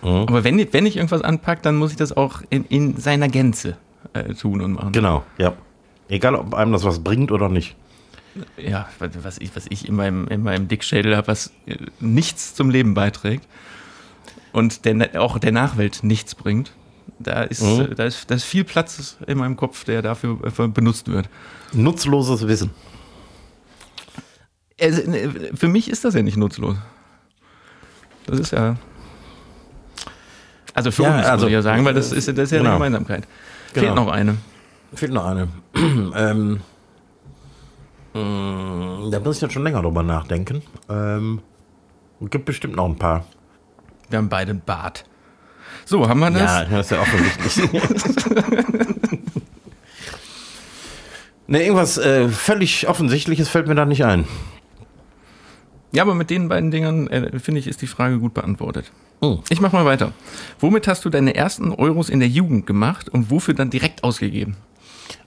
Mhm. 0.01 0.07
Aber 0.27 0.43
wenn, 0.43 0.57
ich- 0.59 0.71
wenn 0.73 0.85
ich 0.85 0.95
irgendwas 0.95 1.21
anpacke, 1.21 1.61
dann 1.61 1.75
muss 1.75 1.91
ich 1.91 1.97
das 1.97 2.15
auch 2.15 2.41
in, 2.49 2.65
in 2.65 2.97
seiner 2.97 3.27
Gänze 3.27 3.77
äh, 4.13 4.33
tun 4.33 4.61
und 4.61 4.73
machen. 4.73 4.91
Genau, 4.91 5.23
ja. 5.37 5.53
Egal, 6.07 6.35
ob 6.35 6.53
einem 6.55 6.71
das 6.71 6.83
was 6.83 6.99
bringt 7.03 7.31
oder 7.31 7.49
nicht. 7.49 7.75
Ja, 8.57 8.87
was 8.99 9.37
ich, 9.39 9.55
was 9.55 9.65
ich 9.69 9.87
in 9.87 9.95
meinem, 9.95 10.27
in 10.27 10.43
meinem 10.43 10.67
Dickschädel 10.67 11.15
habe, 11.15 11.27
was 11.27 11.51
äh, 11.65 11.75
nichts 11.99 12.55
zum 12.55 12.69
Leben 12.69 12.93
beiträgt 12.93 13.47
und 14.51 14.85
der, 14.85 15.21
auch 15.21 15.37
der 15.39 15.51
Nachwelt 15.51 16.03
nichts 16.03 16.35
bringt. 16.35 16.71
Da 17.19 17.43
ist, 17.43 17.61
Mhm. 17.61 17.81
äh, 17.91 17.95
da, 17.95 18.05
ist, 18.05 18.29
da 18.31 18.35
ist 18.35 18.43
viel 18.45 18.63
Platz 18.63 19.17
in 19.27 19.37
meinem 19.37 19.57
Kopf, 19.57 19.83
der 19.83 20.01
dafür 20.01 20.37
äh, 20.43 20.67
benutzt 20.67 21.07
wird. 21.09 21.27
Nutzloses 21.73 22.47
Wissen. 22.47 22.71
Also, 24.79 25.01
für 25.55 25.67
mich 25.67 25.89
ist 25.89 26.05
das 26.05 26.13
ja 26.13 26.21
nicht 26.21 26.37
nutzlos. 26.37 26.77
Das 28.25 28.39
ist 28.39 28.51
ja. 28.51 28.77
Also 30.73 30.91
für 30.91 31.03
Ja, 31.03 31.17
uns, 31.17 31.25
also, 31.25 31.45
muss 31.45 31.49
ich 31.49 31.53
ja 31.53 31.61
sagen, 31.61 31.83
weil 31.83 31.93
das 31.93 32.11
ist, 32.13 32.27
das 32.29 32.37
ist 32.37 32.51
ja 32.51 32.59
genau. 32.59 32.69
eine 32.69 32.77
Gemeinsamkeit. 32.77 33.27
Genau. 33.73 33.85
Fehlt 33.87 33.95
noch 33.95 34.07
eine. 34.11 34.37
Fehlt 34.93 35.11
noch 35.11 35.25
eine. 35.25 35.47
ähm, 36.15 36.61
da 38.13 39.19
muss 39.19 39.37
ich 39.37 39.41
jetzt 39.41 39.53
schon 39.53 39.63
länger 39.63 39.81
drüber 39.81 40.03
nachdenken. 40.03 40.61
Ähm, 40.89 41.41
gibt 42.29 42.45
bestimmt 42.45 42.75
noch 42.75 42.85
ein 42.85 42.97
paar. 42.97 43.25
Wir 44.09 44.17
haben 44.17 44.29
beide 44.29 44.51
einen 44.51 44.61
Bart. 44.61 45.05
So, 45.85 46.07
haben 46.07 46.19
wir 46.19 46.31
das? 46.31 46.41
Ja, 46.41 46.65
das 46.65 46.85
ist 46.85 46.91
ja 46.91 47.01
offensichtlich. 47.01 47.71
ne, 51.47 51.63
irgendwas 51.63 51.97
äh, 51.97 52.29
völlig 52.29 52.87
Offensichtliches 52.87 53.49
fällt 53.49 53.67
mir 53.67 53.75
da 53.75 53.85
nicht 53.85 54.05
ein. 54.05 54.25
Ja, 55.91 56.03
aber 56.03 56.13
mit 56.13 56.29
den 56.29 56.49
beiden 56.49 56.69
Dingern, 56.69 57.07
äh, 57.07 57.39
finde 57.39 57.59
ich, 57.59 57.67
ist 57.67 57.81
die 57.81 57.87
Frage 57.87 58.19
gut 58.19 58.33
beantwortet. 58.33 58.91
Oh. 59.21 59.39
Ich 59.49 59.59
mach 59.59 59.71
mal 59.71 59.85
weiter. 59.85 60.13
Womit 60.59 60.87
hast 60.87 61.03
du 61.05 61.09
deine 61.09 61.35
ersten 61.35 61.71
Euros 61.71 62.09
in 62.09 62.19
der 62.19 62.29
Jugend 62.29 62.65
gemacht 62.67 63.09
und 63.09 63.31
wofür 63.31 63.53
dann 63.53 63.69
direkt 63.69 64.03
ausgegeben? 64.03 64.55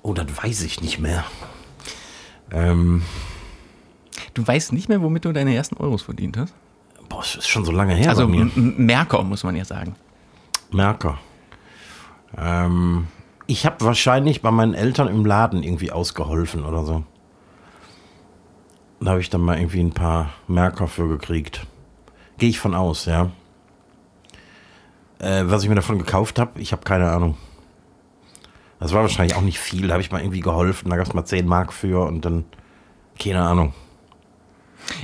Oh, 0.03 0.14
das 0.14 0.26
weiß 0.43 0.62
ich 0.62 0.80
nicht 0.80 0.99
mehr. 0.99 1.24
Ähm, 2.53 3.03
Du 4.34 4.46
weißt 4.46 4.72
nicht 4.72 4.88
mehr, 4.88 5.03
womit 5.03 5.24
du 5.24 5.32
deine 5.32 5.55
ersten 5.55 5.76
Euros 5.76 6.03
verdient 6.03 6.36
hast? 6.36 6.55
boah, 7.09 7.20
das 7.20 7.34
ist 7.36 7.48
schon 7.48 7.64
so 7.64 7.72
lange 7.72 7.94
her 7.94 8.09
Also 8.09 8.26
Merker, 8.26 9.22
muss 9.22 9.44
man 9.44 9.55
ja 9.57 9.64
sagen. 9.64 9.94
Merker. 10.70 11.18
Ähm, 12.36 13.09
ich 13.46 13.66
habe 13.66 13.84
wahrscheinlich 13.84 14.40
bei 14.40 14.50
meinen 14.50 14.72
Eltern 14.74 15.09
im 15.09 15.26
Laden 15.26 15.62
irgendwie 15.62 15.92
ausgeholfen 15.92 16.64
oder 16.64 16.84
so. 16.84 17.05
Da 19.00 19.11
habe 19.11 19.20
ich 19.20 19.28
dann 19.28 19.42
mal 19.42 19.59
irgendwie 19.59 19.80
ein 19.80 19.92
paar 19.92 20.30
Merker 20.46 20.86
für 20.88 21.09
gekriegt. 21.09 21.66
Gehe 22.38 22.48
ich 22.48 22.59
von 22.59 22.74
aus, 22.74 23.05
ja. 23.05 23.30
Äh, 25.18 25.42
was 25.46 25.62
ich 25.62 25.68
mir 25.68 25.74
davon 25.74 25.98
gekauft 25.98 26.38
habe, 26.38 26.61
ich 26.61 26.72
habe 26.72 26.82
keine 26.84 27.11
Ahnung. 27.11 27.36
Das 28.83 28.93
war 28.93 29.03
wahrscheinlich 29.03 29.37
auch 29.37 29.43
nicht 29.43 29.61
viel. 29.61 29.87
Da 29.87 29.95
habe 29.95 30.03
ich 30.03 30.11
mal 30.11 30.20
irgendwie 30.20 30.41
geholfen. 30.41 30.91
Da 30.91 30.97
gab 30.97 31.07
es 31.07 31.14
mal 31.14 31.24
10 31.24 31.47
Mark 31.47 31.72
für 31.72 32.05
und 32.05 32.24
dann, 32.24 32.45
keine 33.18 33.41
Ahnung. 33.43 33.72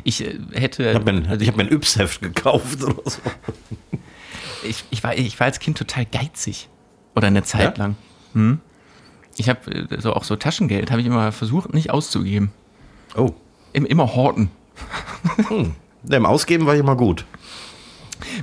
Ich 0.03 0.25
äh, 0.25 0.37
hätte. 0.53 0.89
Ich 0.89 0.95
habe 0.97 1.13
mir, 1.13 1.29
also 1.29 1.41
ich 1.41 1.49
hab 1.49 1.57
mir 1.57 1.63
ein 1.63 1.73
Yps-Heft 1.73 2.21
gekauft 2.21 2.83
oder 2.83 3.09
so. 3.09 3.21
ich, 4.65 4.85
ich, 4.91 5.05
war, 5.05 5.17
ich 5.17 5.39
war 5.39 5.47
als 5.47 5.61
Kind 5.61 5.79
total 5.79 6.05
geizig. 6.07 6.69
Oder 7.15 7.29
eine 7.29 7.45
Zeit 7.45 7.79
Ja? 7.79 7.85
lang. 7.85 7.97
Hm? 8.33 8.61
Ich 9.37 9.49
habe 9.49 9.71
äh, 9.71 10.01
so 10.01 10.13
auch 10.13 10.25
so 10.25 10.35
Taschengeld, 10.35 10.91
habe 10.91 11.01
ich 11.01 11.07
immer 11.07 11.31
versucht, 11.31 11.73
nicht 11.73 11.91
auszugeben. 11.91 12.51
Oh. 13.17 13.31
Im, 13.73 13.87
immer 13.87 14.15
horten. 14.15 14.51
Dem 16.03 16.27
Ausgeben 16.27 16.67
war 16.67 16.75
ich 16.75 16.81
immer 16.81 16.97
gut. 16.97 17.25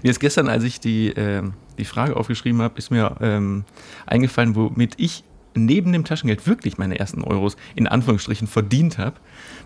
Mir 0.02 0.12
ist 0.12 0.20
gestern, 0.20 0.48
als 0.48 0.64
ich 0.64 0.80
die, 0.80 1.10
ähm, 1.10 1.54
die 1.78 1.86
Frage 1.86 2.16
aufgeschrieben 2.16 2.62
habe, 2.62 2.78
ist 2.78 2.92
mir 2.92 3.18
ähm, 3.22 3.64
eingefallen, 4.06 4.56
womit 4.56 4.94
ich 4.98 5.24
neben 5.56 5.94
dem 5.94 6.04
Taschengeld 6.04 6.48
wirklich 6.48 6.78
meine 6.78 7.00
ersten 7.00 7.24
Euros 7.24 7.56
in 7.76 7.88
Anführungsstrichen 7.88 8.48
verdient 8.48 8.98
habe. 8.98 9.16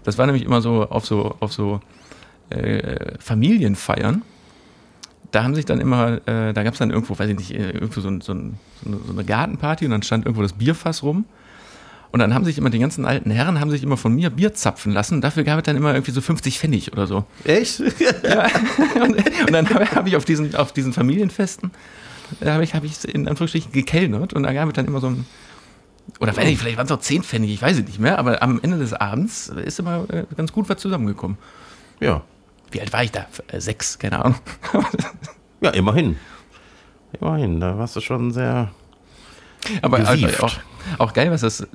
Das 0.03 0.17
war 0.17 0.25
nämlich 0.25 0.45
immer 0.45 0.61
so 0.61 0.87
auf 0.87 1.05
so, 1.05 1.35
auf 1.39 1.51
so 1.51 1.81
äh, 2.49 3.17
Familienfeiern. 3.19 4.21
Da 5.31 5.43
haben 5.43 5.55
sich 5.55 5.65
dann 5.65 5.79
immer, 5.79 6.27
äh, 6.27 6.53
da 6.53 6.63
gab 6.63 6.73
es 6.73 6.79
dann 6.79 6.89
irgendwo, 6.89 7.17
weiß 7.17 7.29
ich 7.29 7.37
nicht, 7.37 7.51
äh, 7.51 7.71
irgendwo 7.71 8.01
so, 8.01 8.09
ein, 8.09 8.21
so, 8.21 8.33
ein, 8.33 8.57
so, 8.83 8.89
eine, 8.89 8.99
so 9.05 9.11
eine 9.13 9.23
Gartenparty 9.23 9.85
und 9.85 9.91
dann 9.91 10.03
stand 10.03 10.25
irgendwo 10.25 10.41
das 10.41 10.53
Bierfass 10.53 11.03
rum. 11.03 11.25
Und 12.11 12.19
dann 12.19 12.33
haben 12.33 12.43
sich 12.43 12.57
immer 12.57 12.71
die 12.71 12.79
ganzen 12.79 13.05
alten 13.05 13.29
Herren, 13.29 13.59
haben 13.59 13.69
sich 13.69 13.83
immer 13.83 13.97
von 13.97 14.15
mir 14.15 14.31
Bier 14.31 14.53
zapfen 14.53 14.91
lassen. 14.91 15.21
Dafür 15.21 15.43
gab 15.43 15.59
es 15.59 15.63
dann 15.63 15.75
immer 15.77 15.93
irgendwie 15.93 16.11
so 16.11 16.21
50 16.21 16.57
Pfennig 16.57 16.91
oder 16.91 17.05
so. 17.05 17.25
Echt? 17.43 17.79
und, 17.81 19.15
und 19.15 19.51
dann 19.51 19.69
habe 19.69 19.85
hab 19.91 20.07
ich 20.07 20.15
auf 20.15 20.25
diesen, 20.25 20.55
auf 20.55 20.71
diesen 20.71 20.91
Familienfesten, 20.91 21.71
da 22.39 22.53
habe 22.53 22.63
ich, 22.63 22.73
hab 22.73 22.83
ich 22.83 23.05
in 23.07 23.27
Anführungsstrichen 23.27 23.71
gekellnert 23.71 24.33
und 24.33 24.43
da 24.43 24.53
gab 24.53 24.67
es 24.67 24.73
dann 24.73 24.85
immer 24.85 24.99
so 24.99 25.07
ein, 25.07 25.25
oder 26.19 26.35
weiß 26.35 26.47
ich, 26.47 26.57
vielleicht 26.57 26.77
waren 26.77 26.87
es 26.87 26.91
auch 26.91 26.99
10 26.99 27.21
Pfennig, 27.23 27.51
ich 27.51 27.61
weiß 27.61 27.77
es 27.77 27.85
nicht 27.85 27.99
mehr, 27.99 28.17
aber 28.17 28.41
am 28.41 28.59
Ende 28.61 28.79
des 28.79 28.93
Abends 28.93 29.49
ist 29.49 29.79
immer 29.79 30.05
äh, 30.09 30.25
ganz 30.35 30.51
gut 30.51 30.67
was 30.69 30.77
zusammengekommen. 30.77 31.37
ja. 31.99 32.23
Wie 32.71 32.79
alt 32.79 32.93
war 32.93 33.03
ich 33.03 33.11
da? 33.11 33.25
Äh, 33.47 33.59
Sechs, 33.61 33.97
keine 33.97 34.23
Ahnung. 34.23 34.39
Ja, 35.61 35.71
immerhin. 35.71 36.15
Immerhin, 37.19 37.59
da 37.59 37.77
warst 37.77 37.95
du 37.95 37.99
schon 37.99 38.31
sehr. 38.31 38.71
Aber 39.81 39.97
also 39.97 40.27
auch, 40.41 40.55
auch 40.97 41.13
geil, 41.13 41.31
was 41.31 41.41
das, 41.41 41.67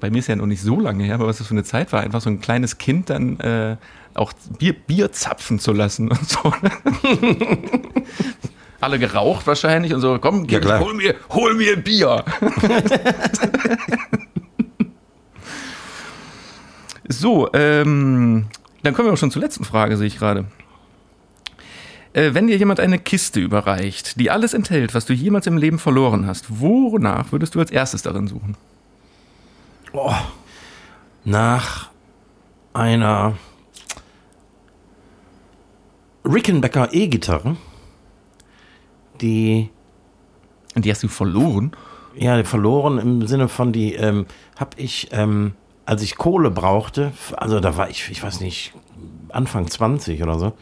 bei 0.00 0.10
mir 0.10 0.18
ist 0.18 0.28
ja 0.28 0.36
noch 0.36 0.46
nicht 0.46 0.62
so 0.62 0.80
lange 0.80 1.04
her, 1.04 1.14
aber 1.14 1.26
was 1.26 1.38
das 1.38 1.46
für 1.46 1.54
eine 1.54 1.64
Zeit 1.64 1.92
war, 1.92 2.00
einfach 2.00 2.20
so 2.20 2.30
ein 2.30 2.40
kleines 2.40 2.78
Kind 2.78 3.10
dann 3.10 3.38
äh, 3.40 3.76
auch 4.14 4.32
Bier, 4.58 4.72
Bier 4.74 5.12
zapfen 5.12 5.58
zu 5.58 5.72
lassen 5.72 6.10
und 6.10 6.28
so. 6.28 6.40
Alle 8.80 8.98
geraucht 8.98 9.46
wahrscheinlich 9.46 9.94
und 9.94 10.00
so, 10.00 10.18
komm, 10.18 10.46
Ja, 10.48 10.60
klar. 10.60 10.80
hol, 10.80 10.94
mir, 10.94 11.14
hol 11.30 11.54
mir 11.54 11.76
Bier. 11.76 12.24
so, 17.08 17.48
ähm, 17.52 18.46
dann 18.82 18.94
kommen 18.94 19.08
wir 19.08 19.12
auch 19.12 19.16
schon 19.18 19.30
zur 19.30 19.42
letzten 19.42 19.64
Frage, 19.64 19.96
sehe 19.96 20.06
ich 20.06 20.18
gerade. 20.18 20.44
Äh, 22.16 22.32
wenn 22.32 22.46
dir 22.46 22.56
jemand 22.56 22.80
eine 22.80 22.98
Kiste 22.98 23.40
überreicht, 23.40 24.18
die 24.18 24.30
alles 24.30 24.54
enthält, 24.54 24.94
was 24.94 25.04
du 25.04 25.12
jemals 25.12 25.46
im 25.46 25.58
Leben 25.58 25.78
verloren 25.78 26.26
hast, 26.26 26.60
wonach 26.60 27.30
würdest 27.30 27.54
du 27.54 27.60
als 27.60 27.70
erstes 27.70 28.02
darin 28.02 28.26
suchen? 28.26 28.56
Oh, 29.92 30.14
nach 31.24 31.90
einer 32.72 33.36
Rickenbacker 36.24 36.88
E-Gitarre, 36.94 37.56
die 39.20 39.68
Und 40.74 40.86
die 40.86 40.90
hast 40.90 41.02
du 41.02 41.08
verloren? 41.08 41.72
ja 42.14 42.42
verloren 42.44 42.98
im 42.98 43.26
Sinne 43.26 43.46
von 43.46 43.74
die 43.74 43.92
ähm, 43.94 44.24
habe 44.58 44.70
ich 44.78 45.08
ähm, 45.12 45.52
als 45.84 46.00
ich 46.00 46.16
Kohle 46.16 46.50
brauchte, 46.50 47.12
also 47.36 47.60
da 47.60 47.76
war 47.76 47.90
ich, 47.90 48.10
ich 48.10 48.22
weiß 48.22 48.40
nicht, 48.40 48.72
Anfang 49.28 49.68
20 49.68 50.22
oder 50.22 50.38
so, 50.38 50.54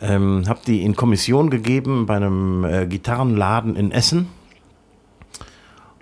ähm, 0.00 0.44
habe 0.48 0.60
die 0.66 0.82
in 0.82 0.96
Kommission 0.96 1.50
gegeben 1.50 2.06
bei 2.06 2.16
einem 2.16 2.64
äh, 2.64 2.86
Gitarrenladen 2.86 3.76
in 3.76 3.90
Essen. 3.90 4.28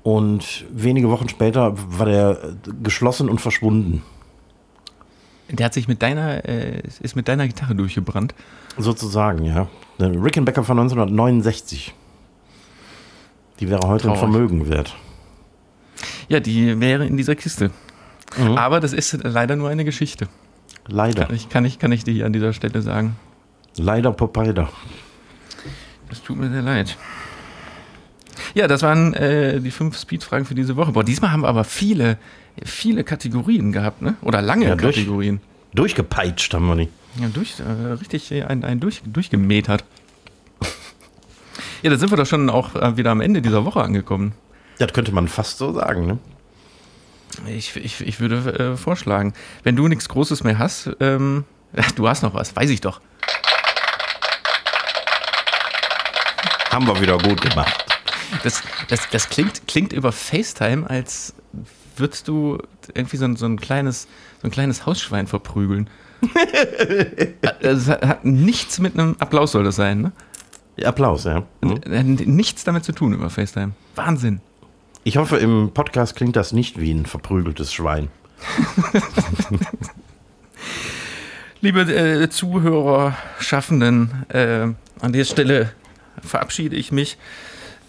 Und 0.03 0.65
wenige 0.71 1.11
Wochen 1.11 1.29
später 1.29 1.75
war 1.99 2.07
der 2.07 2.31
äh, 2.31 2.73
geschlossen 2.83 3.29
und 3.29 3.41
verschwunden. 3.41 4.03
Der 5.49 5.67
hat 5.67 5.75
sich 5.75 5.89
mit 5.89 6.03
deiner, 6.03 6.45
äh, 6.45 6.83
ist 7.01 7.17
mit 7.17 7.29
deiner 7.29 7.47
Gitarre 7.47 7.75
durchgebrannt. 7.75 8.35
Sozusagen, 8.77 9.45
ja. 9.45 9.69
Rickenbacker 9.99 10.65
von 10.65 10.79
1969. 10.79 11.95
Die 13.61 13.71
wäre 13.71 13.87
heute 13.87 14.05
Traurig. 14.05 14.23
ein 14.23 14.31
Vermögen 14.31 14.69
wert. 14.69 14.97
Ja, 16.29 16.41
die 16.41 16.79
wäre 16.81 17.07
in 17.07 17.17
dieser 17.17 17.37
Kiste. 17.37 17.71
Mhm. 18.37 18.59
Aber 18.59 18.81
das 18.81 18.93
ist 18.93 19.19
leider 19.23 19.57
nur 19.57 19.71
eine 19.71 19.85
Geschichte. 19.85 20.29
Leider. 20.89 21.27
Kann 21.27 21.35
ich, 21.35 21.49
kann 21.49 21.65
ich, 21.65 21.79
kann 21.79 21.93
ich 21.93 22.05
dir 22.05 22.13
hier 22.13 22.27
an 22.27 22.33
dieser 22.33 22.53
Stelle 22.53 22.83
sagen. 22.83 23.17
Leider 23.79 24.13
Popeyda. 24.13 24.69
Das 26.09 26.23
tut 26.23 26.37
mir 26.39 26.51
sehr 26.51 26.63
leid. 26.63 26.97
Ja, 28.55 28.69
das 28.69 28.83
waren 28.83 29.13
äh, 29.15 29.61
die 29.61 29.71
fünf 29.71 29.99
Speedfragen 29.99 30.47
für 30.47 30.55
diese 30.55 30.77
Woche. 30.77 30.93
Boah, 30.93 31.05
diesmal 31.05 31.31
haben 31.33 31.41
wir 31.43 31.49
aber 31.49 31.65
viele, 31.65 32.19
viele 32.65 33.05
Kategorien 33.05 33.73
gehabt, 33.73 34.03
ne? 34.03 34.15
Oder 34.23 34.41
lange 34.41 34.67
Ja, 34.67 34.75
durch- 34.77 34.97
Kategorien. 34.97 35.41
Durchgepeitscht 35.75 36.55
haben 36.55 36.67
wir 36.69 36.77
die. 36.77 36.89
Ja, 37.21 37.29
durch, 37.29 37.55
äh, 37.61 37.93
richtig 37.93 38.31
äh, 38.33 38.45
ein, 38.45 38.65
ein 38.65 38.81
durch, 38.81 39.03
durchgemetert. 39.05 39.85
Ja, 41.83 41.91
da 41.91 41.97
sind 41.99 42.11
wir 42.11 42.17
doch 42.17 42.27
schon 42.27 42.49
auch 42.49 42.75
äh, 42.77 42.97
wieder 42.97 43.11
am 43.11 43.21
Ende 43.21 43.43
dieser 43.43 43.65
Woche 43.65 43.83
angekommen. 43.83 44.33
Das 44.79 44.93
könnte 44.93 45.13
man 45.13 45.29
fast 45.29 45.59
so 45.59 45.73
sagen, 45.73 46.07
ne? 46.07 46.19
Ich, 47.47 47.77
ich, 47.77 48.01
ich 48.01 48.21
würde 48.21 48.37
äh, 48.73 48.77
vorschlagen, 48.77 49.35
wenn 49.63 49.77
du 49.77 49.89
nichts 49.89 50.09
Großes 50.09 50.45
mehr 50.45 50.59
hast, 50.59 50.91
ähm, 51.01 51.45
du 51.97 52.09
hast 52.09 52.23
noch 52.23 52.33
was, 52.35 52.57
weiß 52.57 52.71
ich 52.71 52.81
doch. 52.81 53.01
Haben 56.77 56.89
wir 56.89 57.01
wieder 57.01 57.17
gut 57.17 57.41
gemacht. 57.41 57.87
Das, 58.43 58.63
das, 58.89 59.09
das 59.09 59.31
klingt, 59.31 59.67
klingt 59.67 59.95
über 59.95 60.13
FaceTime, 60.13 60.91
als 60.91 61.35
würdest 61.97 62.29
du 62.29 62.59
irgendwie 62.93 63.17
so 63.17 63.25
ein, 63.25 63.37
so 63.37 63.47
ein, 63.47 63.59
kleines, 63.59 64.07
so 64.43 64.49
ein 64.49 64.51
kleines 64.51 64.85
Hausschwein 64.85 65.27
verprügeln. 65.27 65.89
Das 67.63 67.89
hat 67.89 68.27
nichts 68.27 68.79
mit 68.79 68.93
einem 68.93 69.17
Applaus 69.21 69.53
soll 69.53 69.65
das 69.65 69.77
sein, 69.77 70.03
ne? 70.03 70.13
Applaus, 70.85 71.25
ja. 71.25 71.45
Äh, 71.63 72.03
Nichts 72.03 72.65
damit 72.65 72.85
zu 72.85 72.93
tun 72.93 73.15
über 73.15 73.31
FaceTime. 73.31 73.73
Wahnsinn. 73.95 74.43
Ich 75.03 75.17
hoffe, 75.17 75.39
im 75.39 75.71
Podcast 75.73 76.15
klingt 76.15 76.37
das 76.37 76.53
nicht 76.53 76.79
wie 76.79 76.93
ein 76.93 77.07
verprügeltes 77.07 77.73
Schwein. 77.73 78.09
Liebe 81.63 81.81
äh, 81.81 82.29
Zuhörer, 82.29 83.17
Schaffenden, 83.39 84.27
äh, 84.29 84.69
an 85.01 85.13
der 85.15 85.25
Stelle 85.25 85.73
verabschiede 86.23 86.77
ich 86.77 86.93
mich. 86.93 87.19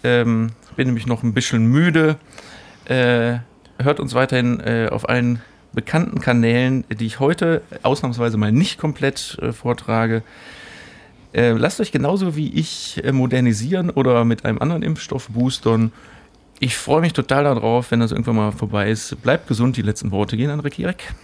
Ähm, 0.04 0.50
bin 0.76 0.86
nämlich 0.86 1.06
noch 1.06 1.22
ein 1.22 1.34
bisschen 1.34 1.66
müde. 1.66 2.16
Äh, 2.84 3.38
hört 3.78 4.00
uns 4.00 4.14
weiterhin 4.14 4.60
äh, 4.60 4.88
auf 4.90 5.08
allen 5.08 5.40
bekannten 5.72 6.20
Kanälen, 6.20 6.84
die 6.88 7.06
ich 7.06 7.20
heute 7.20 7.62
ausnahmsweise 7.82 8.36
mal 8.36 8.52
nicht 8.52 8.78
komplett 8.78 9.38
äh, 9.42 9.52
vortrage. 9.52 10.22
Äh, 11.32 11.52
lasst 11.52 11.80
euch 11.80 11.92
genauso 11.92 12.36
wie 12.36 12.52
ich 12.54 13.02
äh, 13.04 13.12
modernisieren 13.12 13.90
oder 13.90 14.24
mit 14.24 14.44
einem 14.44 14.58
anderen 14.58 14.82
Impfstoff 14.82 15.28
boostern. 15.28 15.92
Ich 16.58 16.76
freue 16.76 17.00
mich 17.00 17.12
total 17.12 17.44
darauf, 17.44 17.90
wenn 17.90 18.00
das 18.00 18.10
irgendwann 18.10 18.36
mal 18.36 18.52
vorbei 18.52 18.90
ist. 18.90 19.22
Bleibt 19.22 19.46
gesund, 19.46 19.76
die 19.76 19.82
letzten 19.82 20.10
Worte 20.10 20.36
gehen 20.36 20.50
an 20.50 20.60
Ricky 20.60 20.84
Reck. 20.84 21.14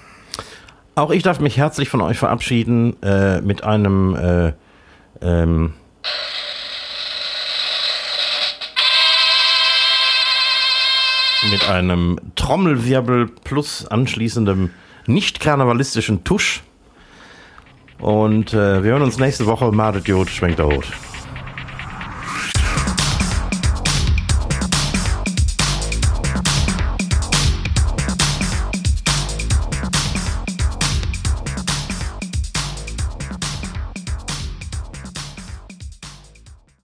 Auch 0.95 1.11
ich 1.11 1.25
darf 1.25 1.41
mich 1.41 1.57
herzlich 1.57 1.89
von 1.89 2.01
euch 2.03 2.19
verabschieden 2.19 3.03
äh, 3.03 3.41
mit 3.41 3.65
einem 3.65 4.15
äh, 4.15 4.53
ähm, 5.21 5.73
mit 11.51 11.69
einem 11.69 12.19
Trommelwirbel 12.37 13.29
plus 13.45 13.87
anschließendem 13.87 14.71
nicht 15.07 15.41
karnevalistischen 15.41 16.25
Tusch. 16.25 16.63
Und 17.99 18.53
äh, 18.53 18.83
wir 18.83 18.93
hören 18.93 19.03
uns 19.03 19.19
nächste 19.19 19.47
Woche. 19.47 19.73
Madet 19.73 20.09
Jod, 20.09 20.29
schwenkt 20.29 20.59
der 20.59 20.67
Hut. 20.67 20.87